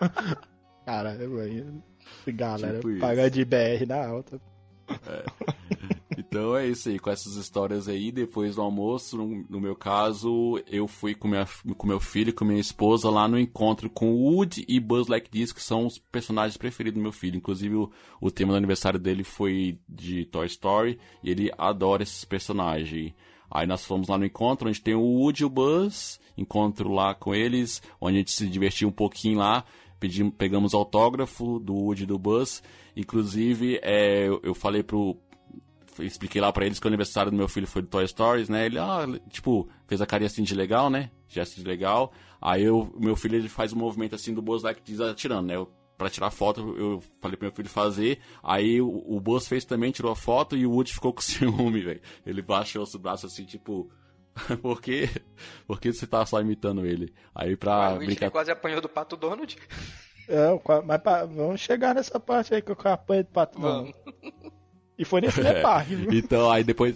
Cara, 0.84 1.16
galera, 2.32 2.80
tipo 2.80 2.98
pagar 2.98 3.30
de 3.30 3.44
BR 3.44 3.86
na 3.86 4.06
alta. 4.06 4.40
É. 4.88 5.76
Então 6.30 6.56
é 6.56 6.68
isso 6.68 6.88
aí, 6.88 6.96
com 6.96 7.10
essas 7.10 7.34
histórias 7.34 7.88
aí, 7.88 8.12
depois 8.12 8.54
do 8.54 8.62
almoço, 8.62 9.16
no, 9.16 9.44
no, 9.50 9.60
meu 9.60 9.74
caso, 9.74 10.62
eu 10.70 10.86
fui 10.86 11.12
com, 11.12 11.26
minha, 11.26 11.44
com 11.76 11.88
meu 11.88 11.98
filho 11.98 12.32
com 12.32 12.44
minha 12.44 12.60
esposa 12.60 13.10
lá 13.10 13.26
no 13.26 13.36
encontro 13.36 13.90
com 13.90 14.12
Woody 14.12 14.64
e 14.68 14.78
Buzz 14.78 15.08
Lightyear, 15.08 15.52
que 15.52 15.60
são 15.60 15.86
os 15.86 15.98
personagens 15.98 16.56
preferidos 16.56 17.00
do 17.00 17.02
meu 17.02 17.10
filho. 17.10 17.36
Inclusive, 17.36 17.74
o, 17.74 17.90
o 18.20 18.30
tema 18.30 18.52
do 18.52 18.58
aniversário 18.58 19.00
dele 19.00 19.24
foi 19.24 19.80
de 19.88 20.24
Toy 20.26 20.46
Story, 20.46 21.00
e 21.20 21.32
ele 21.32 21.50
adora 21.58 22.04
esses 22.04 22.24
personagens. 22.24 23.12
Aí 23.50 23.66
nós 23.66 23.84
fomos 23.84 24.06
lá 24.06 24.16
no 24.16 24.24
encontro, 24.24 24.68
onde 24.68 24.80
tem 24.80 24.94
o 24.94 25.02
Woody 25.02 25.42
e 25.42 25.46
o 25.46 25.50
Buzz, 25.50 26.20
encontro 26.38 26.92
lá 26.92 27.12
com 27.12 27.34
eles, 27.34 27.82
onde 28.00 28.14
a 28.14 28.18
gente 28.18 28.30
se 28.30 28.46
divertiu 28.46 28.86
um 28.88 28.92
pouquinho 28.92 29.40
lá, 29.40 29.64
pedimos, 29.98 30.32
pegamos 30.38 30.74
autógrafo 30.74 31.58
do 31.58 31.74
Woody 31.74 32.04
e 32.04 32.06
do 32.06 32.20
Buzz. 32.20 32.62
Inclusive, 32.96 33.80
é, 33.82 34.28
eu 34.28 34.54
falei 34.54 34.84
pro, 34.84 35.18
expliquei 36.02 36.40
lá 36.40 36.52
para 36.52 36.66
eles 36.66 36.78
que 36.78 36.86
o 36.86 36.88
aniversário 36.88 37.30
do 37.30 37.36
meu 37.36 37.48
filho 37.48 37.66
foi 37.66 37.82
do 37.82 37.88
Toy 37.88 38.06
Stories, 38.06 38.48
né? 38.48 38.66
Ele, 38.66 38.78
ah, 38.78 39.06
tipo, 39.28 39.68
fez 39.86 40.00
a 40.00 40.06
carinha 40.06 40.26
assim 40.26 40.42
de 40.42 40.54
legal, 40.54 40.90
né? 40.90 41.10
Gesto 41.28 41.56
de 41.56 41.64
legal. 41.66 42.12
Aí 42.40 42.64
eu, 42.64 42.92
meu 42.98 43.16
filho 43.16 43.36
ele 43.36 43.48
faz 43.48 43.72
um 43.72 43.76
movimento 43.76 44.14
assim 44.14 44.32
do 44.32 44.42
Buzz 44.42 44.62
Lightyear 44.62 45.10
atirando, 45.10 45.46
né? 45.48 45.56
Eu, 45.56 45.70
pra 45.98 46.08
tirar 46.08 46.30
foto, 46.30 46.74
eu 46.78 47.02
falei 47.20 47.36
pro 47.36 47.46
meu 47.46 47.54
filho 47.54 47.68
fazer. 47.68 48.18
Aí 48.42 48.80
o, 48.80 48.88
o 48.88 49.20
Buzz 49.20 49.46
fez 49.46 49.64
também, 49.64 49.92
tirou 49.92 50.10
a 50.10 50.16
foto 50.16 50.56
e 50.56 50.66
o 50.66 50.72
Woody 50.72 50.94
ficou 50.94 51.12
com 51.14 51.20
ciúme, 51.20 51.80
velho. 51.80 52.00
Ele 52.24 52.42
baixou 52.42 52.82
os 52.82 52.94
braços 52.96 53.32
assim, 53.32 53.44
tipo. 53.44 53.90
Por 54.62 54.80
quê? 54.80 55.10
Por 55.66 55.80
que 55.80 55.92
você 55.92 56.06
tá 56.06 56.24
só 56.24 56.40
imitando 56.40 56.86
ele? 56.86 57.12
Aí 57.34 57.56
pra. 57.56 57.94
o 57.94 57.98
brincar... 57.98 58.30
quase 58.30 58.50
apanhou 58.50 58.80
do 58.80 58.88
Pato 58.88 59.16
Donald. 59.16 59.58
É, 60.28 60.46
mas 60.86 61.02
pra, 61.02 61.26
vamos 61.26 61.60
chegar 61.60 61.92
nessa 61.92 62.20
parte 62.20 62.54
aí 62.54 62.62
que 62.62 62.70
eu 62.70 62.76
apanhei 62.84 63.24
do 63.24 63.30
Pato 63.30 63.58
Donald. 63.58 63.92
E 65.00 65.04
foi 65.06 65.22
nesse 65.22 65.40
é, 65.46 65.62
viu? 65.84 66.12
Então, 66.12 66.50
aí 66.50 66.62
depois. 66.62 66.94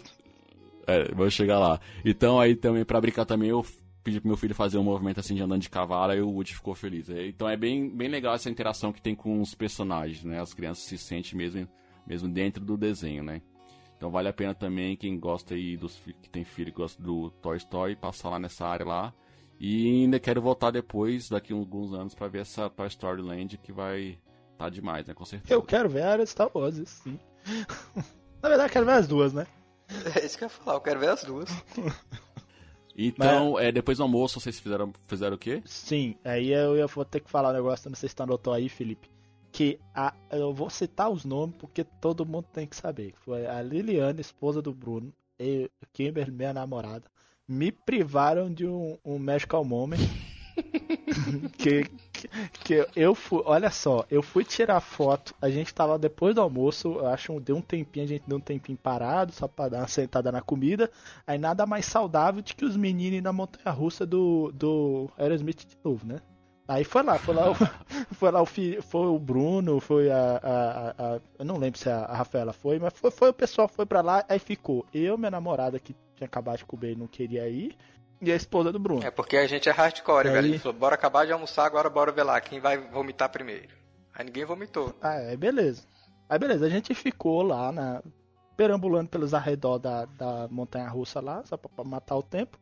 É, 0.87 1.11
vou 1.15 1.31
chegar 1.31 1.59
lá. 1.59 1.81
Então, 2.05 2.39
aí 2.39 2.55
também, 2.55 2.85
pra 2.85 3.01
brincar 3.01 3.25
também, 3.25 3.49
eu 3.49 3.65
pedi 4.05 4.21
pro 4.21 4.29
meu 4.29 4.37
filho 4.37 4.55
fazer 4.55 4.77
um 4.77 4.83
movimento 4.83 5.19
assim 5.19 5.35
de 5.35 5.43
andando 5.43 5.63
de 5.63 5.71
cavalo 5.71 6.13
e 6.13 6.21
o 6.21 6.29
Woody 6.29 6.55
ficou 6.55 6.75
feliz. 6.75 7.09
É, 7.09 7.27
então 7.27 7.49
é 7.49 7.57
bem, 7.57 7.89
bem 7.89 8.09
legal 8.09 8.35
essa 8.35 8.51
interação 8.51 8.93
que 8.93 9.01
tem 9.01 9.15
com 9.15 9.41
os 9.41 9.55
personagens, 9.55 10.23
né? 10.23 10.39
As 10.39 10.53
crianças 10.53 10.85
se 10.85 10.99
sentem 10.99 11.35
mesmo, 11.35 11.67
mesmo 12.07 12.29
dentro 12.29 12.63
do 12.63 12.77
desenho, 12.77 13.25
né? 13.25 13.41
Então 13.97 14.11
vale 14.11 14.29
a 14.29 14.33
pena 14.35 14.55
também 14.55 14.95
quem 14.95 15.19
gosta 15.19 15.55
aí 15.55 15.79
dos 15.79 15.99
que 16.21 16.29
tem 16.29 16.45
filho 16.45 16.71
que 16.71 16.77
gosta 16.77 17.03
do 17.03 17.31
Toy 17.41 17.57
Story 17.57 17.97
passar 17.97 18.29
lá 18.29 18.39
nessa 18.39 18.67
área 18.67 18.85
lá. 18.85 19.15
E 19.59 20.03
ainda 20.03 20.21
quero 20.21 20.43
voltar 20.43 20.71
depois, 20.71 21.31
daqui 21.31 21.55
a 21.55 21.57
alguns 21.57 21.95
anos, 21.95 22.15
para 22.15 22.29
ver 22.29 22.43
essa 22.43 22.69
Toy 22.69 22.89
Story 22.89 23.23
Land 23.23 23.57
que 23.57 23.73
vai 23.73 24.19
tá 24.59 24.69
demais, 24.69 25.07
né? 25.07 25.15
Com 25.15 25.25
certeza. 25.25 25.55
Eu 25.55 25.63
quero 25.63 25.89
ver 25.89 26.03
a 26.03 26.13
área 26.13 26.27
Star 26.27 26.51
Wars, 26.55 26.83
sim. 26.87 27.19
Na 28.43 28.49
verdade, 28.49 28.69
eu 28.69 28.73
quero 28.73 28.87
ver 28.87 28.93
as 28.93 29.07
duas, 29.07 29.33
né? 29.33 29.47
É 30.15 30.25
isso 30.25 30.37
que 30.37 30.45
eu 30.45 30.47
ia 30.47 30.51
falar, 30.51 30.77
eu 30.77 30.81
quero 30.81 31.01
ver 31.01 31.09
as 31.11 31.25
duas. 31.25 31.51
Então, 32.97 33.55
Mas... 33.55 33.65
é, 33.65 33.73
depois 33.73 33.99
do 33.99 34.05
almoço, 34.05 34.41
vocês 34.41 34.59
fizeram, 34.61 34.93
fizeram 35.09 35.35
o 35.35 35.39
quê? 35.39 35.61
Sim, 35.65 36.15
aí 36.25 36.53
eu, 36.53 36.77
eu 36.77 36.87
vou 36.87 37.05
ter 37.05 37.21
que 37.21 37.31
falar 37.31 37.51
um 37.51 37.55
negócio, 37.55 37.91
não 37.91 37.97
sei 37.97 38.09
se 38.09 38.15
anotou 38.21 38.53
aí, 38.53 38.69
Felipe. 38.69 39.11
Que 39.51 39.81
a, 39.95 40.15
eu 40.31 40.53
vou 40.53 40.71
citar 40.71 41.11
os 41.11 41.25
nomes 41.25 41.57
porque 41.57 41.83
todo 41.83 42.25
mundo 42.25 42.47
tem 42.53 42.67
que 42.67 42.77
saber. 42.77 43.13
Foi 43.25 43.47
a 43.47 43.61
Liliana, 43.63 44.21
esposa 44.21 44.63
do 44.63 44.73
Bruno, 44.73 45.13
e 45.39 45.69
Kimberly, 45.93 46.31
minha 46.31 46.53
namorada, 46.53 47.05
me 47.49 47.73
privaram 47.73 48.53
de 48.53 48.67
um, 48.67 48.97
um 49.05 49.19
Magical 49.19 49.65
Moment. 49.65 49.99
que, 51.59 51.91
que, 52.65 52.85
que, 52.85 52.87
eu 52.97 53.15
fui, 53.15 53.43
olha 53.45 53.71
só, 53.71 54.05
eu 54.11 54.23
fui 54.23 54.45
tirar 54.45 54.81
foto, 54.81 55.35
a 55.41 55.49
gente 55.49 55.73
tava 55.75 55.99
depois 55.99 56.35
do 56.35 56.41
almoço, 56.41 56.99
acho 57.07 57.39
deu 57.41 57.57
um 57.57 57.61
tempinho, 57.61 58.05
a 58.05 58.09
gente 58.09 58.25
deu 58.27 58.39
um 58.39 58.41
tempinho 58.41 58.79
parado, 58.79 59.33
só 59.33 59.47
pra 59.47 59.69
dar 59.69 59.79
uma 59.79 59.89
sentada 59.89 60.31
na 60.33 60.41
comida, 60.41 60.91
aí 61.27 61.39
nada 61.39 61.67
mais 61.67 61.87
saudável 61.87 62.43
do 62.43 62.55
que 62.55 62.65
os 62.65 62.77
meninos 62.77 63.23
na 63.23 63.33
montanha 63.33 63.75
russa 63.75 64.05
do, 64.05 64.51
do 64.53 65.11
Aerosmith 65.19 65.67
de 65.67 65.77
novo, 65.85 66.07
né? 66.07 66.19
Aí 66.67 66.83
foi 66.83 67.03
lá, 67.03 67.19
foi 67.19 67.35
lá, 67.35 67.51
o, 67.51 67.55
foi 68.15 68.31
lá 68.31 68.43
o, 68.43 68.47
foi 68.47 69.07
o 69.07 69.19
Bruno, 69.19 69.81
foi 69.81 70.11
a, 70.11 70.41
a, 70.43 70.91
a, 70.91 71.21
Eu 71.39 71.45
não 71.45 71.59
lembro 71.59 71.79
se 71.79 71.91
a, 71.91 71.99
a 71.99 72.17
Rafaela 72.17 72.55
foi, 72.55 72.79
mas 72.79 72.93
foi, 72.95 73.11
foi 73.11 73.29
o 73.29 73.35
pessoal 73.35 73.69
foi 73.69 73.85
pra 73.85 74.01
lá, 74.01 74.25
aí 74.29 74.39
ficou 74.39 74.87
eu, 74.93 75.19
minha 75.19 75.31
namorada 75.31 75.79
que 75.79 75.95
tinha 76.17 76.27
acabado 76.27 76.59
de 76.59 76.65
comer 76.65 76.93
e 76.93 76.97
não 76.97 77.07
queria 77.07 77.47
ir, 77.49 77.77
e 78.21 78.33
a 78.33 78.37
esposa 78.37 78.73
do 78.73 78.79
Bruno. 78.79 79.03
É 79.03 79.11
porque 79.11 79.37
a 79.37 79.47
gente 79.47 79.69
é 79.69 79.73
hardcore, 79.73 80.29
aí... 80.29 80.35
velho. 80.35 80.49
Ele 80.49 80.59
falou, 80.59 80.79
bora 80.79 80.95
acabar 80.95 81.27
de 81.27 81.33
almoçar, 81.33 81.67
agora 81.67 81.91
bora 81.91 82.13
ver 82.13 82.23
lá 82.23 82.41
quem 82.41 82.61
vai 82.61 82.79
vomitar 82.79 83.29
primeiro. 83.29 83.69
Aí 84.15 84.25
ninguém 84.25 84.45
vomitou. 84.45 84.95
Ah, 85.01 85.15
é, 85.15 85.37
beleza. 85.37 85.83
Aí 86.29 86.39
beleza, 86.39 86.67
a 86.67 86.69
gente 86.69 86.95
ficou 86.95 87.43
lá 87.43 87.71
na. 87.73 88.03
perambulando 88.57 89.09
pelos 89.09 89.35
arredores 89.35 89.83
da, 89.83 90.05
da 90.07 90.49
montanha 90.49 90.89
russa 90.89 91.21
lá, 91.21 91.45
só 91.45 91.57
pra, 91.57 91.69
pra 91.69 91.85
matar 91.85 92.17
o 92.17 92.23
tempo. 92.23 92.59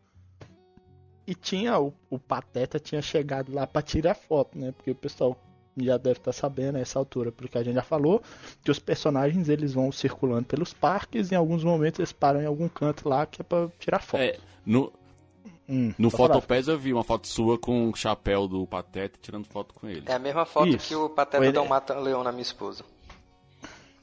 E 1.26 1.34
tinha 1.34 1.78
o, 1.78 1.94
o 2.10 2.18
Pateta 2.18 2.80
tinha 2.80 3.00
chegado 3.00 3.54
lá 3.54 3.66
pra 3.66 3.80
tirar 3.80 4.14
foto, 4.14 4.58
né? 4.58 4.72
Porque 4.72 4.90
o 4.90 4.94
pessoal 4.94 5.38
já 5.76 5.96
deve 5.96 6.18
estar 6.18 6.32
sabendo 6.32 6.76
a 6.76 6.80
essa 6.80 6.98
altura, 6.98 7.32
porque 7.32 7.56
a 7.56 7.62
gente 7.62 7.74
já 7.74 7.82
falou 7.82 8.20
que 8.62 8.70
os 8.70 8.78
personagens 8.78 9.48
eles 9.48 9.72
vão 9.72 9.90
circulando 9.90 10.44
pelos 10.44 10.72
parques 10.72 11.30
e 11.30 11.34
em 11.34 11.36
alguns 11.36 11.64
momentos 11.64 12.00
eles 12.00 12.12
param 12.12 12.42
em 12.42 12.46
algum 12.46 12.68
canto 12.68 13.08
lá 13.08 13.24
que 13.24 13.40
é 13.40 13.44
pra 13.44 13.68
tirar 13.78 14.00
foto. 14.00 14.20
É, 14.20 14.36
no, 14.66 14.92
Hum, 15.72 15.94
no. 15.98 16.10
Fotopés 16.10 16.68
eu 16.68 16.78
vi 16.78 16.92
uma 16.92 17.02
foto 17.02 17.26
sua 17.26 17.58
com 17.58 17.88
o 17.88 17.94
chapéu 17.96 18.46
do 18.46 18.66
Pateta 18.66 19.18
tirando 19.22 19.46
foto 19.46 19.72
com 19.72 19.88
ele. 19.88 20.02
É 20.06 20.12
a 20.12 20.18
mesma 20.18 20.44
foto 20.44 20.68
Isso. 20.68 20.88
que 20.88 20.94
o 20.94 21.08
Pateta 21.08 21.42
Ele- 21.42 21.52
dá 21.52 21.62
um 21.62 21.68
mata-leão 21.68 22.22
na 22.22 22.30
minha 22.30 22.42
esposa. 22.42 22.84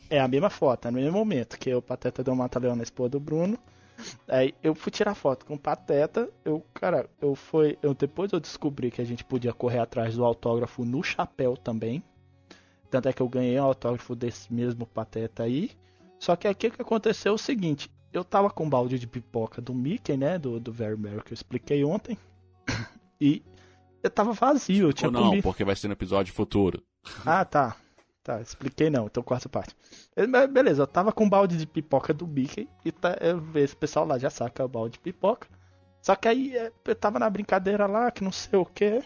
É 0.09 0.19
a 0.19 0.27
mesma 0.27 0.49
foto, 0.49 0.87
é 0.87 0.91
no 0.91 0.97
mesmo 0.99 1.11
momento 1.17 1.59
que 1.59 1.71
o 1.71 1.81
Pateta 1.81 2.23
deu 2.23 2.33
um 2.33 2.37
mata-leão 2.37 2.75
na 2.75 2.81
esposa 2.81 3.09
do 3.11 3.19
Bruno. 3.19 3.59
Aí 4.27 4.55
eu 4.63 4.73
fui 4.73 4.91
tirar 4.91 5.13
foto 5.13 5.45
com 5.45 5.53
o 5.53 5.59
Pateta. 5.59 6.27
Eu, 6.43 6.65
cara, 6.73 7.07
eu 7.21 7.35
fui. 7.35 7.77
Eu, 7.83 7.93
depois 7.93 8.31
eu 8.31 8.39
descobri 8.39 8.89
que 8.89 9.01
a 9.01 9.05
gente 9.05 9.23
podia 9.23 9.53
correr 9.53 9.79
atrás 9.79 10.15
do 10.15 10.25
autógrafo 10.25 10.83
no 10.83 11.03
chapéu 11.03 11.55
também. 11.55 12.01
Tanto 12.89 13.07
é 13.09 13.13
que 13.13 13.21
eu 13.21 13.29
ganhei 13.29 13.59
um 13.59 13.63
autógrafo 13.65 14.15
desse 14.15 14.51
mesmo 14.51 14.87
Pateta 14.87 15.43
aí. 15.43 15.69
Só 16.17 16.35
que 16.35 16.47
aqui 16.47 16.67
o 16.67 16.71
que 16.71 16.81
aconteceu 16.81 17.33
é 17.33 17.35
o 17.35 17.37
seguinte: 17.37 17.91
eu 18.11 18.23
tava 18.23 18.49
com 18.49 18.65
um 18.65 18.69
balde 18.69 18.97
de 18.97 19.07
pipoca 19.07 19.61
do 19.61 19.73
Mickey, 19.73 20.17
né? 20.17 20.37
Do, 20.37 20.59
do 20.59 20.71
Very 20.71 20.97
Merry 20.97 21.21
que 21.23 21.33
eu 21.33 21.35
expliquei 21.35 21.83
ontem. 21.83 22.17
E 23.21 23.43
eu 24.01 24.09
tava 24.09 24.31
vazio, 24.31 24.87
eu 24.87 24.93
tinha 24.93 25.09
Ou 25.09 25.11
não, 25.11 25.23
comido. 25.25 25.43
porque 25.43 25.65
vai 25.65 25.75
ser 25.75 25.87
no 25.87 25.93
episódio 25.93 26.33
futuro. 26.33 26.81
Ah, 27.25 27.43
tá. 27.43 27.75
Tá, 28.23 28.39
expliquei 28.41 28.89
não, 28.89 29.07
então 29.07 29.23
quarta 29.23 29.49
parte. 29.49 29.75
Mas 30.29 30.49
Beleza, 30.49 30.83
eu 30.83 30.87
tava 30.87 31.11
com 31.11 31.25
um 31.25 31.29
balde 31.29 31.57
de 31.57 31.65
pipoca 31.65 32.13
do 32.13 32.27
Mickey 32.27 32.69
e 32.85 32.91
tá, 32.91 33.17
eu, 33.19 33.41
esse 33.55 33.75
pessoal 33.75 34.05
lá 34.05 34.17
já 34.17 34.29
saca 34.29 34.63
o 34.63 34.69
balde 34.69 34.93
de 34.93 34.99
pipoca. 34.99 35.47
Só 36.01 36.15
que 36.15 36.27
aí 36.27 36.55
eh, 36.55 36.71
eu 36.85 36.95
tava 36.95 37.19
na 37.19 37.29
brincadeira 37.29 37.87
lá, 37.87 38.11
que 38.11 38.23
não 38.23 38.31
sei 38.31 38.57
o 38.59 38.65
que. 38.65 39.01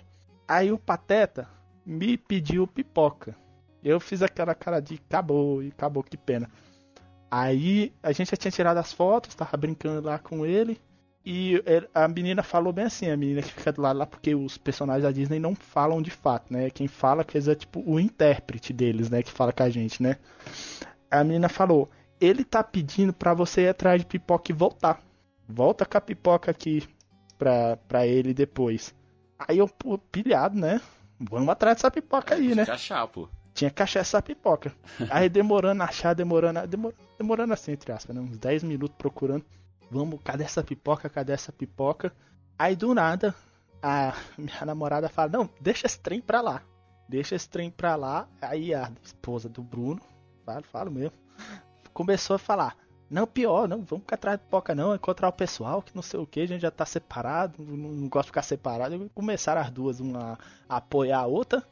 Aí 0.47 0.72
o 0.72 0.78
Pateta 0.78 1.47
me 1.86 2.18
pediu 2.18 2.68
pipoca. 2.68 3.36
Eu 3.84 3.99
fiz 3.99 4.22
aquela 4.22 4.54
cara 4.54 4.80
de 4.80 4.95
acabou 4.95 5.62
e 5.64 5.70
acabou, 5.70 6.04
que 6.04 6.18
pena. 6.18 6.49
Aí 7.36 7.91
a 8.03 8.11
gente 8.11 8.29
já 8.29 8.38
tinha 8.38 8.51
tirado 8.51 8.77
as 8.77 8.93
fotos, 8.93 9.34
tava 9.34 9.57
brincando 9.57 10.05
lá 10.05 10.19
com 10.19 10.45
ele. 10.45 10.79
E 11.25 11.53
ele- 11.65 11.89
a 11.91 12.07
menina 12.07 12.43
falou 12.43 12.71
bem 12.71 12.86
assim, 12.86 13.09
a 13.09 13.17
menina 13.17 13.41
que 13.41 13.51
fica 13.51 13.71
do 13.71 13.81
lado 13.81 13.97
lá, 13.97 14.05
porque 14.05 14.36
os 14.36 14.55
personagens 14.55 15.01
da 15.03 15.11
Disney 15.11 15.39
não 15.39 15.55
falam 15.55 15.99
de 15.99 16.11
fato, 16.11 16.53
né? 16.53 16.69
Quem 16.69 16.88
fala 16.88 17.23
que 17.23 17.36
é 17.36 17.55
tipo 17.55 17.81
o 17.88 17.99
intérprete 17.99 18.71
deles, 18.71 19.09
né? 19.09 19.23
Que 19.23 19.31
fala 19.31 19.51
com 19.51 19.63
a 19.63 19.69
gente, 19.69 20.03
né? 20.03 20.17
A 21.09 21.23
menina 21.23 21.49
falou: 21.49 21.89
ele 22.21 22.43
tá 22.43 22.63
pedindo 22.63 23.11
pra 23.11 23.34
você 23.34 23.61
ir 23.61 23.69
atrás 23.69 23.99
de 23.99 24.05
pipoca 24.05 24.51
e 24.51 24.55
voltar. 24.55 25.01
Volta 25.49 25.88
com 25.88 25.97
a 25.97 26.01
pipoca 26.01 26.51
aqui 26.51 26.84
pra, 27.39 27.77
pra 27.88 28.05
ele 28.05 28.31
depois. 28.31 28.93
Aí 29.39 29.57
eu, 29.57 29.67
pô, 29.67 29.97
pilhado, 29.97 30.55
né? 30.59 30.79
Vamos 31.19 31.49
atrás 31.49 31.77
dessa 31.77 31.89
pipoca 31.89 32.36
aí, 32.36 32.53
né? 32.53 32.63
Fica 32.63 32.77
chapo. 32.77 33.27
Tinha 33.54 33.70
que 33.70 33.84
achar 33.84 33.99
essa 33.99 34.22
pipoca. 34.22 34.74
Aí 35.10 35.30
demorando 35.30 35.84
a 35.84 35.86
achar, 35.86 36.14
demorando, 36.14 36.66
demor, 36.68 36.93
demorando 37.18 37.54
assim, 37.54 37.74
entre 37.74 37.91
aspas, 37.91 38.16
né? 38.16 38.22
Uns 38.22 38.38
10 38.38 38.64
minutos 38.64 38.95
procurando. 38.97 39.45
Vamos, 39.91 40.20
cadê 40.24 40.43
essa 40.43 40.64
pipoca? 40.64 41.10
Cadê 41.10 41.34
essa 41.34 41.51
pipoca? 41.51 42.12
Aí 42.58 42.76
do 42.76 42.93
nada, 42.93 43.36
a 43.82 44.16
minha 44.38 44.66
namorada 44.66 45.10
fala: 45.10 45.30
Não, 45.30 45.49
deixa 45.62 45.86
esse 45.86 45.99
trem 45.99 46.22
pra 46.22 46.41
lá. 46.41 46.64
Deixa 47.08 47.36
esse 47.36 47.47
trem 47.47 47.70
pra 47.70 47.95
lá. 47.95 48.28
Aí 48.41 48.74
a 48.74 48.91
esposa 49.04 49.47
do 49.49 49.62
Bruno, 49.62 50.01
falo, 50.45 50.64
falo 50.64 50.91
mesmo, 50.91 51.14
começou 51.93 52.38
a 52.38 52.39
falar: 52.39 52.76
Não, 53.10 53.28
pior, 53.28 53.68
não, 53.68 53.84
vamos 53.84 54.04
ficar 54.04 54.16
atrás 54.16 54.39
de 54.39 54.45
pipoca, 54.45 54.74
não. 54.74 54.95
Encontrar 54.95 55.28
o 55.28 55.34
pessoal, 55.34 55.82
que 55.82 55.95
não 55.95 56.01
sei 56.01 56.20
o 56.20 56.26
que, 56.26 56.39
a 56.39 56.47
gente 56.47 56.62
já 56.62 56.72
tá 56.72 56.86
separado, 56.86 57.64
não, 57.64 57.76
não 57.76 58.10
gosto 58.10 58.26
de 58.26 58.32
ficar 58.32 58.41
separado. 58.41 59.12
Começaram 59.14 59.62
as 59.62 59.70
duas, 59.70 59.99
uma 59.99 60.39
a 60.68 60.78
apoiar 60.78 61.20
a 61.20 61.28
outra. 61.28 61.64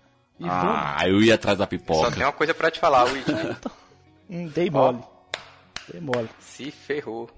E 0.42 0.48
vamos. 0.48 0.76
Ah, 0.76 1.08
eu 1.08 1.22
ia 1.22 1.36
atrás 1.36 1.58
da 1.58 1.66
Só 1.66 1.70
tem 1.70 1.80
pipoca. 1.80 2.18
uma 2.20 2.32
coisa 2.32 2.54
pra 2.54 2.72
te 2.72 2.80
falar, 2.80 3.06
Whitney. 3.06 3.36
Hum, 4.34 4.48
dei 4.56 4.70
mole. 4.70 5.00
Dei 5.92 6.00
mole. 6.00 6.30
Se 6.40 6.72
ferrou. 6.72 7.30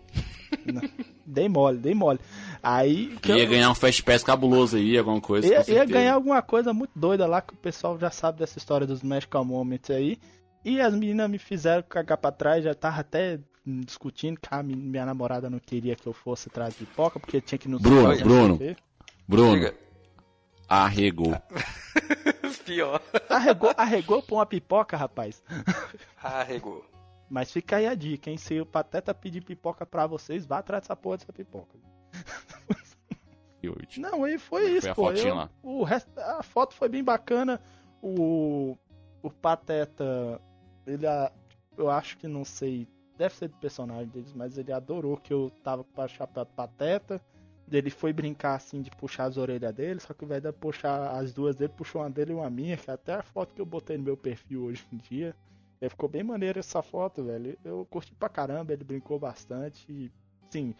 Dei 1.26 1.50
mole, 1.50 1.78
dei 1.80 1.96
mole. 1.96 2.20
Aí 2.62 3.08
que 3.22 3.32
Ia 3.32 3.44
eu- 3.44 3.50
ganhar 3.50 3.72
um 3.72 3.76
Fast 3.76 4.04
Pass 4.04 4.24
cabuloso 4.24 4.78
aí, 4.78 4.96
alguma 4.98 5.20
coisa. 5.20 5.48
ia, 5.48 5.64
ia 5.72 5.86
ganhar 5.86 6.14
alguma 6.14 6.42
coisa 6.44 6.72
muito 6.72 6.92
doida 6.96 7.26
lá 7.26 7.42
que 7.42 7.54
o 7.54 7.58
pessoal 7.58 7.98
já 7.98 8.12
sabe 8.12 8.38
dessa 8.40 8.58
história 8.60 8.86
dos 8.86 9.02
Magical 9.02 9.44
Moments 9.44 9.90
aí. 9.90 10.20
E 10.64 10.80
as 10.80 10.94
meninas 10.94 11.30
me 11.30 11.40
fizeram 11.40 11.84
cagar 11.90 12.18
pra 12.20 12.32
trás, 12.32 12.64
já 12.64 12.76
tava 12.76 13.00
até 13.02 13.40
discutindo 13.66 14.40
que 14.40 14.48
a 14.52 14.62
mi- 14.62 14.76
minha 14.76 15.06
namorada 15.06 15.50
não 15.50 15.58
queria 15.60 15.96
que 15.96 16.06
eu 16.06 16.14
fosse 16.14 16.48
atrás 16.50 16.74
de 16.76 16.86
pipoca, 16.86 17.20
porque 17.20 17.42
tinha 17.42 17.58
que 17.58 17.68
ir 17.68 17.72
no 17.72 17.80
Bruno, 17.80 18.16
Bruno. 18.20 18.60
Bruno. 19.28 19.72
Arregou. 20.68 21.34
Pior. 22.66 23.02
Arregou, 23.30 23.74
arregou 23.78 24.24
pra 24.24 24.36
uma 24.36 24.46
pipoca, 24.46 24.96
rapaz. 24.96 25.44
Arregou. 26.22 26.86
Mas 27.30 27.52
fica 27.52 27.78
aí 27.78 27.88
a 27.88 27.96
dica, 27.96 28.30
hein? 28.30 28.38
Se 28.38 28.60
o 28.60 28.66
Pateta 28.66 29.14
pedir 29.14 29.42
pipoca 29.44 29.86
pra 29.86 30.06
vocês, 30.08 30.46
vá 30.46 30.60
atrás 30.60 30.84
dessa 30.84 30.96
porra 30.96 31.18
dessa 31.18 31.34
pipoca. 31.34 31.78
Não, 33.98 34.24
aí 34.26 34.38
foi 34.38 34.66
é 34.66 34.70
isso, 34.72 34.82
foi 34.82 34.90
a 34.92 34.96
pô. 34.96 35.04
fotinha 35.06 35.30
Eu- 35.30 35.36
lá? 35.36 35.50
o 35.64 35.84
resto, 35.84 36.10
a 36.20 36.44
foto 36.44 36.74
foi 36.76 36.90
bem 36.90 37.04
bacana. 37.04 37.62
O, 38.02 38.78
o 39.22 39.30
Pateta, 39.30 40.40
ele, 40.86 41.08
a- 41.08 41.32
eu 41.78 41.90
acho 41.90 42.18
que 42.18 42.28
não 42.28 42.44
sei, 42.44 42.86
deve 43.18 43.34
ser 43.36 43.48
do 43.48 43.56
personagem 43.58 44.08
deles, 44.08 44.34
mas 44.34 44.58
ele 44.58 44.74
adorou 44.74 45.16
que 45.16 45.32
eu 45.34 45.50
tava 45.64 45.84
com 45.86 46.02
o 46.02 46.08
chapéu 46.10 46.44
de 46.44 46.52
Pateta. 46.52 47.22
Ele 47.72 47.90
foi 47.90 48.14
brincar 48.14 48.56
assim 48.56 48.82
de 48.82 48.92
puxar 48.92 49.26
as 49.26 49.38
orelhas 49.38 49.74
dele, 49.74 50.00
só 50.00 50.14
que 50.14 50.24
o 50.24 50.28
de 50.28 50.52
puxar 50.52 51.12
as 51.18 51.34
duas 51.34 51.56
dele, 51.56 51.72
puxou 51.76 52.02
uma 52.02 52.10
dele 52.10 52.32
e 52.32 52.36
uma 52.36 52.50
minha, 52.50 52.78
que 52.78 52.90
é 52.90 52.94
até 52.94 53.14
a 53.16 53.24
foto 53.24 53.54
que 53.54 53.62
eu 53.62 53.66
botei 53.66 53.98
no 53.98 54.04
meu 54.04 54.18
perfil 54.18 54.64
hoje 54.66 54.84
em 54.92 54.98
dia. 54.98 55.36
E 55.82 55.90
ficou 55.90 56.08
bem 56.08 56.24
maneiro 56.24 56.60
essa 56.60 56.82
foto, 56.82 57.24
velho. 57.24 57.58
Eu 57.64 57.86
curti 57.90 58.14
pra 58.16 58.30
caramba, 58.30 58.72
ele 58.74 58.84
brincou 58.84 59.20
bastante. 59.20 59.86
E, 59.92 60.12
sim, 60.50 60.74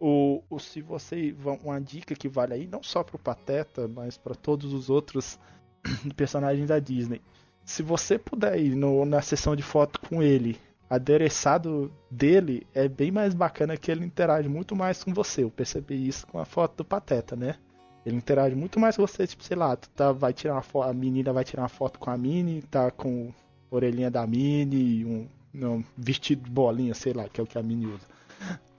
o, 0.00 0.42
o 0.48 0.58
se 0.58 0.80
você 0.80 1.34
uma 1.62 1.80
dica 1.80 2.14
que 2.14 2.28
vale 2.28 2.54
aí 2.54 2.66
não 2.66 2.82
só 2.82 3.02
pro 3.02 3.18
Pateta, 3.18 3.88
mas 3.88 4.16
para 4.16 4.34
todos 4.34 4.72
os 4.72 4.88
outros 4.88 5.38
personagens 6.16 6.68
da 6.68 6.78
Disney. 6.78 7.20
Se 7.64 7.82
você 7.82 8.18
puder 8.18 8.58
ir 8.58 8.74
no- 8.74 9.04
na 9.04 9.20
sessão 9.20 9.56
de 9.56 9.62
foto 9.62 10.00
com 10.00 10.22
ele, 10.22 10.58
adereçado 10.88 11.92
dele, 12.10 12.66
é 12.74 12.88
bem 12.88 13.10
mais 13.10 13.34
bacana 13.34 13.76
que 13.76 13.90
ele 13.90 14.04
interage 14.04 14.48
muito 14.48 14.74
mais 14.76 15.02
com 15.02 15.12
você. 15.12 15.42
Eu 15.42 15.50
percebi 15.50 16.06
isso 16.06 16.26
com 16.26 16.38
a 16.38 16.44
foto 16.44 16.78
do 16.78 16.84
Pateta, 16.84 17.34
né? 17.34 17.56
Ele 18.04 18.16
interage 18.16 18.54
muito 18.54 18.78
mais 18.78 18.96
com 18.96 19.04
você, 19.04 19.26
tipo, 19.26 19.42
sei 19.42 19.56
lá, 19.56 19.74
tu 19.74 19.90
tá, 19.90 20.12
vai 20.12 20.32
tirar 20.32 20.54
uma 20.54 20.62
foto, 20.62 20.88
a 20.88 20.94
menina 20.94 21.32
vai 21.32 21.42
tirar 21.42 21.62
uma 21.62 21.68
foto 21.68 21.98
com 21.98 22.08
a 22.08 22.16
Minnie, 22.16 22.62
tá 22.62 22.88
com 22.90 23.32
a 23.70 23.74
orelhinha 23.74 24.08
da 24.08 24.24
Minnie, 24.24 25.04
um, 25.04 25.28
um 25.54 25.84
vestido 25.96 26.44
de 26.44 26.50
bolinha, 26.50 26.94
sei 26.94 27.12
lá, 27.12 27.28
que 27.28 27.40
é 27.40 27.44
o 27.44 27.46
que 27.46 27.58
a 27.58 27.62
Minnie 27.62 27.88
usa. 27.88 28.06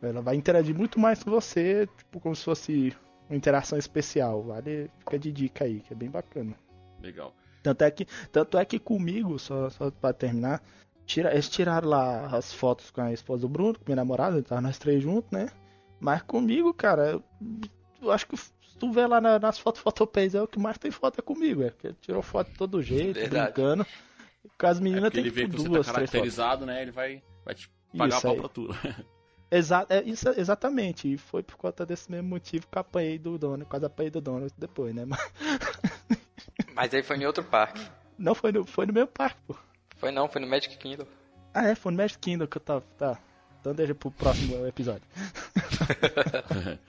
Ela 0.02 0.22
vai 0.22 0.36
interagir 0.36 0.74
muito 0.74 0.98
mais 0.98 1.24
com 1.24 1.30
você, 1.30 1.90
tipo, 1.98 2.22
como 2.22 2.36
se 2.36 2.44
fosse 2.46 2.96
uma 3.30 3.36
interação 3.36 3.78
especial. 3.78 4.44
Vale, 4.44 4.90
fica 5.00 5.20
de 5.20 5.32
dica 5.32 5.66
aí, 5.66 5.82
que 5.82 5.92
é 5.92 5.96
bem 5.96 6.10
bacana. 6.10 6.56
Legal. 7.02 7.34
Tanto 7.62 7.84
é 7.84 7.92
que, 7.92 8.08
tanto 8.32 8.58
é 8.58 8.64
que 8.64 8.80
comigo, 8.80 9.38
só, 9.38 9.70
só 9.70 9.92
pra 9.92 10.14
terminar, 10.14 10.64
tira, 11.08 11.32
eles 11.32 11.50
tiraram 11.50 11.90
lá 11.90 12.28
as 12.28 12.54
fotos 12.54 12.92
com 12.92 13.02
a 13.02 13.12
esposa 13.12 13.42
do 13.42 13.50
Bruno, 13.50 13.74
com 13.80 13.86
minha 13.88 13.96
namorada, 13.96 14.44
tava 14.44 14.62
nós 14.62 14.78
três 14.78 15.02
juntos, 15.02 15.32
né? 15.32 15.48
Mas 16.00 16.22
comigo, 16.22 16.72
cara, 16.74 17.20
eu, 18.02 18.12
acho 18.12 18.28
que 18.28 18.38
se 18.38 18.52
tu 18.80 18.92
vê 18.92 19.08
lá 19.08 19.20
na- 19.20 19.40
nas 19.40 19.58
fotos 19.58 19.82
Fotopés, 19.82 20.36
é 20.36 20.42
o 20.42 20.48
que 20.48 20.60
mais 20.60 20.78
tem 20.78 20.92
foto 20.92 21.18
é 21.18 21.22
comigo, 21.24 21.64
é. 21.64 21.72
Porque 21.72 21.88
ele 21.88 21.98
tirou 22.00 22.22
foto 22.22 22.52
de 22.52 22.58
todo 22.58 22.84
jeito, 22.84 23.20
Verdade. 23.20 23.54
brincando. 23.54 23.86
Com 24.60 24.68
as 24.68 24.80
É 24.80 24.82
meninas 24.84 25.04
porque 25.06 25.18
tem 25.18 25.22
ele 25.22 25.30
vê 25.32 25.42
tipo, 25.42 25.56
que 25.56 25.62
você 25.64 25.70
duas, 25.70 25.86
tá 25.88 25.94
três 25.94 26.10
fotos. 26.12 26.36
caracterizado, 26.36 26.66
né? 26.66 26.82
Ele 26.84 26.92
vai, 26.92 27.24
vai 27.44 27.56
te 27.56 27.70
pagar 27.98 28.18
Isso 28.18 28.22
pau 28.22 28.34
aí. 28.34 28.40
pra 28.40 28.50
tudo. 28.50 28.76
Exa 29.50 29.86
é, 29.90 30.04
isso, 30.04 30.28
exatamente, 30.38 31.14
e 31.14 31.18
foi 31.18 31.42
por 31.42 31.56
conta 31.56 31.86
desse 31.86 32.12
mesmo 32.12 32.28
motivo 32.28 32.68
que 32.70 32.78
eu 32.78 32.82
apanhei 32.82 33.18
do 33.18 33.38
dono, 33.38 33.66
quase 33.66 33.86
apanhei 33.86 34.12
do 34.12 34.20
dono 34.20 34.46
depois, 34.58 34.94
né? 34.94 35.06
Mas 35.06 35.20
Mas 36.76 36.94
aí 36.94 37.02
foi 37.02 37.16
em 37.18 37.26
outro 37.26 37.44
parque. 37.46 37.82
não 38.18 38.36
foi 38.36 38.52
no, 38.52 38.66
foi 38.66 38.86
no 38.86 38.92
meu 38.94 39.08
parque, 39.08 39.40
pô. 39.48 39.56
Foi 39.98 40.12
não, 40.12 40.28
foi 40.28 40.42
no 40.42 40.48
Magic 40.48 40.76
Kingdom. 40.78 41.06
Ah, 41.54 41.68
é, 41.70 41.76
foi 41.76 41.92
no 41.92 41.98
Magic 41.98 42.20
Kingdom 42.20 42.48
que 42.48 42.58
eu 42.58 42.62
tava. 42.62 42.82
Tá. 42.98 43.18
Então 43.60 43.74
deixa 43.74 43.94
pro 43.96 44.12
próximo 44.12 44.66
episódio. 44.68 45.04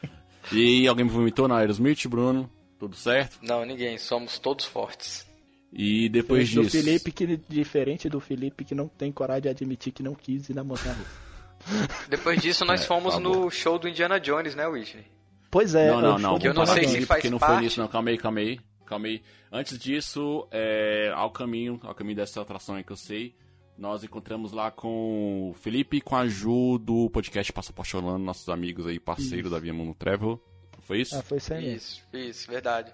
E 0.50 0.88
alguém 0.88 1.04
me 1.04 1.10
vomitou 1.10 1.46
na 1.46 1.58
Aerosmith, 1.58 2.06
Bruno? 2.08 2.50
Tudo 2.78 2.96
certo? 2.96 3.38
Não, 3.42 3.66
ninguém. 3.66 3.98
Somos 3.98 4.38
todos 4.38 4.64
fortes. 4.64 5.26
E 5.70 6.08
depois 6.08 6.50
do 6.54 6.62
disso. 6.62 6.78
Felipe, 6.82 7.12
que 7.12 7.36
diferente 7.48 8.08
do 8.08 8.18
Felipe 8.18 8.64
que 8.64 8.74
não 8.74 8.88
tem 8.88 9.12
coragem 9.12 9.42
de 9.42 9.48
admitir 9.50 9.92
que 9.92 10.02
não 10.02 10.14
quis 10.14 10.48
ir 10.48 10.54
na 10.54 10.64
montanha. 10.64 10.96
Depois 12.08 12.40
disso, 12.40 12.64
nós 12.64 12.82
É, 12.82 12.86
fomos 12.86 13.14
tá 13.14 13.20
no 13.20 13.50
show 13.50 13.78
do 13.78 13.88
Indiana 13.88 14.18
Jones, 14.18 14.54
né, 14.54 14.66
Whitney? 14.66 15.04
Pois 15.50 15.74
é, 15.74 15.90
não, 15.90 16.00
não, 16.00 16.18
não. 16.18 16.38
Que 16.38 16.48
eu 16.48 16.54
do 16.54 16.60
não 16.60 16.66
sei 16.66 16.84
se 16.84 16.92
Porque 17.00 17.06
faz 17.06 17.24
não 17.30 17.38
foi 17.38 17.48
parte. 17.48 17.64
nisso, 17.64 17.80
não. 17.80 17.88
Calma 17.88 18.08
aí, 18.10 18.16
calma 18.16 18.38
aí. 18.40 18.58
Calma 18.88 19.06
aí. 19.06 19.22
Antes 19.52 19.78
disso, 19.78 20.48
é, 20.50 21.12
ao 21.14 21.30
caminho, 21.30 21.78
ao 21.82 21.94
caminho 21.94 22.16
dessa 22.16 22.40
atração 22.40 22.74
aí 22.74 22.82
que 22.82 22.90
eu 22.90 22.96
sei, 22.96 23.34
nós 23.76 24.02
encontramos 24.02 24.50
lá 24.50 24.70
com 24.70 25.50
o 25.50 25.54
Felipe 25.54 25.98
e 25.98 26.00
com 26.00 26.16
a 26.16 26.26
Ju 26.26 26.78
do 26.78 27.10
podcast 27.10 27.52
Passaporte 27.52 27.94
Orlando, 27.94 28.24
nossos 28.24 28.48
amigos 28.48 28.86
aí, 28.86 28.98
parceiro 28.98 29.50
da 29.50 29.58
Via 29.58 29.74
Mundo 29.74 29.94
Travel. 29.94 30.42
Foi 30.80 31.02
isso? 31.02 31.14
Ah, 31.14 31.22
foi 31.22 31.36
isso 31.36 31.52
aí 31.52 31.60
mesmo. 31.62 31.76
Isso, 31.76 32.02
isso, 32.14 32.50
verdade. 32.50 32.90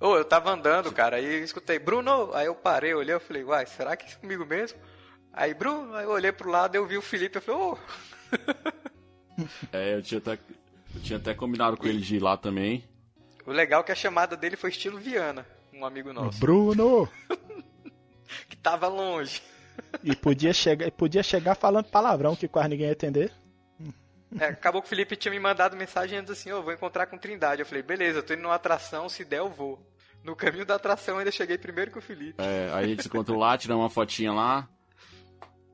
Ô, 0.00 0.16
eu 0.16 0.24
tava 0.24 0.50
andando, 0.50 0.90
cara, 0.90 1.18
aí 1.18 1.24
eu 1.24 1.44
escutei, 1.44 1.78
Bruno, 1.78 2.32
aí 2.34 2.46
eu 2.46 2.54
parei, 2.56 2.92
olhei, 2.92 3.14
eu 3.14 3.20
falei, 3.20 3.44
uai, 3.44 3.64
será 3.66 3.96
que 3.96 4.12
é 4.12 4.16
comigo 4.16 4.44
mesmo? 4.44 4.76
Aí, 5.32 5.54
Bruno, 5.54 5.94
aí 5.94 6.04
eu 6.04 6.10
olhei 6.10 6.32
pro 6.32 6.50
lado, 6.50 6.74
eu 6.74 6.84
vi 6.84 6.98
o 6.98 7.02
Felipe, 7.02 7.36
eu 7.38 7.42
falei, 7.42 7.60
ô. 7.60 7.78
É, 9.72 9.94
eu 9.94 10.02
tinha 10.02 10.18
até, 10.18 10.32
eu 10.32 11.00
tinha 11.00 11.16
até 11.16 11.32
combinado 11.32 11.76
com 11.76 11.86
ele 11.86 12.00
de 12.00 12.16
ir 12.16 12.18
lá 12.20 12.36
também. 12.36 12.82
O 13.48 13.50
legal 13.50 13.80
é 13.80 13.84
que 13.84 13.92
a 13.92 13.94
chamada 13.94 14.36
dele 14.36 14.56
foi 14.56 14.68
estilo 14.68 14.98
Viana, 14.98 15.46
um 15.72 15.82
amigo 15.82 16.12
nosso. 16.12 16.38
Bruno! 16.38 17.08
que 18.46 18.54
tava 18.54 18.88
longe. 18.88 19.40
E 20.04 20.14
podia 20.14 20.52
chegar, 20.52 20.90
podia 20.90 21.22
chegar 21.22 21.54
falando 21.54 21.86
palavrão 21.86 22.36
que 22.36 22.46
quase 22.46 22.68
ninguém 22.68 22.88
ia 22.88 22.92
entender. 22.92 23.32
É, 24.38 24.44
acabou 24.44 24.82
que 24.82 24.86
o 24.86 24.90
Felipe 24.90 25.16
tinha 25.16 25.32
me 25.32 25.40
mandado 25.40 25.78
mensagem 25.78 26.18
antes 26.18 26.30
assim, 26.30 26.50
eu 26.50 26.58
oh, 26.58 26.62
vou 26.62 26.74
encontrar 26.74 27.06
com 27.06 27.16
Trindade. 27.16 27.62
Eu 27.62 27.66
falei, 27.66 27.82
beleza, 27.82 28.18
eu 28.18 28.22
tô 28.22 28.34
indo 28.34 28.42
numa 28.42 28.54
atração, 28.54 29.08
se 29.08 29.24
der 29.24 29.38
eu 29.38 29.48
vou. 29.48 29.82
No 30.22 30.36
caminho 30.36 30.66
da 30.66 30.74
atração 30.74 31.14
eu 31.14 31.20
ainda 31.20 31.32
cheguei 31.32 31.56
primeiro 31.56 31.90
que 31.90 31.98
o 31.98 32.02
Felipe. 32.02 32.42
É, 32.42 32.70
aí 32.74 32.84
a 32.84 32.88
gente 32.88 33.00
se 33.00 33.08
encontrou 33.08 33.38
lá, 33.38 33.56
tiramos 33.56 33.82
uma 33.82 33.88
fotinha 33.88 34.30
lá. 34.30 34.68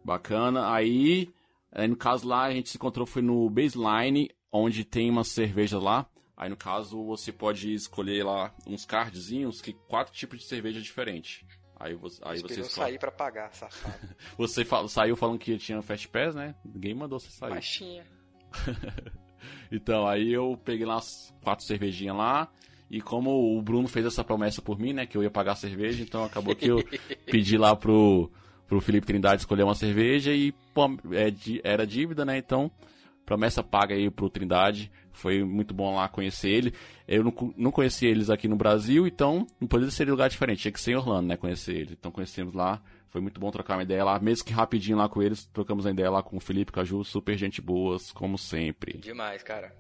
Bacana. 0.05 0.73
Aí, 0.73 1.29
aí, 1.73 1.89
no 1.89 1.97
caso 1.97 2.29
lá, 2.29 2.45
a 2.45 2.53
gente 2.53 2.71
se 2.71 2.77
encontrou 2.77 3.05
foi 3.05 3.21
no 3.21 3.51
Baseline, 3.51 4.31
onde 4.53 4.85
tem 4.85 5.11
uma 5.11 5.25
cerveja 5.25 5.81
lá. 5.81 6.07
Aí 6.37 6.49
no 6.49 6.57
caso 6.57 7.05
você 7.05 7.33
pode 7.33 7.73
escolher 7.73 8.25
lá 8.25 8.53
uns 8.67 8.85
cardzinhos 8.85 9.61
que 9.61 9.73
quatro 9.73 10.13
tipos 10.13 10.41
de 10.41 10.47
cerveja 10.47 10.81
diferentes. 10.81 11.45
Aí 11.79 11.95
você, 11.95 12.21
aí 12.25 12.41
você 12.41 12.61
escolhe. 12.61 12.89
sair 12.89 12.99
para 12.99 13.11
pagar, 13.11 13.53
safado. 13.53 13.95
você 14.39 14.65
saiu 14.89 15.17
falando 15.17 15.39
que 15.39 15.57
tinha 15.59 15.83
Fast 15.83 16.09
Pass, 16.09 16.35
né? 16.35 16.55
Ninguém 16.65 16.95
mandou 16.95 17.19
você 17.19 17.31
sair. 17.31 17.51
Mas 17.51 17.69
tinha. 17.69 18.05
então, 19.71 20.07
aí 20.07 20.33
eu 20.33 20.57
peguei 20.65 20.87
lá 20.87 20.97
as 20.97 21.35
quatro 21.43 21.65
cervejinhas 21.65 22.17
lá. 22.17 22.49
E 22.91 23.01
como 23.01 23.57
o 23.57 23.61
Bruno 23.63 23.89
fez 23.89 24.07
essa 24.07 24.23
promessa 24.23 24.63
por 24.63 24.79
mim, 24.79 24.93
né? 24.93 25.07
Que 25.07 25.17
eu 25.17 25.23
ia 25.23 25.31
pagar 25.31 25.53
a 25.53 25.57
cerveja, 25.57 26.03
então 26.03 26.25
acabou 26.25 26.55
que 26.55 26.69
eu 26.69 26.79
pedi 27.27 27.59
lá 27.59 27.75
pro, 27.75 28.31
pro 28.67 28.81
Felipe 28.81 29.07
Trindade 29.07 29.43
escolher 29.43 29.65
uma 29.65 29.75
cerveja 29.75 30.33
e 30.33 30.53
pô, 30.73 30.87
é, 31.13 31.33
era 31.65 31.87
dívida, 31.87 32.25
né? 32.25 32.39
Então, 32.39 32.71
promessa 33.27 33.63
paga 33.63 33.95
aí 33.95 34.11
pro 34.11 34.31
Trindade. 34.31 34.93
Foi 35.15 35.43
muito 35.43 35.73
bom 35.73 35.95
lá 35.95 36.09
conhecer 36.09 36.51
ele. 36.51 36.75
Eu 37.09 37.25
não, 37.25 37.33
não 37.57 37.71
conhecia 37.71 38.11
eles 38.11 38.29
aqui 38.29 38.47
no 38.47 38.57
Brasil, 38.57 39.07
então 39.07 39.47
não 39.61 39.67
poderia 39.67 39.91
ser 39.91 40.09
lugar 40.09 40.29
diferente. 40.29 40.63
Tinha 40.63 40.73
que 40.73 40.81
ser 40.81 40.93
em 40.93 40.97
Orlando, 40.97 41.29
né? 41.29 41.37
Conhecer 41.37 41.75
ele. 41.75 41.97
Então 41.99 42.11
conhecemos 42.11 42.53
lá. 42.53 42.83
Foi 43.09 43.21
muito 43.21 43.41
bom 43.41 43.51
trocar 43.51 43.77
uma 43.77 43.85
ideia 43.85 44.05
lá, 44.05 44.19
mesmo 44.19 44.45
que 44.45 44.53
rapidinho 44.53 44.99
lá 44.99 45.09
com 45.09 45.23
eles, 45.23 45.47
trocamos 45.53 45.85
uma 45.85 45.93
ideia 45.93 46.11
lá 46.11 46.21
com 46.21 46.37
o 46.37 46.41
Felipe 46.41 46.73
Caju, 46.73 47.05
super 47.05 47.39
gente 47.39 47.63
boas, 47.63 48.11
como 48.11 48.37
sempre. 48.37 48.99
Demais, 48.99 49.41
cara. 49.41 49.73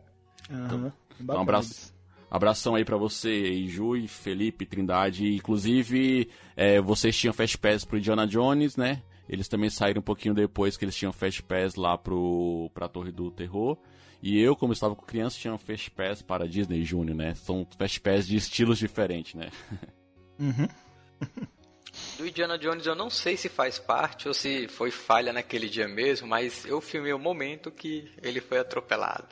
Uhum. 0.48 0.92
Então, 1.20 1.36
um 1.36 1.40
abraço. 1.40 1.92
Abração 2.30 2.76
aí 2.76 2.84
para 2.84 2.96
você, 2.96 3.66
Ju 3.66 3.96
e 3.96 4.06
Felipe, 4.06 4.64
Trindade. 4.64 5.34
Inclusive, 5.34 6.28
é, 6.56 6.80
vocês 6.80 7.16
tinham 7.16 7.32
Fast 7.32 7.58
Pass 7.58 7.84
pro 7.84 7.98
Indiana 7.98 8.26
Jones, 8.26 8.76
né? 8.76 9.02
Eles 9.28 9.48
também 9.48 9.70
saíram 9.70 10.00
um 10.00 10.04
pouquinho 10.04 10.34
depois 10.34 10.76
que 10.76 10.84
eles 10.84 10.94
tinham 10.94 11.12
Fast 11.12 11.42
Pass 11.42 11.74
lá 11.76 11.96
pro, 11.96 12.70
pra 12.74 12.88
Torre 12.88 13.10
do 13.10 13.30
Terror. 13.30 13.78
E 14.26 14.40
eu, 14.40 14.56
como 14.56 14.72
estava 14.72 14.96
com 14.96 15.04
criança, 15.04 15.38
tinha 15.38 15.52
um 15.52 15.58
Fast 15.58 15.90
Pass 15.90 16.22
para 16.22 16.48
Disney 16.48 16.82
Junior, 16.82 17.14
né? 17.14 17.34
São 17.34 17.66
Fast 17.76 18.00
Pass 18.00 18.26
de 18.26 18.36
estilos 18.36 18.78
diferentes, 18.78 19.34
né? 19.34 19.50
Uhum. 20.38 20.66
Do 22.16 22.26
Indiana 22.26 22.56
Jones 22.56 22.86
eu 22.86 22.94
não 22.94 23.10
sei 23.10 23.36
se 23.36 23.50
faz 23.50 23.78
parte 23.78 24.26
ou 24.26 24.32
se 24.32 24.66
foi 24.66 24.90
falha 24.90 25.30
naquele 25.30 25.68
dia 25.68 25.86
mesmo, 25.86 26.26
mas 26.26 26.64
eu 26.64 26.80
filmei 26.80 27.12
o 27.12 27.18
momento 27.18 27.70
que 27.70 28.10
ele 28.22 28.40
foi 28.40 28.58
atropelado. 28.58 29.28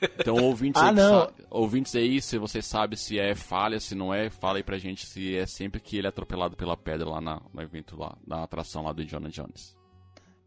Então, 0.00 0.36
ouvintes, 0.46 0.80
ah, 0.80 0.90
aí, 0.90 0.94
não. 0.94 1.32
Ouvintes 1.50 1.96
aí, 1.96 2.22
se 2.22 2.38
você 2.38 2.62
sabe 2.62 2.96
se 2.96 3.18
é 3.18 3.34
falha, 3.34 3.80
se 3.80 3.96
não 3.96 4.14
é, 4.14 4.30
fala 4.30 4.58
aí 4.58 4.62
pra 4.62 4.78
gente 4.78 5.04
se 5.04 5.36
é 5.36 5.46
sempre 5.46 5.80
que 5.80 5.96
ele 5.96 6.06
é 6.06 6.10
atropelado 6.10 6.56
pela 6.56 6.76
pedra 6.76 7.08
lá 7.08 7.20
na, 7.20 7.42
no 7.52 7.60
evento 7.60 7.98
lá, 7.98 8.16
na 8.24 8.44
atração 8.44 8.84
lá 8.84 8.92
do 8.92 9.02
Indiana 9.02 9.28
Jones. 9.28 9.81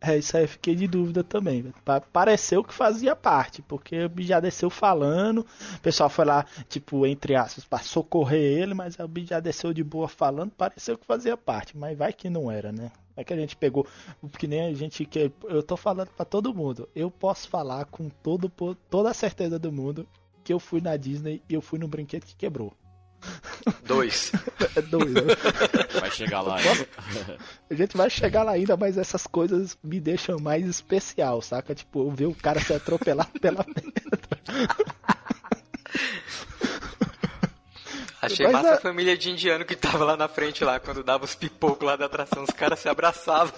É, 0.02 0.18
isso 0.18 0.38
aí 0.38 0.46
fiquei 0.46 0.76
de 0.76 0.88
dúvida 0.88 1.24
também. 1.24 1.74
Pareceu 2.12 2.64
que 2.64 2.74
fazia 2.74 3.16
parte, 3.16 3.62
porque 3.62 4.10
já 4.20 4.40
desceu 4.40 4.70
falando, 4.70 5.40
o 5.40 5.80
pessoal 5.82 6.10
foi 6.10 6.26
lá, 6.26 6.46
tipo, 6.70 7.06
entre 7.08 7.36
aspas, 7.36 7.66
pra 7.66 7.80
socorrer 7.80 8.40
ele, 8.40 8.74
mas 8.74 8.98
o 9.00 9.26
já 9.26 9.40
desceu 9.40 9.74
de 9.74 9.84
boa 9.84 10.08
falando, 10.08 10.52
pareceu 10.52 10.98
que 10.98 11.06
fazia 11.06 11.36
parte, 11.36 11.76
mas 11.78 11.98
vai 11.98 12.14
que 12.14 12.30
não 12.30 12.52
era, 12.52 12.72
né? 12.72 12.92
É 13.18 13.24
que 13.24 13.34
a 13.34 13.38
gente 13.38 13.56
pegou, 13.56 13.88
que 14.38 14.46
nem 14.46 14.62
a 14.62 14.74
gente 14.74 15.06
que 15.06 15.32
eu 15.46 15.64
tô 15.64 15.78
falando 15.78 16.10
para 16.10 16.26
todo 16.26 16.54
mundo. 16.54 16.88
Eu 16.94 17.10
posso 17.10 17.48
falar 17.48 17.86
com 17.86 18.10
todo 18.10 18.52
toda 18.90 19.10
a 19.10 19.14
certeza 19.14 19.58
do 19.58 19.72
mundo 19.72 20.06
que 20.44 20.52
eu 20.52 20.60
fui 20.60 20.82
na 20.82 20.98
Disney 20.98 21.42
e 21.50 21.54
eu 21.54 21.62
fui 21.62 21.80
no 21.80 21.88
brinquedo 21.88 22.26
que 22.26 22.36
quebrou. 22.36 22.74
Dois. 23.86 24.32
É 24.76 24.82
dois. 24.82 25.14
Né? 25.14 25.22
Vai 26.00 26.12
chegar 26.12 26.42
lá 26.42 26.58
ainda. 26.58 26.88
A 27.70 27.74
gente 27.74 27.98
vai 27.98 28.10
chegar 28.10 28.44
lá 28.44 28.52
ainda, 28.54 28.78
mas 28.78 28.98
essas 28.98 29.26
coisas 29.26 29.78
me 29.84 30.00
deixam 30.00 30.38
mais 30.40 30.66
especial, 30.66 31.42
saca? 31.42 31.74
Tipo, 31.74 32.10
ver 32.12 32.26
o 32.28 32.36
cara 32.36 32.60
se 32.60 32.74
atropelar 32.74 33.30
pela 33.40 33.64
pedra. 33.64 33.90
Achei 38.22 38.46
mas 38.46 38.54
massa 38.54 38.70
a... 38.70 38.74
a 38.76 38.82
família 38.82 39.18
de 39.18 39.30
indiano 39.30 39.66
que 39.66 39.76
tava 39.76 40.04
lá 40.04 40.18
na 40.18 40.28
frente 40.28 40.64
lá, 40.64 40.80
quando 40.80 41.04
dava 41.04 41.26
os 41.26 41.36
pipocos 41.36 41.86
lá 41.86 41.96
da 41.96 42.06
atração, 42.06 42.44
os 42.44 42.50
caras 42.50 42.80
se 42.80 42.90
abraçavam. 42.90 43.54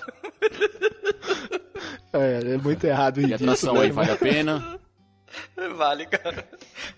É, 2.13 2.53
é 2.53 2.57
muito 2.57 2.85
errado 2.85 3.19
isso. 3.19 3.29
E 3.29 3.33
a 3.33 3.35
atração 3.35 3.79
aí 3.79 3.91
vale 3.91 4.11
a 4.11 4.17
pena? 4.17 4.79
Vale, 5.75 6.05
cara. 6.05 6.47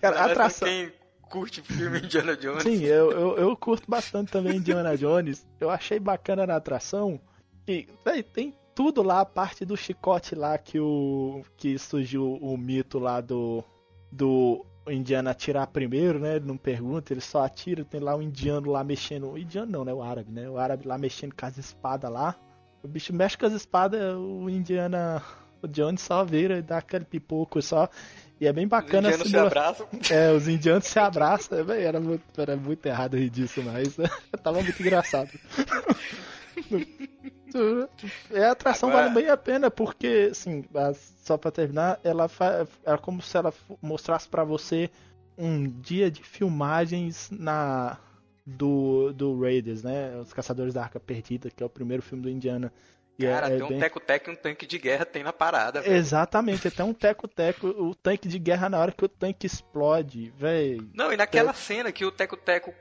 Cara, 0.00 0.20
a 0.20 0.24
atração... 0.26 0.68
Quem 0.68 0.92
curte 1.30 1.62
filme 1.62 2.00
Indiana 2.00 2.36
Jones. 2.36 2.62
Sim, 2.64 2.82
eu, 2.82 3.10
eu, 3.12 3.38
eu 3.38 3.56
curto 3.56 3.88
bastante 3.88 4.32
também 4.32 4.56
Indiana 4.56 4.96
Jones. 4.96 5.46
Eu 5.58 5.70
achei 5.70 5.98
bacana 5.98 6.46
na 6.46 6.56
atração 6.56 7.18
que 7.64 7.86
véio, 8.04 8.24
tem 8.24 8.52
tudo 8.74 9.02
lá, 9.02 9.20
a 9.20 9.24
parte 9.24 9.64
do 9.64 9.76
chicote 9.76 10.34
lá 10.34 10.58
que 10.58 10.80
o 10.80 11.42
que 11.56 11.78
surgiu 11.78 12.34
o 12.34 12.56
mito 12.58 12.98
lá 12.98 13.20
do 13.20 13.64
do 14.10 14.66
indiano 14.88 15.30
atirar 15.30 15.68
primeiro, 15.68 16.18
né? 16.18 16.36
Ele 16.36 16.46
não 16.46 16.56
pergunta, 16.56 17.12
ele 17.12 17.20
só 17.20 17.44
atira, 17.44 17.84
tem 17.84 18.00
lá 18.00 18.16
o 18.16 18.22
indiano 18.22 18.70
lá 18.70 18.82
mexendo, 18.82 19.30
o 19.30 19.38
indiano 19.38 19.70
não, 19.70 19.84
né, 19.84 19.94
o 19.94 20.02
árabe, 20.02 20.32
né? 20.32 20.50
O 20.50 20.58
árabe 20.58 20.88
lá 20.88 20.98
mexendo 20.98 21.32
com 21.32 21.46
as 21.46 21.56
espadas 21.56 22.10
lá. 22.10 22.34
O 22.82 22.88
bicho 22.88 23.14
mexe 23.14 23.38
com 23.38 23.46
as 23.46 23.52
espadas, 23.52 24.16
o 24.16 24.48
indiana 24.48 25.22
o 25.62 25.68
Jones 25.68 26.00
só 26.00 26.24
vira 26.24 26.58
e 26.58 26.62
dá 26.62 26.78
aquele 26.78 27.04
pipoco 27.04 27.60
só. 27.62 27.88
E 28.40 28.46
é 28.46 28.52
bem 28.52 28.66
bacana 28.66 29.10
Os 29.10 29.20
indianos 29.20 29.30
se 29.30 29.36
abraçam. 29.36 29.88
É, 30.10 30.32
os 30.32 30.48
indianos 30.48 30.86
se 30.86 30.98
abraçam. 30.98 31.58
É, 31.70 31.82
era, 31.82 32.00
muito, 32.00 32.40
era 32.40 32.56
muito 32.56 32.86
errado 32.86 33.16
rir 33.18 33.28
disso, 33.28 33.62
mas 33.62 33.96
tava 34.42 34.62
muito 34.62 34.80
engraçado. 34.80 35.30
É, 38.30 38.44
a 38.44 38.52
atração 38.52 38.90
Agora... 38.90 39.08
vale 39.08 39.22
bem 39.22 39.28
a 39.28 39.36
pena, 39.36 39.68
porque, 39.72 40.28
assim, 40.30 40.64
só 41.24 41.36
pra 41.36 41.50
terminar, 41.50 41.98
ela 42.04 42.28
fa... 42.28 42.64
era 42.84 42.96
como 42.96 43.20
se 43.20 43.36
ela 43.36 43.52
mostrasse 43.82 44.28
para 44.28 44.44
você 44.44 44.88
um 45.36 45.68
dia 45.68 46.08
de 46.08 46.22
filmagens 46.22 47.28
na 47.32 47.98
do, 48.46 49.12
do 49.12 49.40
Raiders, 49.40 49.82
né? 49.82 50.16
Os 50.20 50.32
Caçadores 50.32 50.72
da 50.72 50.82
Arca 50.82 51.00
Perdida, 51.00 51.50
que 51.50 51.60
é 51.60 51.66
o 51.66 51.70
primeiro 51.70 52.04
filme 52.04 52.22
do 52.22 52.30
Indiana. 52.30 52.72
Cara, 53.26 53.50
é, 53.50 53.56
é 53.56 53.58
tem 53.58 53.68
bem... 53.68 53.76
um 53.76 53.80
teco-teco 53.80 54.30
e 54.30 54.32
um 54.32 54.36
tanque 54.36 54.66
de 54.66 54.78
guerra 54.78 55.04
tem 55.04 55.22
na 55.22 55.32
parada, 55.32 55.80
velho. 55.80 55.94
Exatamente, 55.94 56.68
até 56.68 56.84
um 56.84 56.94
teco-teco, 56.94 57.68
o 57.68 57.94
tanque 57.94 58.28
de 58.28 58.38
guerra 58.38 58.68
na 58.68 58.78
hora 58.78 58.92
que 58.92 59.04
o 59.04 59.08
tanque 59.08 59.46
explode, 59.46 60.30
velho. 60.36 60.90
Não, 60.94 61.12
e 61.12 61.16
naquela 61.16 61.52
cena 61.52 61.92
que 61.92 62.04
o 62.04 62.12
teco-teco 62.12 62.74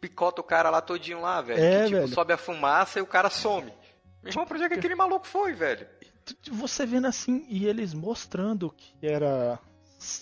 picota 0.00 0.40
o 0.40 0.44
cara 0.44 0.70
lá 0.70 0.80
todinho 0.80 1.20
lá, 1.20 1.42
velho. 1.42 1.62
É, 1.62 1.78
que 1.80 1.86
tipo, 1.86 1.96
velho. 1.98 2.08
sobe 2.08 2.32
a 2.32 2.38
fumaça 2.38 2.98
e 2.98 3.02
o 3.02 3.06
cara 3.06 3.28
some. 3.28 3.72
Meu 4.22 4.30
irmão, 4.30 4.46
pra 4.46 4.56
onde 4.56 4.64
é 4.64 4.68
que 4.68 4.74
aquele 4.74 4.94
maluco 4.94 5.26
foi, 5.26 5.52
velho? 5.52 5.86
Você 6.52 6.86
vendo 6.86 7.06
assim, 7.06 7.44
e 7.48 7.66
eles 7.66 7.94
mostrando 7.94 8.70
que 8.70 8.94
era. 9.06 9.58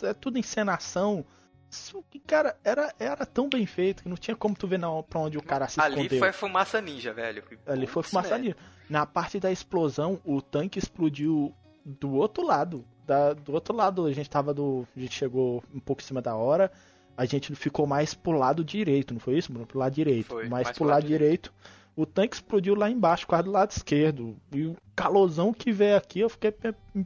É 0.03 0.15
tudo 0.15 0.39
encenação. 0.39 1.25
Isso, 1.71 2.03
cara, 2.27 2.57
era, 2.65 2.95
era 2.99 3.27
tão 3.27 3.49
bem 3.49 3.67
feito 3.67 4.03
que 4.03 4.09
não 4.09 4.17
tinha 4.17 4.35
como 4.35 4.55
tu 4.55 4.67
ver 4.67 4.79
não, 4.79 5.03
pra 5.03 5.21
onde 5.21 5.37
o 5.37 5.43
cara 5.43 5.69
se 5.69 5.79
Ali 5.81 5.97
escondeu. 5.97 6.19
foi 6.19 6.33
fumaça 6.33 6.81
ninja, 6.81 7.13
velho. 7.13 7.45
Ali 7.67 7.87
foi 7.87 8.03
fumaça 8.03 8.39
ninja. 8.39 8.57
Na 8.89 9.05
parte 9.05 9.39
da 9.39 9.53
explosão, 9.53 10.21
o 10.25 10.41
tanque 10.41 10.79
explodiu 10.79 11.55
do 11.85 12.15
outro 12.15 12.45
lado. 12.45 12.85
Da, 13.07 13.33
do 13.33 13.53
outro 13.53 13.75
lado, 13.75 14.07
a 14.07 14.13
gente 14.13 14.29
tava 14.29 14.53
do. 14.53 14.87
A 14.97 15.01
gente 15.01 15.15
chegou 15.15 15.63
um 15.75 15.81
pouco 15.81 16.03
em 16.03 16.05
cima 16.05 16.21
da 16.21 16.35
hora. 16.35 16.71
A 17.17 17.25
gente 17.25 17.55
ficou 17.55 17.87
mais 17.87 18.15
pro 18.15 18.33
lado 18.33 18.65
direito, 18.65 19.13
não 19.13 19.21
foi 19.21 19.39
isso, 19.39 19.51
Bruno? 19.51 19.67
Pro 19.67 19.79
lado 19.79 19.93
direito. 19.93 20.29
Foi, 20.29 20.49
mais, 20.49 20.67
mais 20.67 20.77
pro 20.79 20.87
lado 20.87 21.07
direito. 21.07 21.51
direito. 21.51 21.79
O 21.97 22.07
tanque 22.07 22.37
explodiu 22.37 22.77
lá 22.77 22.89
embaixo, 22.89 23.27
quase 23.27 23.43
do 23.43 23.51
lado 23.51 23.73
esquerdo. 23.73 24.37
E 24.53 24.67
o 24.67 24.77
calosão 24.95 25.53
que 25.53 25.73
veio 25.73 25.97
aqui, 25.97 26.21
eu 26.21 26.29
fiquei 26.29 26.55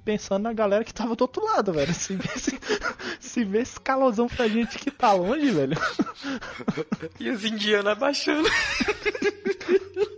pensando 0.04 0.42
na 0.42 0.52
galera 0.52 0.84
que 0.84 0.92
tava 0.92 1.16
do 1.16 1.22
outro 1.22 1.42
lado, 1.42 1.72
velho. 1.72 1.94
Se 1.94 2.14
vê 2.14 2.28
esse, 2.36 2.60
se 3.18 3.42
vê 3.42 3.60
esse 3.60 3.80
calosão 3.80 4.28
pra 4.28 4.46
gente 4.48 4.78
que 4.78 4.90
tá 4.90 5.12
longe, 5.12 5.50
velho. 5.50 5.78
E 7.18 7.30
os 7.30 7.42
indianos 7.44 7.92
abaixando. 7.92 8.48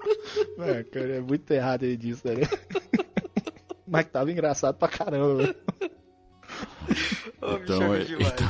É, 0.59 0.83
cara, 0.85 1.17
é 1.17 1.21
muito 1.21 1.51
errado 1.51 1.85
aí 1.85 1.97
disso, 1.97 2.23
velho. 2.25 2.49
Mas 3.87 4.07
tava 4.07 4.33
engraçado 4.33 4.77
pra 4.77 4.89
caramba, 4.89 5.55
então, 7.39 7.95
é, 7.95 8.03
então, 8.03 8.49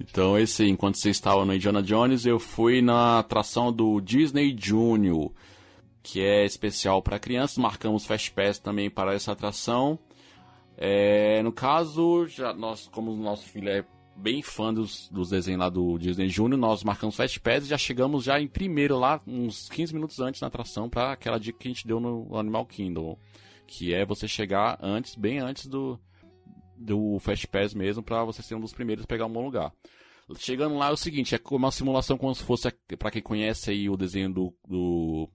Então, 0.00 0.38
esse, 0.38 0.64
enquanto 0.64 0.98
você 0.98 1.10
estava 1.10 1.44
no 1.44 1.54
Indiana 1.54 1.82
Jones, 1.82 2.26
eu 2.26 2.38
fui 2.38 2.80
na 2.80 3.18
atração 3.18 3.72
do 3.72 4.00
Disney 4.00 4.54
Junior, 4.58 5.32
que 6.02 6.20
é 6.20 6.44
especial 6.44 7.02
para 7.02 7.18
crianças. 7.18 7.58
Marcamos 7.58 8.06
Fast 8.06 8.30
Pass 8.32 8.58
também 8.58 8.90
para 8.90 9.14
essa 9.14 9.32
atração. 9.32 9.98
É, 10.76 11.42
no 11.42 11.52
caso, 11.52 12.26
já 12.26 12.52
nós, 12.52 12.88
como 12.88 13.12
o 13.12 13.16
nosso 13.16 13.48
filho 13.48 13.68
é 13.68 13.84
bem 14.16 14.42
fã 14.42 14.72
dos, 14.72 15.08
dos 15.08 15.30
desenhos 15.30 15.60
lá 15.60 15.68
do 15.68 15.98
Disney 15.98 16.28
Junior, 16.28 16.58
nós 16.58 16.82
marcamos 16.84 17.16
Fast 17.16 17.38
Pass 17.40 17.64
e 17.64 17.68
já 17.68 17.78
chegamos 17.78 18.24
já 18.24 18.40
em 18.40 18.48
primeiro 18.48 18.98
lá, 18.98 19.20
uns 19.26 19.68
15 19.68 19.94
minutos 19.94 20.20
antes 20.20 20.40
na 20.40 20.46
atração, 20.46 20.88
para 20.88 21.12
aquela 21.12 21.38
dica 21.38 21.58
que 21.58 21.68
a 21.68 21.72
gente 21.72 21.86
deu 21.86 22.00
no 22.00 22.36
Animal 22.36 22.66
Kingdom, 22.66 23.18
que 23.66 23.94
é 23.94 24.04
você 24.04 24.28
chegar 24.28 24.78
antes, 24.80 25.14
bem 25.14 25.38
antes 25.38 25.66
do, 25.66 25.98
do 26.76 27.18
Fast 27.18 27.46
Pass 27.48 27.74
mesmo, 27.74 28.02
para 28.02 28.24
você 28.24 28.42
ser 28.42 28.54
um 28.54 28.60
dos 28.60 28.72
primeiros 28.72 29.04
a 29.04 29.06
pegar 29.06 29.26
um 29.26 29.32
bom 29.32 29.44
lugar. 29.44 29.72
Chegando 30.38 30.76
lá 30.76 30.88
é 30.88 30.92
o 30.92 30.96
seguinte, 30.96 31.34
é 31.34 31.40
uma 31.50 31.70
simulação 31.70 32.16
como 32.16 32.34
se 32.34 32.42
fosse, 32.42 32.70
para 32.98 33.10
quem 33.10 33.20
conhece 33.20 33.70
aí 33.70 33.90
o 33.90 33.96
desenho 33.96 34.32
do, 34.32 34.54
do 34.66 35.28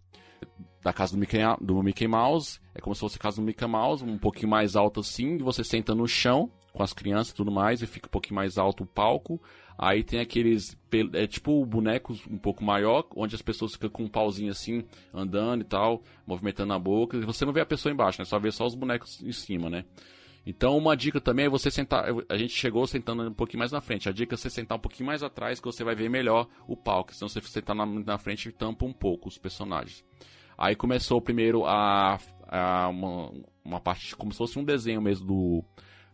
da 0.81 0.93
casa 0.93 1.13
do 1.13 1.19
Mickey, 1.19 1.37
do 1.61 1.83
Mickey 1.83 2.07
Mouse, 2.07 2.59
é 2.73 2.79
como 2.79 2.95
se 2.95 3.01
fosse 3.01 3.17
a 3.17 3.19
casa 3.19 3.35
do 3.35 3.43
Mickey 3.43 3.67
Mouse, 3.67 4.03
um 4.03 4.17
pouquinho 4.17 4.49
mais 4.49 4.75
alto 4.75 5.01
assim, 5.01 5.37
você 5.37 5.63
senta 5.63 5.93
no 5.93 6.07
chão 6.07 6.51
com 6.79 6.83
as 6.83 6.93
crianças 6.93 7.33
e 7.33 7.35
tudo 7.35 7.51
mais, 7.51 7.81
e 7.81 7.87
fica 7.87 8.07
um 8.07 8.09
pouquinho 8.09 8.35
mais 8.35 8.57
alto 8.57 8.85
o 8.85 8.87
palco. 8.87 9.41
Aí 9.77 10.01
tem 10.01 10.21
aqueles, 10.21 10.77
é 11.13 11.27
tipo 11.27 11.65
bonecos 11.65 12.25
um 12.25 12.37
pouco 12.37 12.63
maior, 12.63 13.05
onde 13.17 13.35
as 13.35 13.41
pessoas 13.41 13.73
ficam 13.73 13.89
com 13.89 14.03
um 14.03 14.07
pauzinho 14.07 14.49
assim, 14.49 14.85
andando 15.13 15.61
e 15.61 15.65
tal, 15.65 16.01
movimentando 16.25 16.71
a 16.71 16.79
boca, 16.79 17.17
e 17.17 17.25
você 17.25 17.43
não 17.43 17.51
vê 17.51 17.59
a 17.59 17.65
pessoa 17.65 17.91
embaixo, 17.91 18.21
né? 18.21 18.25
Só 18.25 18.39
vê 18.39 18.49
só 18.49 18.65
os 18.65 18.75
bonecos 18.75 19.21
em 19.21 19.31
cima, 19.33 19.69
né? 19.69 19.83
Então, 20.45 20.77
uma 20.77 20.95
dica 20.95 21.19
também 21.19 21.47
é 21.47 21.49
você 21.49 21.69
sentar. 21.69 22.05
A 22.29 22.37
gente 22.37 22.53
chegou 22.53 22.87
sentando 22.87 23.23
um 23.23 23.33
pouquinho 23.33 23.59
mais 23.59 23.73
na 23.73 23.81
frente. 23.81 24.07
A 24.07 24.11
dica 24.13 24.35
é 24.35 24.37
você 24.37 24.49
sentar 24.49 24.77
um 24.77 24.81
pouquinho 24.81 25.05
mais 25.05 25.21
atrás, 25.21 25.59
que 25.59 25.65
você 25.65 25.83
vai 25.83 25.95
ver 25.95 26.09
melhor 26.09 26.47
o 26.65 26.77
palco. 26.77 27.13
Senão, 27.13 27.27
você 27.27 27.41
sentar 27.41 27.75
na, 27.75 27.85
na 27.85 28.17
frente, 28.17 28.51
tampa 28.53 28.85
um 28.85 28.93
pouco 28.93 29.27
os 29.27 29.37
personagens. 29.37 30.03
Aí 30.57 30.75
começou 30.75 31.21
primeiro 31.21 31.65
a, 31.65 32.17
a 32.47 32.87
uma, 32.87 33.31
uma, 33.65 33.79
parte 33.81 34.15
como 34.15 34.31
se 34.31 34.37
fosse 34.37 34.57
um 34.57 34.63
desenho 34.63 35.01
mesmo 35.01 35.27
do, 35.27 35.65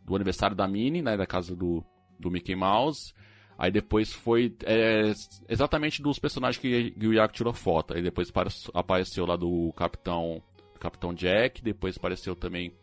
do 0.06 0.16
aniversário 0.16 0.56
da 0.56 0.68
Minnie, 0.68 1.02
né, 1.02 1.18
da 1.18 1.26
casa 1.26 1.56
do, 1.56 1.84
do 2.20 2.30
Mickey 2.30 2.56
Mouse. 2.56 3.14
Aí 3.58 3.72
depois 3.72 4.14
foi 4.14 4.56
é, 4.64 5.14
exatamente 5.48 6.02
dos 6.02 6.20
personagens 6.20 6.62
que, 6.62 6.92
que 6.92 7.08
o 7.08 7.14
Iago 7.14 7.34
tirou 7.34 7.54
foto. 7.54 7.96
Aí 7.96 8.02
depois 8.02 8.32
apareceu 8.74 9.26
lá 9.26 9.36
do 9.36 9.72
Capitão, 9.74 10.42
Capitão 10.80 11.14
Jack, 11.14 11.62
depois 11.62 11.98
apareceu 11.98 12.36
também 12.36 12.74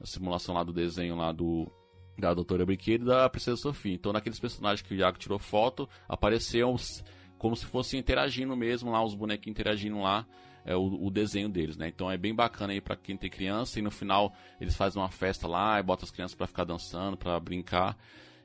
a 0.00 0.06
simulação 0.06 0.54
lá 0.54 0.64
do 0.64 0.72
desenho 0.72 1.16
lá 1.16 1.32
do 1.32 1.70
da 2.18 2.34
Doutora 2.34 2.66
Brinquedo 2.66 3.04
e 3.04 3.06
da 3.06 3.28
Princesa 3.28 3.56
Sofia. 3.56 3.94
Então 3.94 4.12
naqueles 4.12 4.38
personagens 4.38 4.86
que 4.86 4.94
o 4.94 4.96
Iago 4.96 5.18
tirou 5.18 5.38
foto, 5.38 5.88
apareciam 6.08 6.76
como 7.38 7.56
se 7.56 7.66
fossem 7.66 7.98
interagindo 7.98 8.56
mesmo 8.56 8.90
lá, 8.90 9.02
os 9.04 9.14
bonequinhos 9.14 9.58
interagindo 9.58 10.00
lá, 10.00 10.26
é, 10.64 10.76
o, 10.76 11.06
o, 11.06 11.10
desenho 11.10 11.48
deles, 11.48 11.76
né? 11.76 11.88
Então 11.88 12.10
é 12.10 12.16
bem 12.16 12.34
bacana 12.34 12.72
aí 12.72 12.80
para 12.80 12.96
quem 12.96 13.16
tem 13.16 13.30
criança 13.30 13.78
e 13.78 13.82
no 13.82 13.90
final 13.90 14.34
eles 14.60 14.76
fazem 14.76 15.00
uma 15.00 15.10
festa 15.10 15.46
lá 15.46 15.78
e 15.78 15.82
botam 15.82 16.04
as 16.04 16.10
crianças 16.10 16.34
para 16.34 16.46
ficar 16.46 16.64
dançando, 16.64 17.16
para 17.16 17.38
brincar. 17.40 17.96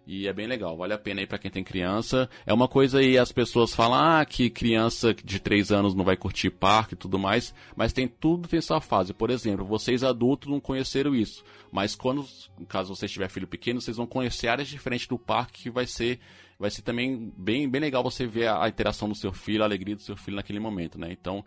E 0.10 0.26
é 0.26 0.32
bem 0.32 0.48
legal, 0.48 0.78
vale 0.78 0.94
a 0.94 0.98
pena 0.98 1.20
aí 1.20 1.28
para 1.28 1.38
quem 1.38 1.52
tem 1.52 1.66
criança. 1.66 2.30
É 2.46 2.54
uma 2.54 2.70
coisa 2.70 3.00
aí, 3.00 3.18
as 3.18 3.34
pessoas 3.34 3.76
falam 3.76 4.00
ah, 4.00 4.26
que 4.26 4.50
criança 4.50 5.14
de 5.14 5.38
3 5.38 5.70
anos 5.70 5.94
não 5.94 6.06
vai 6.06 6.16
curtir 6.16 6.50
parque 6.50 6.94
e 6.94 6.98
tudo 6.98 7.20
mais, 7.20 7.54
mas 7.76 7.92
tem 7.92 8.08
tudo 8.08 8.48
tem 8.48 8.62
sua 8.62 8.80
fase. 8.80 9.14
Por 9.14 9.30
exemplo, 9.30 9.66
vocês 9.66 10.06
adultos 10.06 10.50
não 10.50 10.62
conheceram 10.62 11.14
isso, 11.14 11.44
mas 11.70 11.94
quando, 11.94 12.26
caso 12.70 12.96
você 12.96 13.06
tiver 13.06 13.30
filho 13.30 13.48
pequeno, 13.48 13.82
vocês 13.82 13.98
vão 13.98 14.08
conhecer 14.08 14.48
áreas 14.48 14.70
diferentes 14.70 15.08
do 15.08 15.20
parque 15.20 15.64
que 15.64 15.70
vai 15.70 15.86
ser 15.86 16.20
vai 16.60 16.72
ser 16.72 16.82
também 16.82 17.32
bem, 17.38 17.70
bem 17.70 17.82
legal 17.82 18.02
você 18.02 18.26
ver 18.26 18.48
a, 18.48 18.64
a 18.64 18.70
interação 18.70 19.08
do 19.08 19.16
seu 19.16 19.32
filho, 19.32 19.62
a 19.62 19.66
alegria 19.66 19.96
do 19.96 20.02
seu 20.02 20.16
filho 20.16 20.38
naquele 20.38 20.60
momento, 20.60 20.98
né? 20.98 21.12
Então, 21.12 21.46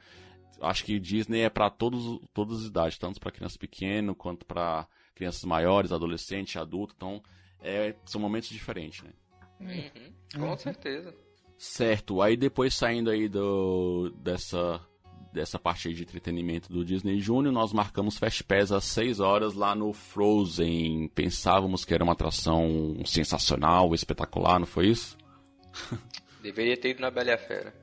acho 0.60 0.84
que 0.84 0.98
Disney 0.98 1.40
é 1.40 1.50
para 1.50 1.70
todos 1.70 2.20
todas 2.32 2.60
as 2.60 2.66
idades, 2.66 2.98
tanto 2.98 3.20
para 3.20 3.32
crianças 3.32 3.56
pequenas 3.56 4.14
quanto 4.16 4.44
para 4.44 4.86
crianças 5.14 5.44
maiores, 5.44 5.92
adolescentes, 5.92 6.56
adultos. 6.56 6.94
Então, 6.96 7.22
é, 7.62 7.94
são 8.06 8.20
momentos 8.20 8.48
diferentes, 8.48 9.02
né? 9.02 9.10
Uhum, 9.60 10.40
com 10.40 10.50
uhum. 10.50 10.56
certeza. 10.56 11.14
Certo, 11.58 12.22
aí 12.22 12.36
depois 12.36 12.74
saindo 12.74 13.10
aí 13.10 13.28
do, 13.28 14.10
dessa, 14.16 14.80
dessa 15.30 15.58
parte 15.58 15.88
aí 15.88 15.94
de 15.94 16.02
entretenimento 16.02 16.72
do 16.72 16.82
Disney 16.82 17.20
Junior, 17.20 17.52
nós 17.52 17.70
marcamos 17.70 18.16
Fast 18.16 18.42
Pass 18.44 18.72
às 18.72 18.84
6 18.84 19.20
horas 19.20 19.52
lá 19.52 19.74
no 19.74 19.92
Frozen. 19.92 21.08
Pensávamos 21.08 21.84
que 21.84 21.92
era 21.92 22.02
uma 22.02 22.14
atração 22.14 22.96
sensacional, 23.04 23.94
espetacular, 23.94 24.58
não 24.58 24.66
foi 24.66 24.86
isso? 24.86 25.18
Deveria 26.42 26.78
ter 26.78 26.90
ido 26.90 27.02
na 27.02 27.10
Bela 27.10 27.36
Fera. 27.36 27.74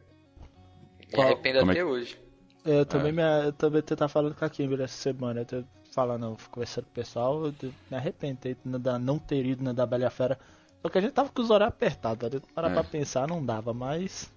Me 1.13 1.21
arrependo 1.21 1.59
Como 1.59 1.71
é 1.71 1.73
até 1.75 1.82
é? 1.82 1.86
hoje. 1.86 2.26
Eu 2.68 2.86
também, 2.86 3.09
é. 3.09 3.11
me, 3.13 3.45
eu 3.47 3.53
também 3.53 3.82
tava 3.82 4.09
falando 4.09 4.36
com 4.36 4.43
a 4.43 4.49
Kimberly 4.49 4.84
essa 4.84 4.97
semana. 4.97 5.41
Eu 5.41 5.45
tô 5.45 5.63
falando, 5.93 6.38
conversando 6.51 6.84
com 6.84 6.91
o 6.91 6.93
pessoal, 6.93 7.45
eu 7.45 7.53
me 7.89 7.97
arrependo 7.97 8.39
de 8.41 8.57
não 8.99 9.18
ter 9.18 9.45
ido 9.45 9.63
na 9.63 9.72
da 9.72 9.86
Bela 9.86 10.09
Fera. 10.09 10.38
Só 10.82 10.89
que 10.89 10.97
a 10.97 11.01
gente 11.01 11.13
tava 11.13 11.30
com 11.30 11.41
os 11.41 11.49
horários 11.49 11.76
apertados, 11.76 12.30
né? 12.30 12.41
para 12.53 12.70
é. 12.70 12.74
pra 12.74 12.84
pensar, 12.84 13.28
não 13.28 13.43
dava, 13.43 13.74
mas. 13.74 14.30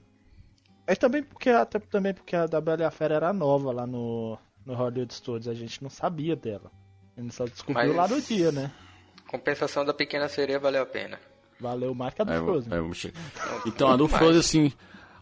Mas 0.86 0.96
também 0.96 1.22
porque, 1.22 1.50
até 1.50 1.78
também 1.78 2.14
porque 2.14 2.36
a 2.36 2.46
da 2.46 2.60
Bela 2.60 2.90
Fera 2.90 3.16
era 3.16 3.32
nova 3.32 3.72
lá 3.72 3.86
no, 3.86 4.38
no 4.64 4.74
Hollywood 4.74 5.12
Studios, 5.12 5.48
a 5.48 5.54
gente 5.54 5.82
não 5.82 5.90
sabia 5.90 6.36
dela. 6.36 6.70
A 7.16 7.20
gente 7.20 7.34
só 7.34 7.44
descobriu 7.44 7.94
mas... 7.94 7.96
lá 7.96 8.08
no 8.08 8.22
dia, 8.22 8.52
né? 8.52 8.70
Compensação 9.28 9.84
da 9.84 9.92
pequena 9.92 10.28
sereia 10.28 10.58
valeu 10.58 10.82
a 10.82 10.86
pena. 10.86 11.18
Valeu 11.60 11.94
mais 11.94 12.14
que 12.14 12.22
a 12.22 12.24
do 12.24 12.32
é, 12.32 12.38
Frozen. 12.38 12.72
É, 12.72 13.12
então, 13.68 13.88
a 13.90 13.96
do 13.96 14.08
Frozen, 14.08 14.40
assim, 14.40 14.72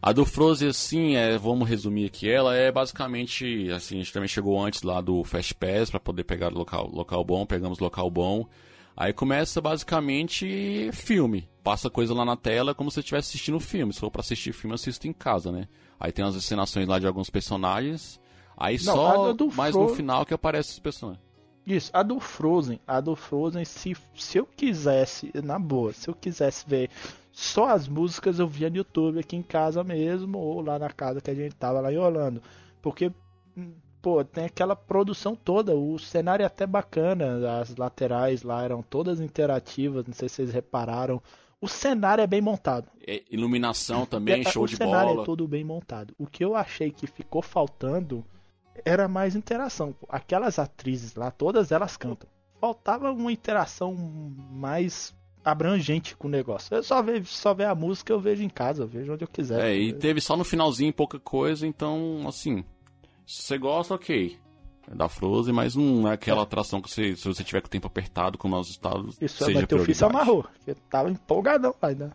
a 0.01 0.13
do 0.13 0.25
Frozen, 0.25 0.69
assim, 0.69 1.17
é, 1.17 1.37
vamos 1.37 1.69
resumir 1.69 2.07
aqui, 2.07 2.31
ela 2.31 2.55
é 2.55 2.71
basicamente, 2.71 3.71
assim, 3.71 3.97
a 3.97 3.99
gente 3.99 4.13
também 4.13 4.29
chegou 4.29 4.63
antes 4.63 4.83
lá 4.83 5.01
do 5.01 5.25
Fast 5.25 5.55
Pass 5.55 5.91
para 5.91 5.99
poder 5.99 6.25
pegar 6.25 6.49
local, 6.49 6.89
local 6.89 7.25
bom, 7.25 7.45
pegamos 7.45 7.79
local 7.79 8.11
bom. 8.11 8.47
Aí 8.97 9.13
começa 9.13 9.61
basicamente 9.61 10.91
filme. 10.93 11.49
Passa 11.63 11.89
coisa 11.89 12.13
lá 12.13 12.25
na 12.25 12.37
tela 12.37 12.75
como 12.75 12.91
se 12.91 12.95
você 12.95 13.01
estivesse 13.01 13.29
assistindo 13.29 13.61
filme. 13.61 13.93
Se 13.93 14.01
for 14.01 14.11
pra 14.11 14.21
assistir 14.21 14.53
filme, 14.53 14.75
assista 14.75 15.07
em 15.07 15.13
casa, 15.13 15.53
né? 15.53 15.69
Aí 16.01 16.11
tem 16.11 16.25
as 16.25 16.35
encenações 16.35 16.89
lá 16.89 16.99
de 16.99 17.07
alguns 17.07 17.31
personagens. 17.31 18.21
Aí 18.57 18.77
Não, 18.83 18.95
só 18.95 19.35
mais 19.55 19.73
Fro... 19.73 19.85
no 19.85 19.95
final 19.95 20.27
que 20.27 20.35
aparece 20.35 20.73
os 20.73 20.79
personagens. 20.81 21.25
Isso, 21.65 21.91
a 21.93 22.03
do 22.03 22.19
Frozen, 22.19 22.81
a 22.87 23.01
do 23.01 23.15
Frozen, 23.15 23.65
se, 23.65 23.95
se 24.17 24.39
eu 24.39 24.47
quisesse, 24.47 25.31
na 25.45 25.59
boa, 25.59 25.93
se 25.93 26.09
eu 26.09 26.15
quisesse 26.15 26.65
ver 26.67 26.91
só 27.41 27.69
as 27.69 27.87
músicas 27.87 28.41
eu 28.41 28.49
via 28.49 28.69
no 28.69 28.79
YouTube 28.79 29.21
aqui 29.21 29.37
em 29.37 29.45
casa 29.45 29.85
mesmo, 29.85 30.39
ou 30.39 30.61
lá 30.61 30.77
na 30.77 30.91
casa 30.91 31.21
que 31.21 31.31
a 31.31 31.35
gente 31.35 31.55
tava 31.55 31.81
lá 31.81 31.93
em 31.93 31.97
Orlando. 31.97 32.43
Porque, 32.83 33.13
hum, 33.57 33.75
pô, 34.03 34.25
tem 34.25 34.47
aquela 34.47 34.75
produção 34.75 35.37
toda, 35.37 35.73
o 35.73 36.01
cenário 36.01 36.43
é 36.43 36.47
até 36.47 36.67
bacana, 36.67 37.61
as 37.61 37.77
laterais 37.77 38.43
lá 38.43 38.65
eram 38.65 38.83
todas 38.83 39.21
interativas, 39.21 40.05
não 40.05 40.13
sei 40.13 40.29
se 40.29 40.35
vocês 40.35 40.53
repararam. 40.53 41.23
O 41.61 41.69
cenário 41.69 42.23
é 42.23 42.27
bem 42.27 42.41
montado. 42.41 42.89
É, 43.07 43.23
iluminação 43.31 44.05
também, 44.11 44.41
é, 44.41 44.51
show 44.51 44.67
de 44.67 44.77
bola. 44.77 44.91
O 44.91 44.99
cenário 44.99 45.21
é 45.21 45.25
todo 45.25 45.47
bem 45.47 45.63
montado. 45.63 46.13
O 46.19 46.27
que 46.27 46.45
eu 46.45 46.57
achei 46.57 46.91
que 46.91 47.07
ficou 47.07 47.41
faltando 47.41 48.25
era 48.85 49.07
mais 49.07 49.37
interação. 49.37 49.95
Aquelas 50.09 50.59
atrizes 50.59 51.15
lá, 51.15 51.31
todas 51.31 51.71
elas 51.71 51.97
cantam. 51.97 52.29
Faltava 52.61 53.13
uma 53.13 53.31
interação 53.31 53.95
mais 53.95 55.15
abrangente 55.45 56.17
com 56.17 56.29
o 56.29 56.31
negócio. 56.31 56.75
Eu 56.75 56.83
só 56.83 57.03
vejo, 57.03 57.27
só 57.27 57.55
ver 57.55 57.65
a 57.65 57.75
música, 57.75 58.13
eu 58.13 58.21
vejo 58.21 58.43
em 58.43 58.49
casa, 58.49 58.83
eu 58.83 58.89
vejo 58.89 59.13
onde 59.13 59.25
eu 59.25 59.29
quiser. 59.29 59.65
É, 59.65 59.77
e 59.77 59.93
teve 59.93 60.21
só 60.21 60.37
no 60.37 60.45
finalzinho 60.45 60.93
pouca 60.93 61.19
coisa, 61.19 61.67
então, 61.67 62.25
assim, 62.27 62.65
se 63.27 63.43
você 63.43 63.59
gosta, 63.59 63.95
ok. 63.95 64.39
É 64.91 64.95
da 64.95 65.09
Frozen, 65.09 65.53
mas 65.53 65.77
não 65.77 66.09
é 66.09 66.15
aquela 66.15 66.41
é. 66.41 66.43
atração 66.43 66.81
que 66.81 66.91
você, 66.91 67.15
se 67.15 67.27
você 67.27 67.45
tiver 67.45 67.61
com 67.61 67.67
o 67.67 67.71
tempo 67.71 67.87
apertado, 67.87 68.39
como 68.39 68.57
nós 68.57 68.69
estamos. 68.69 69.21
Isso 69.21 69.45
seja 69.45 69.51
é, 69.51 69.55
mas 69.55 69.67
teu 69.67 69.79
filho 69.81 69.95
se 69.95 70.05
amarrou, 70.05 70.43
porque 70.43 70.75
tava 70.89 71.11
empolgadão 71.11 71.75
ainda. 71.83 72.13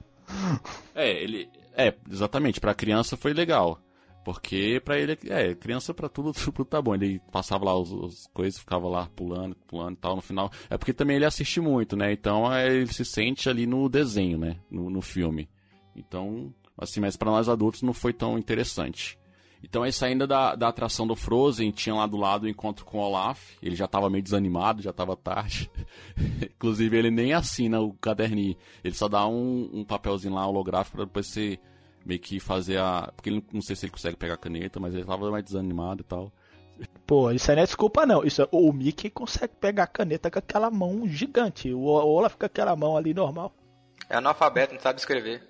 É, 0.95 1.11
ele. 1.23 1.49
É, 1.75 1.93
exatamente, 2.09 2.59
pra 2.59 2.73
criança 2.73 3.17
foi 3.17 3.33
legal. 3.33 3.79
Porque 4.23 4.81
pra 4.83 4.97
ele, 4.97 5.17
é, 5.27 5.53
criança 5.53 5.93
pra 5.93 6.07
tudo, 6.07 6.31
tudo 6.33 6.65
tá 6.65 6.81
bom. 6.81 6.95
Ele 6.95 7.19
passava 7.31 7.65
lá 7.65 7.73
as 7.73 8.27
coisas, 8.33 8.59
ficava 8.59 8.87
lá 8.87 9.07
pulando, 9.15 9.55
pulando 9.67 9.93
e 9.93 9.97
tal 9.97 10.15
no 10.15 10.21
final. 10.21 10.51
É 10.69 10.77
porque 10.77 10.93
também 10.93 11.17
ele 11.17 11.25
assiste 11.25 11.59
muito, 11.59 11.95
né? 11.95 12.11
Então 12.13 12.51
é, 12.51 12.67
ele 12.67 12.87
se 12.87 13.03
sente 13.03 13.49
ali 13.49 13.65
no 13.65 13.89
desenho, 13.89 14.37
né? 14.37 14.57
No, 14.71 14.89
no 14.89 15.01
filme. 15.01 15.49
Então, 15.95 16.53
assim, 16.77 16.99
mas 16.99 17.17
para 17.17 17.31
nós 17.31 17.49
adultos 17.49 17.81
não 17.81 17.93
foi 17.93 18.13
tão 18.13 18.37
interessante. 18.37 19.17
Então 19.63 19.81
aí 19.81 19.93
saindo 19.93 20.27
da, 20.27 20.55
da 20.55 20.67
atração 20.67 21.07
do 21.07 21.15
Frozen, 21.15 21.71
tinha 21.71 21.95
lá 21.95 22.05
do 22.05 22.17
lado 22.17 22.43
o 22.43 22.49
encontro 22.49 22.83
com 22.83 22.97
o 22.97 23.01
Olaf. 23.01 23.55
Ele 23.61 23.75
já 23.75 23.87
tava 23.87 24.09
meio 24.09 24.23
desanimado, 24.23 24.81
já 24.81 24.91
tava 24.91 25.15
tarde. 25.15 25.71
Inclusive 26.43 26.97
ele 26.97 27.09
nem 27.09 27.33
assina 27.33 27.79
o 27.79 27.93
caderninho. 27.93 28.57
Ele 28.83 28.93
só 28.93 29.07
dá 29.07 29.25
um, 29.25 29.69
um 29.73 29.85
papelzinho 29.85 30.33
lá 30.33 30.45
holográfico 30.45 30.97
pra 30.97 31.05
depois 31.05 31.27
você 31.27 31.59
meio 32.05 32.19
que 32.19 32.39
fazer 32.39 32.77
a. 32.79 33.11
Porque 33.15 33.29
ele, 33.29 33.45
não 33.51 33.61
sei 33.61 33.75
se 33.75 33.85
ele 33.85 33.91
consegue 33.91 34.17
pegar 34.17 34.35
a 34.35 34.37
caneta, 34.37 34.79
mas 34.79 34.93
ele 34.93 35.05
tava 35.05 35.29
mais 35.31 35.43
desanimado 35.43 36.01
e 36.01 36.03
tal. 36.03 36.31
Pô, 37.05 37.31
isso 37.31 37.49
aí 37.51 37.55
não 37.55 37.63
é 37.63 37.65
desculpa 37.65 38.05
não. 38.05 38.23
Isso 38.23 38.41
é, 38.41 38.47
o 38.51 38.71
Mickey 38.73 39.09
consegue 39.09 39.53
pegar 39.59 39.83
a 39.83 39.87
caneta 39.87 40.29
com 40.29 40.39
aquela 40.39 40.69
mão 40.71 41.07
gigante. 41.07 41.73
O 41.73 41.83
Olaf 41.83 42.35
com 42.35 42.45
aquela 42.45 42.75
mão 42.75 42.97
ali 42.97 43.13
normal. 43.13 43.53
É 44.09 44.15
analfabeto, 44.15 44.73
não 44.73 44.81
sabe 44.81 44.99
escrever. 44.99 45.41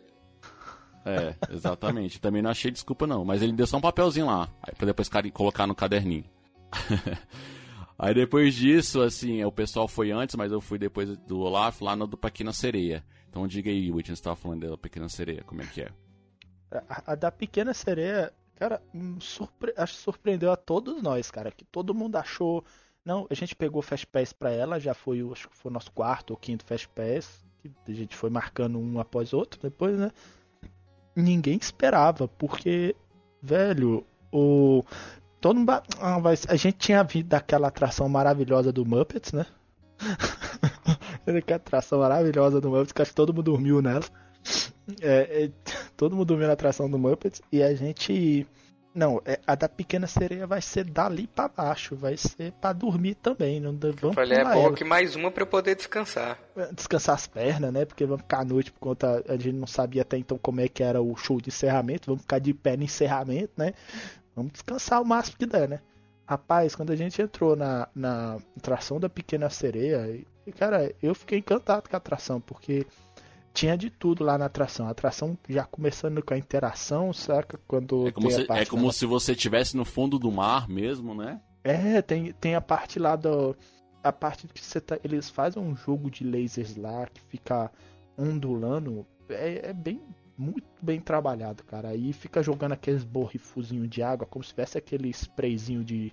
É, 1.05 1.35
exatamente. 1.49 2.19
Também 2.19 2.41
não 2.41 2.49
achei 2.49 2.71
desculpa, 2.71 3.07
não. 3.07 3.25
Mas 3.25 3.41
ele 3.41 3.53
deu 3.53 3.67
só 3.67 3.77
um 3.77 3.81
papelzinho 3.81 4.27
lá. 4.27 4.49
Aí 4.61 4.73
pra 4.75 4.85
depois 4.85 5.09
colocar 5.33 5.67
no 5.67 5.75
caderninho. 5.75 6.25
aí 7.97 8.13
depois 8.13 8.53
disso, 8.53 9.01
assim, 9.01 9.43
o 9.43 9.51
pessoal 9.51 9.87
foi 9.87 10.11
antes, 10.11 10.35
mas 10.35 10.51
eu 10.51 10.61
fui 10.61 10.77
depois 10.77 11.17
do 11.19 11.39
Olaf 11.39 11.81
lá 11.81 11.95
no 11.95 12.07
do 12.07 12.17
Pequena 12.17 12.53
Sereia. 12.53 13.03
Então 13.29 13.47
diga 13.47 13.69
aí, 13.69 13.91
Whitney, 13.91 14.15
você 14.15 14.23
tava 14.23 14.35
falando 14.35 14.69
da 14.69 14.77
Pequena 14.77 15.09
Sereia, 15.09 15.43
como 15.43 15.61
é 15.61 15.65
que 15.65 15.81
é? 15.81 15.89
A, 16.89 17.13
a 17.13 17.15
da 17.15 17.31
Pequena 17.31 17.73
Sereia, 17.73 18.31
cara, 18.55 18.81
hum, 18.93 19.19
surpre... 19.19 19.73
acho 19.77 19.95
surpreendeu 19.95 20.51
a 20.51 20.55
todos 20.55 21.01
nós, 21.01 21.29
cara. 21.29 21.51
Que 21.51 21.65
todo 21.65 21.93
mundo 21.93 22.15
achou. 22.15 22.63
Não, 23.05 23.27
a 23.29 23.33
gente 23.33 23.55
pegou 23.55 23.81
Fast 23.81 24.07
Pass 24.07 24.31
pra 24.31 24.49
ela, 24.49 24.79
já 24.79 24.93
foi, 24.93 25.21
acho 25.31 25.49
que 25.49 25.57
foi 25.57 25.69
o 25.69 25.73
nosso 25.73 25.91
quarto 25.91 26.31
ou 26.31 26.37
quinto 26.37 26.65
Fast 26.65 26.87
Pass. 26.89 27.43
Que 27.61 27.91
a 27.91 27.95
gente 27.95 28.15
foi 28.15 28.29
marcando 28.29 28.79
um 28.79 28.99
após 28.99 29.33
outro 29.33 29.59
depois, 29.61 29.97
né? 29.97 30.11
ninguém 31.15 31.57
esperava, 31.61 32.27
porque, 32.27 32.95
velho, 33.41 34.05
o. 34.31 34.83
Todo 35.39 35.57
mundo. 35.57 35.71
Ah, 35.99 36.21
a 36.47 36.55
gente 36.55 36.77
tinha 36.77 37.03
visto 37.03 37.27
daquela 37.27 37.67
atração 37.67 38.07
maravilhosa 38.07 38.71
do 38.71 38.85
Muppets, 38.85 39.33
né? 39.33 39.45
Aquela 41.27 41.57
atração 41.57 41.99
maravilhosa 41.99 42.61
do 42.61 42.69
Muppets, 42.69 42.93
que 42.93 43.01
acho 43.01 43.11
que 43.11 43.15
todo 43.15 43.33
mundo 43.33 43.43
dormiu 43.43 43.81
nela. 43.81 44.03
É, 45.01 45.45
é, 45.45 45.51
todo 45.95 46.15
mundo 46.15 46.27
dormiu 46.27 46.47
na 46.47 46.53
atração 46.53 46.89
do 46.89 46.99
Muppets 46.99 47.41
e 47.51 47.63
a 47.63 47.73
gente 47.73 48.45
não, 48.93 49.21
é, 49.25 49.39
a 49.47 49.55
da 49.55 49.67
Pequena 49.67 50.05
Sereia 50.05 50.45
vai 50.45 50.61
ser 50.61 50.83
dali 50.85 51.25
para 51.25 51.47
baixo, 51.47 51.95
vai 51.95 52.15
ser 52.15 52.51
para 52.53 52.73
dormir 52.73 53.15
também. 53.15 53.59
Não 53.59 53.75
vamos 53.75 54.15
Falei, 54.15 54.37
é 54.37 54.43
bom 54.43 54.67
ela. 54.67 54.73
que 54.75 54.83
mais 54.83 55.15
uma 55.15 55.31
para 55.31 55.45
poder 55.45 55.75
descansar. 55.75 56.37
É, 56.55 56.71
descansar 56.71 57.15
as 57.15 57.25
pernas, 57.25 57.73
né? 57.73 57.85
Porque 57.85 58.05
vamos 58.05 58.21
ficar 58.21 58.41
à 58.41 58.45
noite 58.45 58.71
por 58.71 58.79
conta. 58.79 59.23
A 59.27 59.35
gente 59.35 59.53
não 59.53 59.65
sabia 59.65 60.03
até 60.03 60.17
então 60.17 60.37
como 60.37 60.61
é 60.61 60.67
que 60.67 60.83
era 60.83 61.01
o 61.01 61.15
show 61.15 61.41
de 61.41 61.49
encerramento. 61.49 62.07
Vamos 62.07 62.21
ficar 62.21 62.39
de 62.39 62.53
pé 62.53 62.77
no 62.77 62.83
encerramento, 62.83 63.53
né? 63.57 63.73
Vamos 64.35 64.51
descansar 64.51 65.01
o 65.01 65.05
máximo 65.05 65.37
que 65.37 65.45
der, 65.47 65.67
né? 65.67 65.79
Rapaz, 66.27 66.75
quando 66.75 66.91
a 66.91 66.95
gente 66.95 67.21
entrou 67.21 67.55
na, 67.55 67.87
na 67.95 68.37
atração 68.57 68.99
da 68.99 69.09
Pequena 69.09 69.49
Sereia, 69.49 70.23
cara, 70.57 70.93
eu 71.01 71.13
fiquei 71.15 71.39
encantado 71.39 71.89
com 71.89 71.95
a 71.95 71.97
atração, 71.97 72.39
porque 72.39 72.85
tinha 73.53 73.77
de 73.77 73.89
tudo 73.89 74.23
lá 74.23 74.37
na 74.37 74.45
atração. 74.45 74.87
A 74.87 74.91
atração 74.91 75.37
já 75.47 75.63
começando 75.63 76.21
com 76.23 76.33
a 76.33 76.37
interação, 76.37 77.13
saca? 77.13 77.59
Quando 77.67 78.07
é 78.07 78.11
como, 78.11 78.31
se, 78.31 78.51
é 78.51 78.65
como 78.65 78.91
se 78.91 79.05
você 79.05 79.33
estivesse 79.33 79.77
no 79.77 79.85
fundo 79.85 80.17
do 80.17 80.31
mar 80.31 80.67
mesmo, 80.67 81.13
né? 81.13 81.39
É, 81.63 82.01
tem, 82.01 82.33
tem 82.33 82.55
a 82.55 82.61
parte 82.61 82.97
lá 82.97 83.15
do. 83.15 83.55
A 84.03 84.11
parte 84.11 84.47
que 84.47 84.59
você 84.59 84.81
tá. 84.81 84.97
Eles 85.03 85.29
fazem 85.29 85.61
um 85.61 85.75
jogo 85.75 86.09
de 86.09 86.23
lasers 86.23 86.75
lá 86.75 87.05
que 87.05 87.21
fica 87.21 87.71
ondulando. 88.17 89.05
É, 89.29 89.69
é 89.69 89.73
bem. 89.73 90.01
Muito 90.35 90.67
bem 90.81 90.99
trabalhado, 90.99 91.63
cara. 91.63 91.89
Aí 91.89 92.11
fica 92.11 92.41
jogando 92.41 92.71
aqueles 92.71 93.03
borrifuzinhos 93.03 93.87
de 93.87 94.01
água, 94.01 94.25
como 94.25 94.43
se 94.43 94.49
tivesse 94.49 94.79
aquele 94.79 95.09
sprayzinho 95.09 95.83
de 95.83 96.11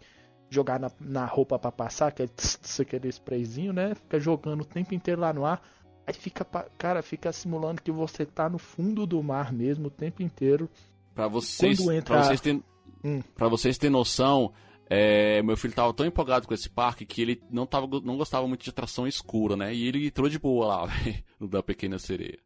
jogar 0.51 0.79
na, 0.79 0.91
na 1.01 1.25
roupa 1.25 1.59
para 1.59 1.73
passar, 1.73 2.09
aquele, 2.09 2.29
tss, 2.29 2.83
aquele 2.83 3.09
sprayzinho, 3.09 3.73
né? 3.73 3.95
Fica 3.95 4.21
jogando 4.21 4.61
o 4.61 4.65
tempo 4.65 4.95
inteiro 4.95 5.23
lá 5.23 5.33
no 5.33 5.47
ar 5.47 5.63
Aí 6.11 6.15
fica, 6.15 6.45
cara, 6.77 7.03
fica 7.03 7.33
simulando 7.33 7.81
que 7.81 7.93
você 7.93 8.27
tá 8.27 8.49
no 8.49 8.59
fundo 8.59 9.07
do 9.07 9.23
mar 9.23 9.53
mesmo 9.53 9.87
o 9.87 9.91
tempo 9.91 10.25
inteiro. 10.25 10.69
Para 11.15 11.29
vocês, 11.29 11.79
entra... 11.79 12.17
pra 12.17 12.25
vocês 12.25 12.41
terem, 12.41 12.65
hum. 13.05 13.21
Pra 13.37 13.47
vocês 13.47 13.79
terem 13.79 13.93
noção, 13.93 14.53
é, 14.89 15.41
meu 15.41 15.57
filho 15.57 15.73
tava 15.73 15.95
tão 15.95 16.05
empolgado 16.05 16.49
com 16.49 16.55
esse 16.55 16.69
parque 16.69 17.07
que 17.07 17.23
ele 17.23 17.41
não, 17.49 17.65
tava, 17.65 17.87
não 18.01 18.17
gostava 18.17 18.49
muito 18.49 18.65
de 18.65 18.71
atração 18.71 19.07
escura, 19.07 19.57
né? 19.57 19.73
E 19.73 19.87
ele 19.87 20.09
entrou 20.09 20.29
de 20.29 20.37
boa 20.37 20.67
lá, 20.67 20.89
no 21.39 21.47
da 21.47 21.63
Pequena 21.63 21.97
Sereia. 21.97 22.41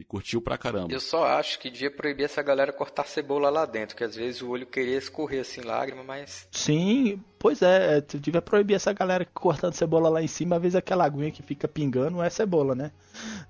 E 0.00 0.04
curtiu 0.04 0.40
pra 0.40 0.56
caramba. 0.56 0.90
Eu 0.90 0.98
só 0.98 1.26
acho 1.26 1.58
que 1.58 1.68
devia 1.68 1.90
proibir 1.90 2.24
essa 2.24 2.40
galera 2.42 2.72
cortar 2.72 3.06
cebola 3.06 3.50
lá 3.50 3.66
dentro, 3.66 3.94
que 3.94 4.02
às 4.02 4.16
vezes 4.16 4.40
o 4.40 4.48
olho 4.48 4.66
queria 4.66 4.96
escorrer 4.96 5.42
assim, 5.42 5.60
lágrima, 5.60 6.02
mas. 6.02 6.48
Sim, 6.50 7.22
pois 7.38 7.60
é, 7.60 7.98
é, 7.98 8.00
tu 8.00 8.18
devia 8.18 8.40
proibir 8.40 8.76
essa 8.76 8.94
galera 8.94 9.26
cortando 9.26 9.74
cebola 9.74 10.08
lá 10.08 10.22
em 10.22 10.26
cima, 10.26 10.56
às 10.56 10.62
vezes 10.62 10.74
aquela 10.74 11.04
aguinha 11.04 11.30
que 11.30 11.42
fica 11.42 11.68
pingando 11.68 12.22
é 12.22 12.30
cebola, 12.30 12.74
né? 12.74 12.92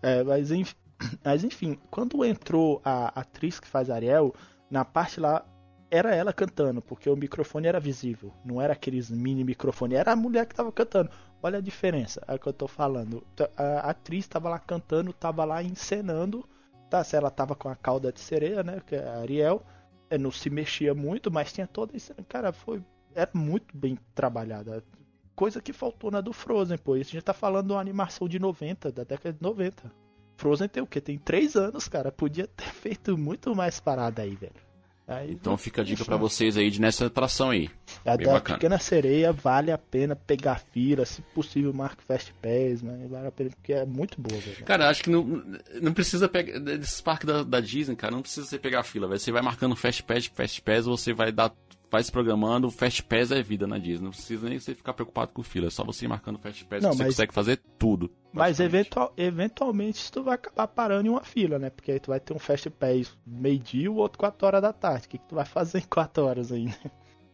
É, 0.03 0.25
mas, 0.25 0.51
enfim, 0.51 0.75
mas 1.25 1.45
enfim, 1.45 1.79
quando 1.89 2.25
entrou 2.25 2.83
a 2.85 3.21
atriz 3.21 3.61
que 3.61 3.69
faz 3.69 3.89
Ariel, 3.89 4.35
na 4.69 4.85
parte 4.85 5.21
lá 5.21 5.47
era 5.91 6.15
ela 6.15 6.33
cantando, 6.33 6.81
porque 6.81 7.11
o 7.11 7.17
microfone 7.17 7.67
era 7.67 7.81
visível, 7.81 8.33
não 8.45 8.61
era 8.61 8.75
aqueles 8.75 9.11
mini 9.11 9.43
microfone, 9.43 9.97
era 9.97 10.13
a 10.13 10.17
mulher 10.17 10.47
que 10.47 10.55
tava 10.55 10.71
cantando. 10.71 11.11
Olha 11.43 11.59
a 11.59 11.63
diferença, 11.63 12.23
é 12.29 12.35
o 12.35 12.39
que 12.39 12.47
eu 12.47 12.53
tô 12.53 12.69
falando. 12.69 13.27
A 13.57 13.91
atriz 13.91 14.29
tava 14.29 14.49
lá 14.49 14.59
cantando, 14.59 15.13
tava 15.13 15.45
lá 15.45 15.63
encenando, 15.63 16.49
tá? 16.89 17.03
Se 17.03 17.17
ela 17.17 17.31
tava 17.31 17.57
com 17.57 17.69
a 17.69 17.75
cauda 17.75 18.13
de 18.13 18.21
sereia, 18.21 18.63
né? 18.63 18.81
Que 18.87 18.95
é 18.95 19.09
a 19.09 19.19
Ariel, 19.19 19.63
é, 20.11 20.19
não 20.19 20.31
se 20.31 20.49
mexia 20.49 20.95
muito, 20.95 21.31
mas 21.31 21.53
tinha 21.53 21.67
toda 21.67 21.97
isso. 21.97 22.15
Cara, 22.29 22.53
foi. 22.53 22.83
Era 23.15 23.31
muito 23.35 23.77
bem 23.77 23.99
trabalhada. 24.15 24.85
Coisa 25.35 25.61
que 25.61 25.73
faltou 25.73 26.11
na 26.11 26.21
do 26.21 26.33
Frozen, 26.33 26.79
pô. 26.79 26.97
Isso 26.97 27.11
a 27.11 27.13
gente 27.13 27.25
tá 27.25 27.33
falando 27.33 27.69
de 27.69 27.73
uma 27.73 27.81
animação 27.81 28.29
de 28.29 28.39
90, 28.39 28.93
da 28.93 29.05
década 29.05 29.33
de 29.33 29.43
90. 29.43 29.91
Frozen 30.37 30.69
tem 30.69 30.83
o 30.83 30.87
quê? 30.87 31.01
Tem 31.01 31.19
três 31.19 31.57
anos, 31.57 31.89
cara. 31.89 32.13
Podia 32.13 32.47
ter 32.47 32.69
feito 32.75 33.17
muito 33.17 33.57
mais 33.57 33.81
parada 33.81 34.23
aí, 34.23 34.35
velho. 34.35 34.70
Aí, 35.11 35.33
então 35.33 35.57
fica 35.57 35.83
a 35.83 35.85
dica 35.85 36.05
para 36.05 36.17
vocês 36.17 36.57
aí 36.57 36.71
de 36.71 36.81
nessa 36.81 37.07
atração 37.07 37.51
aí. 37.51 37.69
A 38.07 38.17
Bem 38.17 38.27
da 38.27 38.35
bacana. 38.35 38.59
Pequena 38.59 38.79
Sereia 38.79 39.33
vale 39.33 39.73
a 39.73 39.77
pena 39.77 40.15
pegar 40.15 40.61
fila, 40.61 41.05
se 41.05 41.21
possível 41.35 41.73
marque 41.73 42.05
Fast 42.05 42.33
Pass, 42.35 42.81
né? 42.81 43.09
Vale 43.11 43.27
a 43.27 43.33
pena 43.33 43.51
porque 43.51 43.73
é 43.73 43.85
muito 43.85 44.21
boa, 44.21 44.41
velho. 44.41 44.65
Cara, 44.65 44.89
acho 44.89 45.03
que 45.03 45.11
não, 45.11 45.43
não 45.83 45.93
precisa 45.93 46.29
pegar 46.29 46.61
desses 46.61 47.01
parques 47.01 47.27
da, 47.27 47.43
da 47.43 47.59
Disney, 47.59 47.97
cara, 47.97 48.13
não 48.13 48.23
precisa 48.23 48.47
você 48.47 48.57
pegar 48.57 48.85
fila, 48.85 49.09
Você 49.09 49.33
vai 49.33 49.43
marcando 49.43 49.75
Fast 49.75 50.01
Pass, 50.05 50.27
Fast 50.27 50.63
Pass, 50.63 50.85
você 50.85 51.13
vai 51.13 51.33
dar 51.33 51.53
vai 51.91 52.03
se 52.03 52.13
programando, 52.13 52.69
o 52.69 52.71
Fast 52.71 53.03
Pass 53.03 53.31
é 53.33 53.43
vida 53.43 53.67
na 53.67 53.77
Disney. 53.79 54.05
Não 54.05 54.11
precisa 54.11 54.49
nem 54.49 54.59
você 54.59 54.75
ficar 54.75 54.93
preocupado 54.93 55.33
com 55.33 55.43
fila. 55.43 55.67
É 55.67 55.71
só 55.71 55.85
você 55.85 56.05
ir 56.05 56.09
marcando 56.09 56.39
Fast 56.39 56.65
Pass 56.65 56.83
não, 56.83 56.91
que 56.91 56.99
mas... 56.99 57.07
você 57.07 57.13
consegue 57.13 57.35
fazer 57.35 57.61
tudo. 57.79 58.11
Mas 58.33 58.61
eventual, 58.61 59.13
eventualmente 59.17 60.11
tu 60.13 60.23
vai 60.23 60.37
acabar 60.37 60.69
parando 60.69 61.07
em 61.09 61.11
uma 61.11 61.25
fila, 61.25 61.59
né? 61.59 61.69
Porque 61.69 61.91
aí 61.91 62.01
tu 62.01 62.09
vai 62.09 62.21
ter 62.21 62.33
um 62.33 62.39
Fast 62.39 62.71
Pass 62.71 63.19
meio-dia 63.27 63.85
e 63.85 63.89
o 63.89 63.97
outro 63.97 64.19
4 64.19 64.47
horas 64.47 64.63
da 64.63 64.73
tarde. 64.73 65.07
O 65.07 65.09
que, 65.09 65.19
que 65.19 65.29
tu 65.29 65.35
vai 65.35 65.45
fazer 65.45 65.79
em 65.79 65.87
4 65.89 66.25
horas 66.25 66.53
aí, 66.53 66.67
né? 66.67 66.77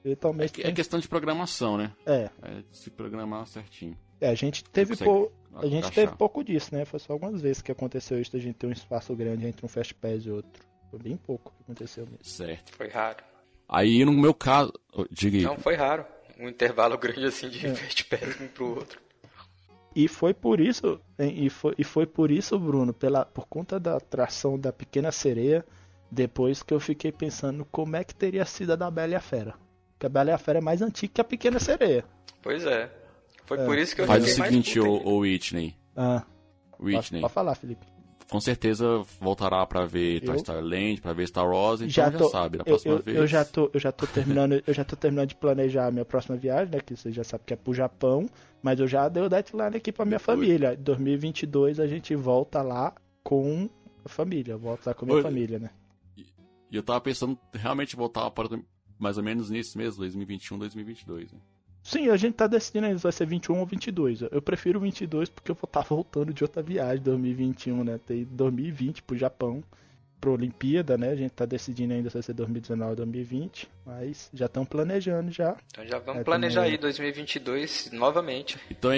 Eventualmente. 0.04 0.60
É, 0.60 0.62
tem... 0.62 0.72
é 0.72 0.74
questão 0.74 0.98
de 0.98 1.08
programação, 1.08 1.76
né? 1.76 1.92
É. 2.06 2.30
É 2.42 2.62
se 2.72 2.90
programar 2.90 3.46
certinho. 3.46 3.96
É, 4.20 4.28
a 4.28 4.34
gente 4.34 4.64
teve 4.64 4.96
pouco. 4.96 5.32
A 5.54 5.66
gente 5.66 5.90
teve 5.90 6.14
pouco 6.16 6.44
disso, 6.44 6.74
né? 6.74 6.84
Foi 6.84 6.98
só 6.98 7.14
algumas 7.14 7.40
vezes 7.40 7.62
que 7.62 7.72
aconteceu 7.72 8.20
isso, 8.20 8.36
a 8.36 8.38
gente 8.38 8.56
ter 8.56 8.66
um 8.66 8.72
espaço 8.72 9.14
grande 9.16 9.46
entre 9.46 9.64
um 9.64 9.68
Fast 9.68 9.94
Pass 9.94 10.24
e 10.24 10.30
outro. 10.30 10.62
Foi 10.90 10.98
bem 10.98 11.16
pouco 11.16 11.50
que 11.56 11.62
aconteceu 11.62 12.04
mesmo. 12.04 12.24
Certo. 12.24 12.72
Foi 12.72 12.88
raro. 12.88 13.35
Aí 13.68 14.04
no 14.04 14.12
meu 14.12 14.34
caso. 14.34 14.72
Diga 15.10 15.38
aí. 15.38 15.44
Não, 15.44 15.56
foi 15.56 15.74
raro. 15.74 16.04
Um 16.38 16.48
intervalo 16.48 16.96
grande 16.98 17.24
assim 17.26 17.48
de 17.48 17.66
é. 17.66 17.74
Fast 17.74 18.04
Pass 18.04 18.40
um 18.40 18.48
pro 18.48 18.76
outro. 18.76 19.00
E 19.94 20.08
foi 20.08 20.34
por 20.34 20.60
isso, 20.60 21.00
e 21.18 21.48
foi, 21.48 21.74
e 21.78 21.82
foi 21.82 22.04
por 22.04 22.30
isso, 22.30 22.58
Bruno, 22.58 22.92
pela, 22.92 23.24
por 23.24 23.46
conta 23.46 23.80
da 23.80 23.96
atração 23.96 24.58
da 24.58 24.70
Pequena 24.70 25.10
Sereia, 25.10 25.64
depois 26.10 26.62
que 26.62 26.74
eu 26.74 26.78
fiquei 26.78 27.10
pensando 27.10 27.64
como 27.64 27.96
é 27.96 28.04
que 28.04 28.14
teria 28.14 28.44
sido 28.44 28.74
a 28.74 28.76
da 28.76 28.90
Bela 28.90 29.12
e 29.12 29.14
a 29.14 29.20
Fera. 29.20 29.54
Porque 29.92 30.04
a 30.04 30.08
Bela 30.10 30.30
e 30.30 30.32
a 30.34 30.38
Fera 30.38 30.58
é 30.58 30.60
mais 30.60 30.82
antiga 30.82 31.14
que 31.14 31.20
a 31.22 31.24
Pequena 31.24 31.58
Sereia. 31.58 32.04
Pois 32.42 32.66
é. 32.66 32.92
Foi 33.46 33.58
é. 33.58 33.64
por 33.64 33.78
isso 33.78 33.96
que 33.96 34.02
eu 34.02 34.06
Faz 34.06 34.22
o 34.22 34.26
seguinte, 34.26 34.78
o, 34.78 34.86
o 34.86 35.20
Whitney. 35.20 35.74
Ah. 35.96 36.22
Whitney. 36.78 37.22
Pode 37.22 37.32
falar, 37.32 37.54
Felipe 37.54 37.95
com 38.30 38.40
certeza 38.40 39.02
voltará 39.20 39.64
para 39.66 39.86
ver 39.86 40.20
Toy 40.20 40.36
Story 40.36 40.62
Land, 40.62 41.00
para 41.00 41.12
ver 41.12 41.28
Star 41.28 41.48
Wars, 41.48 41.80
então 41.80 41.90
já, 41.90 42.10
tô, 42.10 42.24
já 42.24 42.30
sabe, 42.30 42.58
na 42.58 42.64
próxima 42.64 42.94
eu, 42.94 43.02
vez. 43.02 43.16
Eu 43.16 43.26
já 43.26 43.44
tô, 43.44 43.70
eu 43.72 43.80
já 43.80 43.92
tô 43.92 44.06
terminando, 44.06 44.62
eu 44.66 44.74
já 44.74 44.84
tô 44.84 44.96
terminando 44.96 45.28
de 45.28 45.36
planejar 45.36 45.86
a 45.86 45.90
minha 45.90 46.04
próxima 46.04 46.36
viagem, 46.36 46.74
né, 46.74 46.80
que 46.80 46.96
você 46.96 47.12
já 47.12 47.22
sabe 47.22 47.44
que 47.46 47.52
é 47.52 47.56
pro 47.56 47.72
Japão, 47.72 48.28
mas 48.62 48.80
eu 48.80 48.86
já 48.86 49.08
dei 49.08 49.22
o 49.22 49.28
deadline 49.28 49.76
aqui 49.76 49.92
para 49.92 50.04
minha 50.04 50.18
família. 50.18 50.74
Em 50.74 50.82
2022 50.82 51.78
a 51.78 51.86
gente 51.86 52.14
volta 52.16 52.62
lá 52.62 52.92
com 53.22 53.68
a 54.04 54.08
família, 54.08 54.56
volta 54.56 54.90
lá 54.90 54.94
com 54.94 55.04
a 55.04 55.08
minha 55.08 55.22
família, 55.22 55.58
né? 55.58 55.70
E 56.70 56.76
eu 56.76 56.82
tava 56.82 57.00
pensando 57.00 57.38
realmente 57.52 57.94
voltar 57.94 58.28
para 58.32 58.58
mais 58.98 59.18
ou 59.18 59.22
menos 59.22 59.50
nisso 59.50 59.78
mesmo, 59.78 60.00
2021, 60.00 60.58
2022, 60.58 61.32
né? 61.32 61.38
Sim, 61.86 62.08
a 62.08 62.16
gente 62.16 62.34
tá 62.34 62.48
decidindo 62.48 62.88
se 62.98 63.02
vai 63.04 63.12
ser 63.12 63.26
21 63.26 63.60
ou 63.60 63.64
22. 63.64 64.22
Eu 64.22 64.42
prefiro 64.42 64.80
22 64.80 65.28
porque 65.28 65.52
eu 65.52 65.54
vou 65.54 65.68
estar 65.68 65.84
tá 65.84 65.86
voltando 65.88 66.34
de 66.34 66.42
outra 66.42 66.60
viagem 66.60 67.00
2021, 67.00 67.84
né? 67.84 68.00
Tem 68.04 68.24
2020 68.24 69.04
pro 69.04 69.16
Japão, 69.16 69.62
pro 70.20 70.32
Olimpíada, 70.32 70.98
né? 70.98 71.10
A 71.10 71.14
gente 71.14 71.30
tá 71.30 71.46
decidindo 71.46 71.94
ainda 71.94 72.10
se 72.10 72.14
vai 72.14 72.22
ser 72.24 72.32
2019 72.32 72.90
ou 72.90 72.96
2020, 72.96 73.68
mas 73.86 74.28
já 74.34 74.46
estão 74.46 74.64
planejando 74.64 75.30
já. 75.30 75.56
Então 75.70 75.86
já 75.86 76.00
vamos 76.00 76.22
é, 76.22 76.24
planejar 76.24 76.62
também... 76.62 76.72
aí 76.72 76.78
2022 76.78 77.90
novamente. 77.92 78.58
Então, 78.68 78.90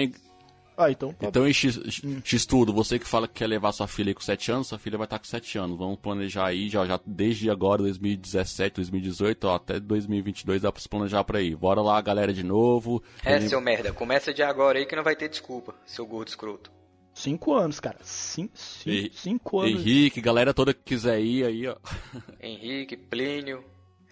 ah, 0.79 0.89
então 0.89 1.11
tá 1.11 1.27
Então, 1.27 1.45
em 1.45 1.51
X, 1.51 1.77
X 2.23 2.45
tudo, 2.45 2.71
você 2.71 2.97
que 2.97 3.05
fala 3.05 3.27
que 3.27 3.33
quer 3.35 3.47
levar 3.47 3.73
sua 3.73 3.85
filha 3.85 4.13
com 4.13 4.21
7 4.21 4.51
anos, 4.51 4.67
sua 4.67 4.79
filha 4.79 4.97
vai 4.97 5.05
estar 5.05 5.19
com 5.19 5.25
7 5.25 5.57
anos. 5.57 5.77
Vamos 5.77 5.99
planejar 5.99 6.45
aí, 6.45 6.69
já, 6.69 6.85
já 6.85 6.97
desde 7.05 7.49
agora, 7.49 7.83
2017, 7.83 8.75
2018, 8.77 9.43
ó, 9.45 9.55
até 9.55 9.77
2022 9.77 10.61
dá 10.61 10.71
pra 10.71 10.81
se 10.81 10.87
planejar 10.87 11.23
pra 11.25 11.41
ir. 11.41 11.55
Bora 11.57 11.81
lá, 11.81 11.99
galera, 11.99 12.31
de 12.31 12.43
novo. 12.43 13.03
É, 13.25 13.41
seu 13.41 13.59
merda, 13.59 13.91
começa 13.91 14.33
de 14.33 14.41
agora 14.41 14.79
aí 14.79 14.85
que 14.85 14.95
não 14.95 15.03
vai 15.03 15.17
ter 15.17 15.27
desculpa, 15.27 15.75
seu 15.85 16.05
gordo 16.05 16.29
escroto. 16.29 16.71
Cinco 17.13 17.53
anos, 17.53 17.81
cara. 17.81 17.97
Cin 18.01 18.49
cinco, 18.53 19.15
cinco 19.17 19.59
anos. 19.59 19.81
Henrique, 19.81 20.21
galera 20.21 20.53
toda 20.53 20.73
que 20.73 20.81
quiser 20.81 21.19
ir 21.19 21.43
aí, 21.43 21.67
ó. 21.67 21.75
Henrique, 22.39 22.95
Plínio, 22.95 23.61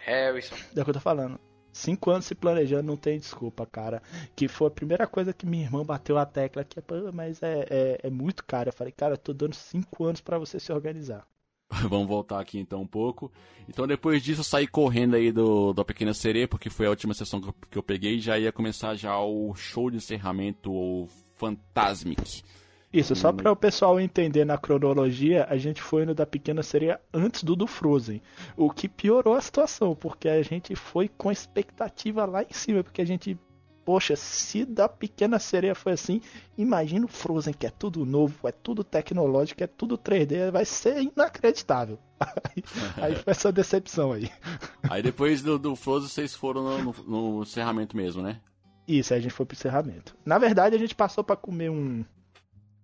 Harrison. 0.06 0.56
É 0.76 0.82
o 0.82 0.84
que 0.84 0.90
eu 0.90 0.96
tô 0.96 1.00
falando. 1.00 1.40
Cinco 1.78 2.10
anos 2.10 2.26
se 2.26 2.34
planejando, 2.34 2.88
não 2.88 2.98
tem 2.98 3.20
desculpa, 3.20 3.66
cara. 3.66 4.02
Que 4.36 4.48
foi 4.48 4.68
a 4.68 4.72
primeira 4.72 5.06
coisa 5.06 5.32
que 5.32 5.46
minha 5.46 5.64
irmã 5.64 5.86
bateu 5.86 6.18
a 6.18 6.26
tecla 6.26 6.64
que 6.64 6.82
mas 7.14 7.42
é, 7.44 7.66
é, 7.70 8.00
é 8.04 8.10
muito 8.10 8.44
caro. 8.44 8.70
Eu 8.70 8.74
falei, 8.74 8.92
cara, 8.92 9.14
eu 9.14 9.18
tô 9.18 9.32
dando 9.32 9.54
cinco 9.54 10.04
anos 10.04 10.20
para 10.20 10.40
você 10.40 10.60
se 10.60 10.74
organizar. 10.74 11.26
Vamos 11.88 12.08
voltar 12.08 12.40
aqui 12.40 12.58
então 12.58 12.82
um 12.82 12.88
pouco. 12.88 13.32
Então 13.70 13.86
depois 13.86 14.24
disso 14.24 14.40
eu 14.40 14.44
saí 14.44 14.66
correndo 14.68 15.16
aí 15.16 15.32
do, 15.32 15.72
da 15.72 15.86
Pequena 15.86 16.16
Sereia, 16.16 16.48
porque 16.48 16.70
foi 16.70 16.88
a 16.88 16.90
última 16.90 17.14
sessão 17.14 17.40
que 17.40 17.50
eu, 17.50 17.56
que 17.70 17.78
eu 17.78 17.84
peguei 17.84 18.16
e 18.16 18.22
já 18.22 18.40
ia 18.40 18.52
começar 18.52 18.96
já 18.96 19.20
o 19.20 19.54
show 19.54 19.92
de 19.92 19.98
encerramento, 19.98 20.72
o 20.72 21.08
Fantasmic. 21.36 22.44
Isso, 22.92 23.16
só 23.16 23.34
para 23.34 23.52
o 23.52 23.56
pessoal 23.56 24.00
entender 24.00 24.46
na 24.46 24.58
cronologia, 24.58 25.46
a 25.50 25.58
gente 25.58 25.82
foi 25.82 26.06
no 26.06 26.16
da 26.16 26.26
Pequena 26.26 26.64
Sereia 26.64 27.02
antes 27.14 27.44
do 27.44 27.54
do 27.54 27.68
Frozen. 27.68 28.22
O 28.56 28.70
que 28.72 28.88
piorou 28.88 29.34
a 29.34 29.42
situação, 29.42 29.94
porque 29.94 30.30
a 30.30 30.42
gente 30.42 30.74
foi 30.74 31.10
com 31.10 31.30
expectativa 31.30 32.26
lá 32.26 32.44
em 32.44 32.54
cima, 32.54 32.84
porque 32.84 33.02
a 33.02 33.06
gente. 33.06 33.38
Poxa, 33.84 34.18
se 34.18 34.66
da 34.66 34.90
Pequena 34.90 35.40
Sereia 35.40 35.74
foi 35.74 35.94
assim, 35.94 36.20
imagina 36.58 37.06
o 37.06 37.10
Frozen, 37.10 37.54
que 37.54 37.66
é 37.66 37.70
tudo 37.70 38.06
novo, 38.06 38.46
é 38.46 38.52
tudo 38.52 38.84
tecnológico, 38.84 39.64
é 39.64 39.68
tudo 39.68 39.98
3D, 39.98 40.52
vai 40.52 40.66
ser 40.66 41.02
inacreditável. 41.02 41.98
Aí, 42.20 42.64
aí 43.02 43.16
foi 43.16 43.32
essa 43.32 43.50
decepção 43.50 44.12
aí. 44.12 44.30
Aí 44.90 45.02
depois 45.02 45.42
do, 45.42 45.58
do 45.58 45.76
Frozen 45.76 46.10
vocês 46.10 46.34
foram 46.34 46.64
no, 46.64 46.84
no, 46.84 47.32
no 47.38 47.44
encerramento 47.44 47.96
mesmo, 47.96 48.22
né? 48.22 48.42
Isso, 48.86 49.14
aí 49.14 49.20
a 49.20 49.22
gente 49.22 49.34
foi 49.34 49.46
pro 49.46 49.56
encerramento. 49.56 50.16
Na 50.26 50.38
verdade, 50.38 50.76
a 50.76 50.80
gente 50.80 50.96
passou 50.96 51.22
para 51.22 51.36
comer 51.36 51.70
um, 51.70 52.06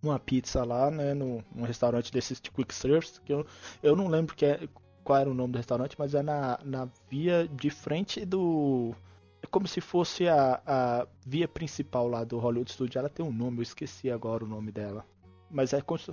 uma 0.07 0.19
pizza 0.19 0.63
lá, 0.63 0.91
né, 0.91 1.13
no, 1.13 1.43
num 1.55 1.63
restaurante 1.63 2.11
desses 2.11 2.39
de 2.39 2.51
quick 2.51 2.73
service, 2.73 3.19
que 3.21 3.33
eu, 3.33 3.45
eu 3.81 3.95
não 3.95 4.07
lembro 4.07 4.35
que 4.35 4.45
é, 4.45 4.67
qual 5.03 5.19
era 5.19 5.29
o 5.29 5.33
nome 5.33 5.53
do 5.53 5.57
restaurante, 5.57 5.95
mas 5.97 6.15
é 6.15 6.21
na, 6.21 6.59
na 6.63 6.87
via 7.09 7.47
de 7.47 7.69
frente 7.69 8.25
do... 8.25 8.95
É 9.41 9.47
como 9.47 9.67
se 9.67 9.81
fosse 9.81 10.27
a, 10.27 10.61
a 10.65 11.07
via 11.25 11.47
principal 11.47 12.07
lá 12.07 12.23
do 12.23 12.39
Hollywood 12.39 12.71
Studio. 12.71 12.99
Ela 12.99 13.09
tem 13.09 13.25
um 13.25 13.31
nome, 13.31 13.57
eu 13.57 13.63
esqueci 13.63 14.09
agora 14.09 14.43
o 14.43 14.47
nome 14.47 14.71
dela. 14.71 15.05
Mas 15.51 15.73
é 15.73 15.81
como 15.81 15.99
se... 15.99 16.11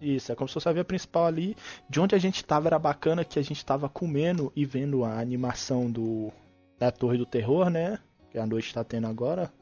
Isso, 0.00 0.30
é 0.30 0.34
como 0.36 0.46
se 0.46 0.54
fosse 0.54 0.68
a 0.68 0.72
via 0.72 0.84
principal 0.84 1.26
ali. 1.26 1.56
De 1.90 1.98
onde 1.98 2.14
a 2.14 2.18
gente 2.18 2.44
tava 2.44 2.68
era 2.68 2.78
bacana 2.78 3.24
que 3.24 3.40
a 3.40 3.42
gente 3.42 3.64
tava 3.64 3.88
comendo 3.88 4.52
e 4.54 4.64
vendo 4.64 5.04
a 5.04 5.18
animação 5.18 5.90
do 5.90 6.32
da 6.78 6.90
Torre 6.90 7.18
do 7.18 7.26
Terror, 7.26 7.70
né? 7.70 7.98
Que 8.30 8.38
a 8.38 8.46
noite 8.46 8.72
tá 8.74 8.84
tendo 8.84 9.06
agora. 9.06 9.52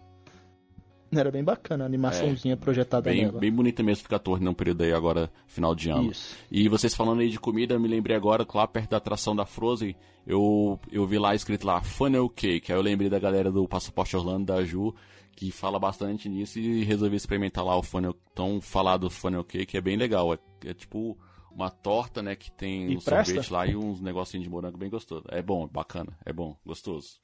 Era 1.15 1.31
bem 1.31 1.45
bacana 1.45 1.85
a 1.85 1.87
animaçãozinha 1.87 2.55
é, 2.55 2.57
projetada 2.57 3.11
bem, 3.11 3.27
nela. 3.27 3.39
Bem 3.39 3.53
bonita 3.53 3.83
mesmo 3.83 4.03
ficar 4.03 4.17
a 4.17 4.19
torre 4.19 4.43
num 4.43 4.55
período 4.55 4.83
aí 4.83 4.93
agora, 4.93 5.31
final 5.47 5.75
de 5.75 5.91
ano. 5.91 6.11
Isso. 6.11 6.37
E 6.51 6.69
vocês 6.69 6.95
falando 6.95 7.21
aí 7.21 7.29
de 7.29 7.39
comida, 7.39 7.75
eu 7.75 7.81
me 7.81 7.89
lembrei 7.89 8.17
agora 8.17 8.47
que 8.47 8.57
lá 8.57 8.67
perto 8.67 8.91
da 8.91 8.97
atração 8.97 9.37
da 9.37 9.45
Frozen, 9.45 9.95
eu, 10.27 10.81
eu 10.91 11.07
vi 11.07 11.19
lá 11.19 11.35
escrito 11.35 11.67
lá 11.67 11.83
Funnel 11.83 12.29
Cake. 12.31 12.73
Aí 12.73 12.79
eu 12.79 12.83
lembrei 12.83 13.11
da 13.11 13.19
galera 13.19 13.53
do 13.53 13.69
Passaporte 13.69 14.17
Orlando, 14.17 14.47
da 14.47 14.65
Ju, 14.65 14.95
que 15.37 15.51
fala 15.51 15.79
bastante 15.79 16.29
nisso 16.29 16.59
e 16.59 16.85
resolvi 16.85 17.17
experimentar 17.17 17.65
lá 17.65 17.77
o 17.77 17.83
funnel, 17.83 18.15
tão 18.35 18.61
falado 18.61 19.11
funnel 19.11 19.45
cake, 19.45 19.77
é 19.77 19.81
bem 19.81 19.97
legal. 19.97 20.33
É, 20.33 20.39
é 20.67 20.75
tipo 20.75 21.19
uma 21.51 21.71
torta, 21.71 22.23
né, 22.23 22.35
que 22.35 22.51
tem 22.51 22.93
e 22.93 22.97
um 22.97 23.01
presta? 23.01 23.25
sorvete 23.25 23.53
lá 23.53 23.67
e 23.67 23.77
uns 23.77 24.01
negocinhos 24.01 24.45
de 24.45 24.51
morango 24.51 24.79
bem 24.79 24.89
gostoso. 24.89 25.25
É 25.29 25.43
bom, 25.43 25.67
bacana, 25.67 26.17
é 26.25 26.33
bom, 26.33 26.57
gostoso. 26.65 27.21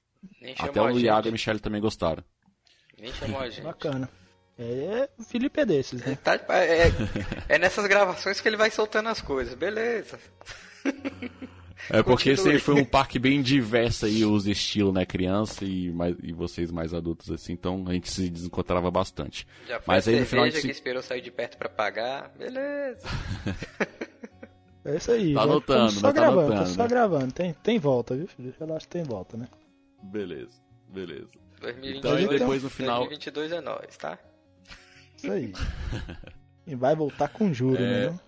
Até 0.58 0.82
o 0.82 0.98
Iago 0.98 1.26
e 1.26 1.28
a 1.28 1.32
Michelle 1.32 1.60
também 1.60 1.80
gostaram. 1.80 2.22
Nem 3.00 3.12
chamou 3.12 3.40
a 3.40 3.48
gente. 3.48 3.62
Bacana. 3.62 4.08
É, 4.58 5.08
o 5.16 5.22
Felipe 5.22 5.60
é 5.60 5.66
desses, 5.66 6.02
né? 6.04 6.18
Tá, 6.22 6.34
é, 6.50 6.92
é, 7.48 7.58
nessas 7.58 7.86
gravações 7.86 8.40
que 8.40 8.48
ele 8.48 8.56
vai 8.56 8.70
soltando 8.70 9.08
as 9.08 9.20
coisas, 9.20 9.54
beleza. 9.54 10.18
É 11.90 12.02
porque 12.02 12.30
esse 12.30 12.58
foi 12.58 12.74
um 12.74 12.84
parque 12.84 13.18
bem 13.18 13.40
diverso 13.40 14.04
aí, 14.04 14.24
os 14.24 14.46
estilos, 14.46 14.92
né? 14.92 15.06
Criança 15.06 15.64
e, 15.64 15.90
mais, 15.90 16.16
e 16.22 16.32
vocês 16.32 16.72
mais 16.72 16.92
adultos, 16.92 17.30
assim, 17.30 17.52
então 17.52 17.84
a 17.86 17.92
gente 17.92 18.10
se 18.10 18.28
desencontrava 18.28 18.90
bastante. 18.90 19.46
Já 19.66 19.80
foi 19.80 19.94
Mas 19.94 20.08
aí 20.08 20.18
no 20.20 20.26
final 20.26 20.48
de... 20.48 20.60
que 20.60 20.70
esperou 20.70 21.02
sair 21.02 21.20
de 21.20 21.30
perto 21.30 21.56
para 21.56 21.68
pagar, 21.68 22.32
beleza. 22.36 23.06
é 24.84 24.96
isso 24.96 25.12
aí. 25.12 25.34
Tá 25.34 25.42
anotando, 25.42 25.92
só 25.92 26.08
né? 26.08 26.12
gravando, 26.12 26.52
tá 26.52 26.66
só 26.66 26.86
gravando. 26.86 27.32
Tem, 27.32 27.52
tem 27.54 27.78
volta, 27.78 28.16
viu, 28.16 28.26
filho? 28.26 28.52
Relaxa, 28.58 28.86
tem 28.88 29.04
volta, 29.04 29.36
né? 29.36 29.46
Beleza, 30.02 30.60
beleza. 30.88 31.30
2022, 31.60 32.22
então, 32.22 32.34
e 32.34 32.38
depois 32.38 32.62
no 32.62 32.70
final. 32.70 32.98
2022 33.06 33.52
é 33.52 33.60
nós, 33.60 33.96
tá? 33.96 34.18
Isso 35.16 35.30
aí. 35.30 35.52
e 36.66 36.74
vai 36.74 36.94
voltar 36.94 37.28
com 37.28 37.52
juro, 37.52 37.82
é... 37.82 38.10
né? 38.10 38.20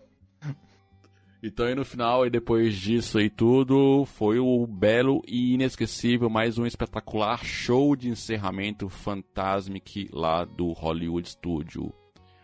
Então 1.42 1.64
aí 1.64 1.74
no 1.74 1.86
final, 1.86 2.26
e 2.26 2.30
depois 2.30 2.76
disso 2.76 3.16
aí 3.16 3.30
tudo, 3.30 4.04
foi 4.04 4.38
o 4.38 4.66
belo 4.66 5.22
e 5.26 5.54
inesquecível, 5.54 6.28
mais 6.28 6.58
um 6.58 6.66
espetacular 6.66 7.42
show 7.42 7.96
de 7.96 8.10
encerramento 8.10 8.90
Fantasmic 8.90 10.10
lá 10.12 10.44
do 10.44 10.72
Hollywood 10.72 11.26
Studio. 11.26 11.94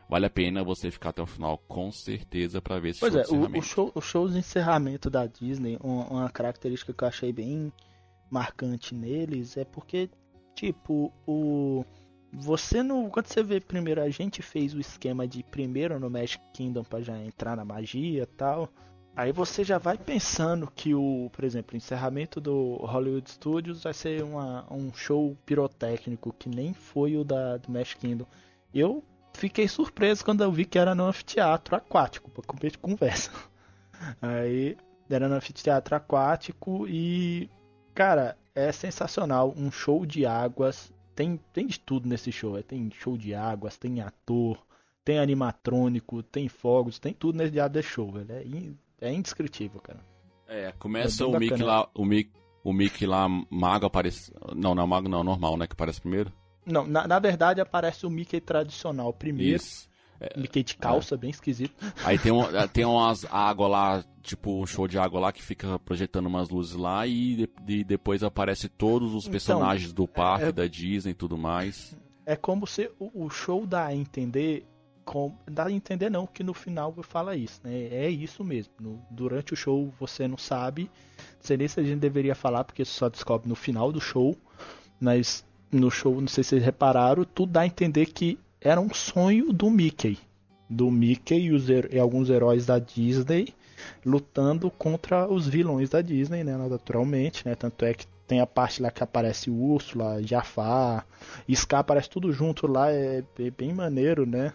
Vale 0.08 0.24
a 0.24 0.30
pena 0.30 0.64
você 0.64 0.90
ficar 0.90 1.10
até 1.10 1.20
o 1.20 1.26
final, 1.26 1.58
com 1.58 1.92
certeza, 1.92 2.62
para 2.62 2.78
ver 2.78 2.90
esse 2.90 3.00
pois 3.00 3.12
show 3.12 3.20
é, 3.20 3.24
de 3.24 3.28
encerramento. 3.28 3.56
O, 3.56 3.58
o, 3.58 3.62
show, 3.62 3.92
o 3.96 4.00
show 4.00 4.28
de 4.28 4.38
encerramento 4.38 5.10
da 5.10 5.26
Disney, 5.26 5.76
uma, 5.82 6.06
uma 6.06 6.30
característica 6.30 6.94
que 6.94 7.04
eu 7.04 7.08
achei 7.08 7.32
bem 7.34 7.70
marcante 8.30 8.94
neles 8.94 9.58
é 9.58 9.64
porque 9.64 10.08
Tipo, 10.56 11.12
o. 11.26 11.84
Você 12.32 12.82
não. 12.82 13.08
Quando 13.10 13.26
você 13.26 13.42
vê 13.42 13.60
primeiro, 13.60 14.02
a 14.02 14.08
gente 14.08 14.42
fez 14.42 14.74
o 14.74 14.80
esquema 14.80 15.28
de 15.28 15.42
primeiro 15.44 16.00
no 16.00 16.10
Magic 16.10 16.42
Kingdom 16.52 16.82
para 16.82 17.02
já 17.02 17.16
entrar 17.18 17.56
na 17.56 17.64
magia 17.64 18.26
tal. 18.36 18.68
Aí 19.14 19.32
você 19.32 19.64
já 19.64 19.78
vai 19.78 19.96
pensando 19.96 20.70
que 20.74 20.94
o, 20.94 21.30
por 21.32 21.44
exemplo, 21.44 21.74
o 21.74 21.76
encerramento 21.76 22.40
do 22.40 22.76
Hollywood 22.76 23.30
Studios 23.30 23.82
vai 23.82 23.94
ser 23.94 24.22
uma, 24.22 24.66
um 24.70 24.92
show 24.92 25.36
pirotécnico 25.46 26.34
que 26.38 26.48
nem 26.48 26.74
foi 26.74 27.16
o 27.16 27.24
da, 27.24 27.56
do 27.56 27.70
Magic 27.70 27.98
Kingdom. 27.98 28.26
Eu 28.74 29.02
fiquei 29.32 29.68
surpreso 29.68 30.24
quando 30.24 30.42
eu 30.42 30.52
vi 30.52 30.66
que 30.66 30.78
era 30.78 30.94
no 30.94 31.04
anfiteatro 31.04 31.76
aquático, 31.76 32.30
para 32.30 32.44
comer 32.44 32.72
de 32.72 32.78
conversa. 32.78 33.30
Aí 34.20 34.76
era 35.08 35.28
no 35.28 35.34
anfiteatro 35.34 35.96
aquático 35.96 36.86
e, 36.86 37.48
cara, 37.94 38.36
é 38.56 38.72
sensacional. 38.72 39.54
Um 39.56 39.70
show 39.70 40.04
de 40.06 40.24
águas. 40.26 40.92
Tem, 41.14 41.38
tem 41.52 41.66
de 41.66 41.78
tudo 41.78 42.08
nesse 42.08 42.32
show. 42.32 42.58
É, 42.58 42.62
tem 42.62 42.90
show 42.90 43.16
de 43.16 43.34
águas, 43.34 43.76
tem 43.76 44.00
ator, 44.00 44.58
tem 45.04 45.18
animatrônico, 45.18 46.22
tem 46.22 46.48
fogos, 46.48 46.98
tem 46.98 47.12
tudo 47.12 47.38
nesse 47.38 47.52
dia 47.52 47.68
de 47.68 47.82
show, 47.82 48.10
velho. 48.10 48.32
É, 48.32 49.06
é 49.08 49.12
indescritível, 49.12 49.80
cara. 49.80 50.00
É, 50.48 50.72
começa 50.78 51.22
é 51.22 51.26
o 51.26 51.38
Mickey 51.38 51.62
lá. 51.62 51.88
O 51.94 52.04
Mickey, 52.04 52.32
o 52.64 52.72
Mickey 52.72 53.06
lá, 53.06 53.28
mago 53.50 53.86
aparece. 53.86 54.32
Não, 54.54 54.74
não, 54.74 54.86
mago 54.86 55.08
não, 55.08 55.22
normal, 55.22 55.56
né? 55.56 55.66
Que 55.66 55.74
aparece 55.74 56.00
primeiro. 56.00 56.32
Não, 56.64 56.86
na, 56.86 57.06
na 57.06 57.18
verdade 57.18 57.60
aparece 57.60 58.06
o 58.06 58.10
Mickey 58.10 58.40
tradicional 58.40 59.12
primeiro. 59.12 59.56
Isso. 59.56 59.88
É, 60.20 60.38
Mickey 60.38 60.62
de 60.62 60.76
calça, 60.76 61.14
é. 61.14 61.18
bem 61.18 61.30
esquisito. 61.30 61.74
Aí 62.04 62.18
tem, 62.18 62.32
um, 62.32 62.44
tem 62.72 62.84
umas 62.84 63.24
água 63.30 63.68
lá, 63.68 64.04
tipo 64.22 64.62
um 64.62 64.66
show 64.66 64.88
de 64.88 64.98
água 64.98 65.20
lá 65.20 65.32
que 65.32 65.42
fica 65.42 65.78
projetando 65.78 66.26
umas 66.26 66.48
luzes 66.48 66.74
lá 66.74 67.06
e, 67.06 67.48
e 67.66 67.84
depois 67.84 68.22
aparece 68.22 68.68
todos 68.68 69.14
os 69.14 69.24
então, 69.24 69.32
personagens 69.32 69.90
então, 69.90 70.04
do 70.04 70.08
parque, 70.08 70.46
é, 70.46 70.52
da 70.52 70.66
Disney 70.66 71.10
e 71.12 71.14
tudo 71.14 71.36
mais. 71.36 71.96
É 72.24 72.34
como 72.34 72.66
se 72.66 72.90
o, 72.98 73.26
o 73.26 73.30
show 73.30 73.66
dá 73.66 73.86
a 73.86 73.94
entender. 73.94 74.66
Com, 75.04 75.32
dá 75.48 75.66
a 75.66 75.70
entender 75.70 76.10
não, 76.10 76.26
que 76.26 76.42
no 76.42 76.52
final 76.52 76.92
fala 77.04 77.36
isso, 77.36 77.60
né? 77.62 77.86
É 77.92 78.10
isso 78.10 78.42
mesmo. 78.42 78.72
No, 78.80 79.00
durante 79.08 79.52
o 79.52 79.56
show 79.56 79.94
você 80.00 80.26
não 80.26 80.36
sabe. 80.36 80.90
Seria 81.38 81.64
isso 81.64 81.78
a 81.78 81.82
gente 81.84 82.00
deveria 82.00 82.34
falar, 82.34 82.64
porque 82.64 82.84
só 82.84 83.08
descobre 83.08 83.48
no 83.48 83.54
final 83.54 83.92
do 83.92 84.00
show. 84.00 84.36
Mas 84.98 85.44
no 85.70 85.92
show, 85.92 86.20
não 86.20 86.26
sei 86.26 86.42
se 86.42 86.50
vocês 86.50 86.64
repararam, 86.64 87.24
tudo 87.24 87.52
dá 87.52 87.60
a 87.60 87.66
entender 87.66 88.06
que 88.06 88.36
era 88.60 88.80
um 88.80 88.92
sonho 88.92 89.52
do 89.52 89.70
Mickey. 89.70 90.18
Do 90.68 90.90
Mickey 90.90 91.48
e, 91.48 91.94
e 91.94 91.98
alguns 91.98 92.28
heróis 92.28 92.66
da 92.66 92.78
Disney 92.78 93.54
lutando 94.04 94.70
contra 94.70 95.28
os 95.30 95.46
vilões 95.46 95.90
da 95.90 96.00
Disney, 96.00 96.42
né? 96.42 96.56
Naturalmente, 96.56 97.46
né? 97.46 97.54
Tanto 97.54 97.84
é 97.84 97.94
que 97.94 98.06
tem 98.26 98.40
a 98.40 98.46
parte 98.46 98.82
lá 98.82 98.90
que 98.90 99.02
aparece 99.02 99.50
Úrsula, 99.50 100.22
Jafar, 100.22 101.06
Scar 101.54 101.80
aparece 101.80 102.10
tudo 102.10 102.32
junto 102.32 102.66
lá, 102.66 102.90
é, 102.90 103.22
é 103.38 103.50
bem 103.50 103.72
maneiro, 103.72 104.26
né? 104.26 104.52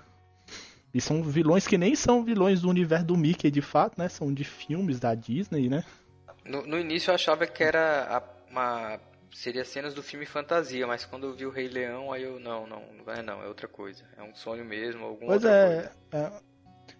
E 0.93 0.99
são 0.99 1.23
vilões 1.23 1.65
que 1.65 1.77
nem 1.77 1.95
são 1.95 2.23
vilões 2.23 2.61
do 2.61 2.69
universo 2.69 3.05
do 3.05 3.15
Mickey 3.15 3.49
de 3.49 3.61
fato, 3.61 3.97
né? 3.97 4.09
São 4.09 4.33
de 4.33 4.43
filmes 4.43 4.99
da 4.99 5.15
Disney, 5.15 5.69
né? 5.69 5.85
No, 6.43 6.65
no 6.67 6.77
início 6.77 7.11
eu 7.11 7.15
achava 7.15 7.47
que 7.47 7.63
era 7.63 8.21
uma 8.49 8.99
seria 9.31 9.63
cenas 9.65 9.93
do 9.93 10.03
filme 10.03 10.25
fantasia, 10.25 10.85
mas 10.85 11.05
quando 11.05 11.27
eu 11.27 11.33
vi 11.33 11.45
o 11.45 11.49
Rei 11.49 11.67
Leão, 11.67 12.11
aí 12.11 12.23
eu, 12.23 12.39
não, 12.39 12.67
não, 12.67 12.83
não 12.93 13.13
é 13.13 13.21
não, 13.21 13.41
é 13.41 13.47
outra 13.47 13.67
coisa. 13.67 14.03
É 14.17 14.23
um 14.23 14.35
sonho 14.35 14.65
mesmo, 14.65 15.05
alguma 15.05 15.27
pois 15.31 15.45
é, 15.45 15.91
é, 16.11 16.31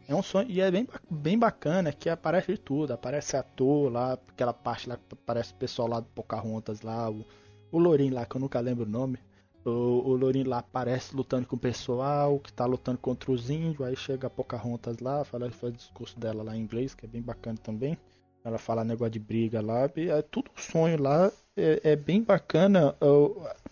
é, 0.08 0.16
um 0.16 0.24
sonho, 0.24 0.50
e 0.50 0.62
é 0.62 0.72
bem, 0.72 0.88
bem 1.10 1.38
bacana 1.38 1.92
que 1.92 2.10
aparece 2.10 2.54
de 2.54 2.58
tudo, 2.58 2.94
aparece 2.94 3.36
ator 3.36 3.92
lá, 3.92 4.14
aquela 4.14 4.54
parte 4.54 4.88
lá 4.88 4.98
que 4.98 5.04
aparece 5.14 5.54
o 5.54 5.58
pessoal 5.58 5.88
lá 5.88 6.00
do 6.00 6.08
Pocahontas 6.08 6.82
lá, 6.82 7.10
o, 7.10 7.26
o 7.72 7.78
Lourinho 7.78 8.16
lá, 8.16 8.26
que 8.26 8.36
eu 8.36 8.42
nunca 8.42 8.60
lembro 8.60 8.86
o 8.86 8.90
nome. 8.90 9.20
O, 9.64 9.70
o 9.70 10.16
Lourinho 10.16 10.50
lá 10.50 10.60
aparece 10.60 11.16
lutando 11.16 11.46
com 11.46 11.56
o 11.56 11.60
pessoal, 11.60 12.40
que 12.40 12.52
tá 12.52 12.66
lutando 12.66 12.98
contra 12.98 13.32
os 13.32 13.50
índios, 13.50 13.88
aí 13.88 13.96
chega 13.96 14.28
a 14.28 14.30
Pocahontas 14.30 14.98
lá, 15.00 15.24
fala, 15.24 15.52
faz 15.52 15.74
o 15.74 15.78
discurso 15.78 16.20
dela 16.20 16.42
lá 16.42 16.56
em 16.56 16.62
inglês, 16.62 16.96
que 16.96 17.06
é 17.06 17.08
bem 17.08 17.22
bacana 17.22 17.58
também. 17.62 17.98
Ela 18.44 18.58
fala 18.58 18.84
negócio 18.84 19.12
de 19.12 19.20
briga 19.20 19.62
lá, 19.62 19.84
é 19.96 20.22
tudo 20.24 20.50
sonho 20.56 21.00
lá, 21.00 21.32
é, 21.58 21.92
é 21.92 21.96
bem 21.96 22.24
bacana, 22.24 22.96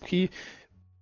que 0.06 0.30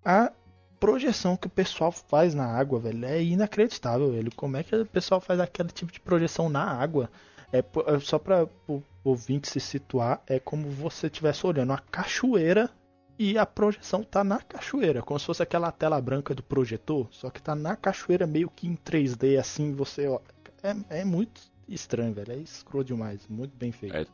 a 0.04 0.32
projeção 0.80 1.36
que 1.36 1.48
o 1.48 1.50
pessoal 1.50 1.92
faz 1.92 2.34
na 2.34 2.46
água, 2.46 2.80
velho, 2.80 3.06
é 3.06 3.22
inacreditável, 3.22 4.12
velho. 4.12 4.32
Como 4.36 4.58
é 4.58 4.64
que 4.64 4.76
o 4.76 4.86
pessoal 4.86 5.20
faz 5.20 5.40
aquele 5.40 5.70
tipo 5.70 5.92
de 5.92 6.00
projeção 6.00 6.50
na 6.50 6.64
água? 6.64 7.10
É, 7.52 7.60
é 7.60 8.00
só 8.00 8.20
para 8.20 8.48
o 8.68 8.82
ouvinte 9.04 9.50
se 9.50 9.60
situar, 9.60 10.22
é 10.28 10.40
como 10.40 10.70
você 10.70 11.08
estivesse 11.08 11.46
olhando 11.48 11.72
a 11.72 11.78
cachoeira 11.78 12.70
e 13.18 13.38
a 13.38 13.46
projeção 13.46 14.04
tá 14.04 14.24
na 14.24 14.40
cachoeira, 14.40 15.02
como 15.02 15.20
se 15.20 15.26
fosse 15.26 15.42
aquela 15.42 15.72
tela 15.72 16.00
branca 16.00 16.36
do 16.36 16.44
projetor, 16.44 17.08
só 17.10 17.30
que 17.30 17.42
tá 17.42 17.56
na 17.56 17.76
cachoeira 17.76 18.28
meio 18.28 18.50
que 18.50 18.68
em 18.68 18.76
3D, 18.76 19.40
assim, 19.40 19.74
você. 19.74 20.08
Ó, 20.08 20.20
é, 20.62 21.00
é 21.00 21.06
muito 21.06 21.42
estranho, 21.68 22.14
velho. 22.14 22.34
É 22.34 22.38
escuro 22.38 22.84
demais, 22.84 23.26
muito 23.28 23.56
bem 23.56 23.72
feito. 23.72 23.96
É, 23.96 24.06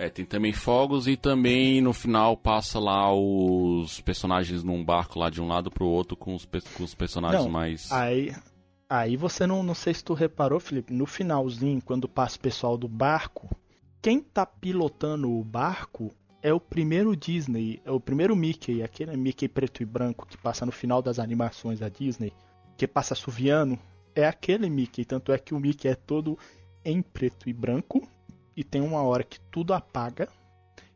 é, 0.00 0.08
tem 0.08 0.24
também 0.24 0.50
fogos 0.50 1.06
e 1.06 1.14
também 1.14 1.82
no 1.82 1.92
final 1.92 2.34
passa 2.34 2.78
lá 2.78 3.12
os 3.12 4.00
personagens 4.00 4.64
num 4.64 4.82
barco 4.82 5.18
lá 5.18 5.28
de 5.28 5.42
um 5.42 5.46
lado 5.46 5.70
pro 5.70 5.84
outro 5.84 6.16
com 6.16 6.34
os, 6.34 6.46
com 6.74 6.82
os 6.82 6.94
personagens 6.94 7.44
não, 7.44 7.50
mais. 7.50 7.92
Aí, 7.92 8.34
aí 8.88 9.14
você 9.14 9.46
não, 9.46 9.62
não 9.62 9.74
sei 9.74 9.92
se 9.92 10.02
tu 10.02 10.14
reparou, 10.14 10.58
Felipe, 10.58 10.90
no 10.94 11.04
finalzinho, 11.04 11.82
quando 11.82 12.08
passa 12.08 12.38
o 12.38 12.40
pessoal 12.40 12.78
do 12.78 12.88
barco, 12.88 13.54
quem 14.00 14.20
tá 14.20 14.46
pilotando 14.46 15.30
o 15.30 15.44
barco 15.44 16.10
é 16.42 16.50
o 16.50 16.58
primeiro 16.58 17.14
Disney, 17.14 17.82
é 17.84 17.90
o 17.90 18.00
primeiro 18.00 18.34
Mickey, 18.34 18.82
aquele 18.82 19.14
Mickey 19.18 19.48
preto 19.48 19.82
e 19.82 19.84
branco 19.84 20.26
que 20.26 20.38
passa 20.38 20.64
no 20.64 20.72
final 20.72 21.02
das 21.02 21.18
animações 21.18 21.80
da 21.80 21.90
Disney, 21.90 22.32
que 22.74 22.86
passa 22.86 23.14
suviano, 23.14 23.78
é 24.14 24.26
aquele 24.26 24.70
Mickey, 24.70 25.04
tanto 25.04 25.30
é 25.30 25.36
que 25.36 25.52
o 25.52 25.60
Mickey 25.60 25.88
é 25.88 25.94
todo 25.94 26.38
em 26.82 27.02
preto 27.02 27.50
e 27.50 27.52
branco 27.52 28.08
e 28.60 28.64
tem 28.64 28.82
uma 28.82 29.02
hora 29.02 29.24
que 29.24 29.40
tudo 29.40 29.72
apaga 29.72 30.28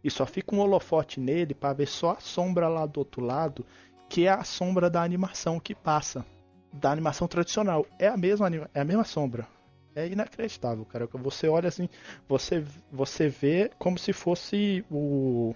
e 0.03 0.11
só 0.11 0.27
fica 0.27 0.55
um 0.55 0.59
holofote 0.61 1.19
nele 1.19 1.55
para 1.55 1.73
ver 1.73 1.89
só 1.89 2.11
a 2.11 2.21
sombra 2.21 2.69
lá 2.69 2.85
do 2.85 2.99
outro 2.99 3.25
lado, 3.25 3.65
que 4.07 4.27
é 4.27 4.31
a 4.31 4.45
sombra 4.45 4.91
da 4.91 5.03
animação 5.03 5.59
que 5.59 5.75
passa, 5.75 6.27
da 6.71 6.93
animação 6.93 7.27
tradicional. 7.27 7.87
É 7.99 8.07
a 8.07 8.19
mesma 8.19 8.51
é 8.75 8.81
a 8.81 8.85
mesma 8.85 9.05
sombra 9.05 9.49
é 9.95 10.09
inacreditável, 10.09 10.85
cara. 10.85 11.07
Você 11.07 11.49
olha 11.49 11.69
assim, 11.69 11.89
você, 12.29 12.63
você 12.91 13.29
vê 13.29 13.71
como 13.79 13.97
se 13.97 14.13
fosse 14.13 14.85
o 14.91 15.55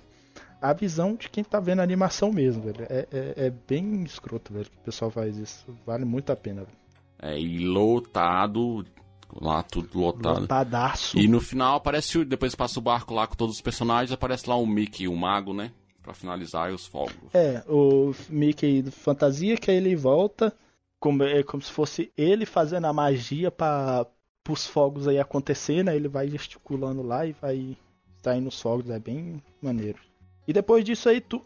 a 0.62 0.72
visão 0.72 1.14
de 1.14 1.28
quem 1.28 1.44
tá 1.44 1.60
vendo 1.60 1.80
a 1.80 1.82
animação 1.82 2.32
mesmo, 2.32 2.62
velho. 2.62 2.86
É, 2.88 3.06
é, 3.12 3.46
é 3.46 3.50
bem 3.50 4.02
escroto, 4.04 4.52
velho, 4.52 4.70
que 4.70 4.78
o 4.78 4.82
pessoal 4.82 5.10
faz 5.10 5.36
isso. 5.36 5.66
Vale 5.84 6.04
muito 6.04 6.32
a 6.32 6.36
pena, 6.36 6.64
velho. 6.64 6.78
É, 7.20 7.38
e 7.38 7.66
lotado, 7.66 8.84
lá 9.40 9.62
tudo 9.62 9.98
lotado. 9.98 10.40
Lotadaço. 10.40 11.18
E 11.18 11.28
no 11.28 11.40
final 11.40 11.76
aparece, 11.76 12.24
depois 12.24 12.54
passa 12.54 12.78
o 12.78 12.82
barco 12.82 13.14
lá 13.14 13.26
com 13.26 13.34
todos 13.34 13.56
os 13.56 13.60
personagens, 13.60 14.12
aparece 14.12 14.48
lá 14.48 14.56
o 14.56 14.66
Mickey, 14.66 15.08
o 15.08 15.16
mago, 15.16 15.52
né? 15.52 15.72
Pra 16.02 16.14
finalizar 16.14 16.72
os 16.72 16.86
fogos. 16.86 17.34
É, 17.34 17.62
o 17.68 18.14
Mickey 18.28 18.82
fantasia 18.90 19.56
que 19.56 19.70
aí 19.70 19.76
ele 19.76 19.94
volta, 19.94 20.54
como, 20.98 21.22
é 21.22 21.42
como 21.42 21.62
se 21.62 21.70
fosse 21.70 22.12
ele 22.16 22.46
fazendo 22.46 22.86
a 22.86 22.92
magia 22.92 23.50
para 23.50 24.06
os 24.48 24.66
fogos 24.66 25.06
aí 25.06 25.18
acontecer, 25.18 25.84
né? 25.84 25.94
Ele 25.94 26.08
vai 26.08 26.28
gesticulando 26.28 27.02
lá 27.02 27.26
e 27.26 27.32
vai 27.32 27.76
saindo 28.22 28.48
os 28.48 28.60
fogos, 28.60 28.90
é 28.90 28.98
bem 28.98 29.42
maneiro. 29.62 29.98
E 30.46 30.52
depois 30.52 30.84
disso 30.84 31.08
aí 31.08 31.20
tu 31.20 31.44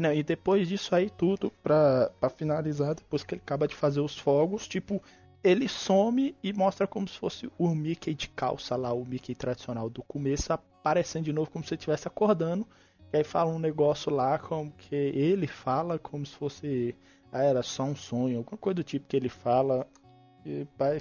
não, 0.00 0.12
e 0.12 0.22
depois 0.22 0.68
disso 0.68 0.94
aí 0.94 1.08
tudo 1.10 1.50
pra, 1.62 2.10
pra 2.20 2.28
finalizar, 2.28 2.94
depois 2.94 3.22
que 3.22 3.34
ele 3.34 3.42
acaba 3.42 3.66
de 3.66 3.74
fazer 3.74 4.00
os 4.00 4.16
fogos, 4.16 4.68
tipo, 4.68 5.02
ele 5.46 5.68
some 5.68 6.34
e 6.42 6.52
mostra 6.52 6.86
como 6.86 7.06
se 7.06 7.16
fosse 7.18 7.50
o 7.58 7.74
Mickey 7.74 8.14
de 8.14 8.28
calça 8.28 8.76
lá, 8.76 8.92
o 8.92 9.04
Mickey 9.04 9.34
tradicional 9.34 9.88
do 9.88 10.02
começo, 10.02 10.52
aparecendo 10.52 11.24
de 11.24 11.32
novo 11.32 11.50
como 11.50 11.64
se 11.64 11.74
estivesse 11.74 12.08
acordando. 12.08 12.66
E 13.12 13.18
aí 13.18 13.24
fala 13.24 13.50
um 13.50 13.58
negócio 13.58 14.12
lá 14.12 14.38
como 14.38 14.72
que 14.72 14.94
ele 14.94 15.46
fala 15.46 15.98
como 15.98 16.26
se 16.26 16.34
fosse 16.34 16.94
ah, 17.32 17.42
era 17.42 17.62
só 17.62 17.84
um 17.84 17.94
sonho, 17.94 18.38
alguma 18.38 18.58
coisa 18.58 18.76
do 18.76 18.84
tipo 18.84 19.06
que 19.08 19.16
ele 19.16 19.28
fala 19.28 19.86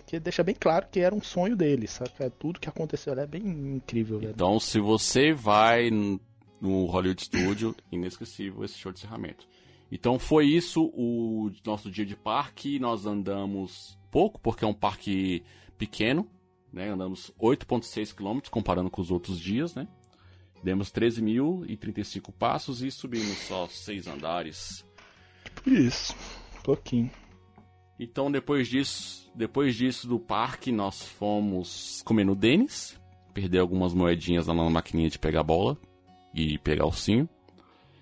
que 0.05 0.19
deixa 0.19 0.43
bem 0.43 0.55
claro 0.59 0.87
que 0.91 0.99
era 0.99 1.13
um 1.13 1.21
sonho 1.21 1.55
dele, 1.55 1.87
saca? 1.87 2.29
Tudo 2.31 2.59
que 2.59 2.67
aconteceu 2.67 3.13
é 3.13 3.27
bem 3.27 3.43
incrível. 3.43 4.19
Então, 4.23 4.59
se 4.59 4.79
você 4.79 5.33
vai 5.33 5.91
no 5.91 6.85
Hollywood 6.85 7.21
Studio, 7.21 7.75
inesquecível 7.91 8.63
esse 8.63 8.77
show 8.77 8.91
de 8.91 8.99
encerramento. 8.99 9.47
Então 9.91 10.17
foi 10.17 10.47
isso 10.47 10.91
o 10.93 11.51
nosso 11.65 11.89
dia 11.91 12.05
de 12.05 12.15
parque. 12.15 12.79
Nós 12.79 13.05
andamos 13.05 13.97
pouco, 14.11 14.39
porque 14.39 14.65
é 14.65 14.67
um 14.67 14.73
parque 14.73 15.43
pequeno, 15.77 16.27
né? 16.71 16.89
Andamos 16.89 17.31
8,6 17.39 18.13
km 18.13 18.39
comparando 18.49 18.89
com 18.89 19.01
os 19.01 19.11
outros 19.11 19.39
dias, 19.39 19.75
né? 19.75 19.88
Demos 20.63 20.91
13.035 20.91 22.33
passos 22.33 22.81
e 22.81 22.89
subimos 22.89 23.38
só 23.39 23.67
seis 23.67 24.07
andares. 24.07 24.83
Isso, 25.65 26.15
pouquinho. 26.63 27.11
Então 27.99 28.31
depois 28.31 28.67
disso, 28.67 29.31
depois 29.36 29.75
disso 29.75 30.07
do 30.07 30.19
parque, 30.19 30.71
nós 30.71 31.03
fomos 31.03 32.01
comer 32.03 32.25
no 32.25 32.36
Denis, 32.36 32.99
perder 33.33 33.59
algumas 33.59 33.93
moedinhas 33.93 34.47
lá 34.47 34.53
na 34.53 34.69
maquininha 34.69 35.09
de 35.09 35.19
pegar 35.19 35.43
bola 35.43 35.77
e 36.33 36.57
pegar 36.57 36.86
ursinho, 36.86 37.29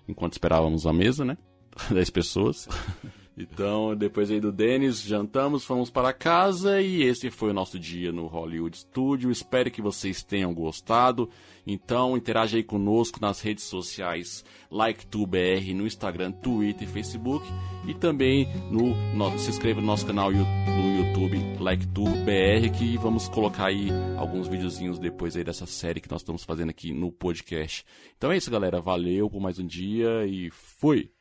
enquanto 0.08 0.32
esperávamos 0.32 0.86
a 0.86 0.92
mesa, 0.92 1.24
né? 1.24 1.36
10 1.90 2.10
pessoas. 2.10 2.68
Então, 3.36 3.96
depois 3.96 4.30
aí 4.30 4.38
do 4.38 4.52
Denis, 4.52 5.02
jantamos, 5.02 5.64
fomos 5.64 5.90
para 5.90 6.12
casa 6.12 6.80
e 6.80 7.02
esse 7.02 7.32
foi 7.32 7.50
o 7.50 7.54
nosso 7.54 7.80
dia 7.80 8.12
no 8.12 8.28
Hollywood 8.28 8.78
Studio. 8.78 9.28
Espero 9.28 9.72
que 9.72 9.82
vocês 9.82 10.22
tenham 10.22 10.54
gostado. 10.54 11.28
Então, 11.66 12.16
interaja 12.16 12.56
aí 12.56 12.62
conosco 12.62 13.18
nas 13.20 13.40
redes 13.40 13.64
sociais 13.64 14.44
LikeTubeBR, 14.70 15.74
no 15.74 15.84
Instagram, 15.84 16.30
Twitter 16.30 16.86
e 16.86 16.92
Facebook. 16.92 17.44
E 17.88 17.94
também 17.94 18.46
no, 18.70 18.94
no, 19.14 19.36
se 19.36 19.50
inscreva 19.50 19.80
no 19.80 19.86
nosso 19.88 20.06
canal 20.06 20.30
no 20.30 20.98
YouTube 20.98 21.36
LikeTubeBR, 21.58 22.70
que 22.70 22.96
vamos 22.98 23.26
colocar 23.28 23.66
aí 23.66 23.88
alguns 24.16 24.46
videozinhos 24.46 24.96
depois 25.00 25.36
aí 25.36 25.42
dessa 25.42 25.66
série 25.66 26.00
que 26.00 26.10
nós 26.10 26.20
estamos 26.20 26.44
fazendo 26.44 26.70
aqui 26.70 26.92
no 26.92 27.10
podcast. 27.10 27.84
Então 28.16 28.30
é 28.30 28.36
isso, 28.36 28.48
galera. 28.48 28.80
Valeu 28.80 29.28
por 29.28 29.40
mais 29.40 29.58
um 29.58 29.66
dia 29.66 30.24
e 30.24 30.50
fui! 30.52 31.13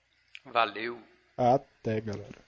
Valeu! 0.45 0.99
Até, 1.37 2.01
galera. 2.01 2.42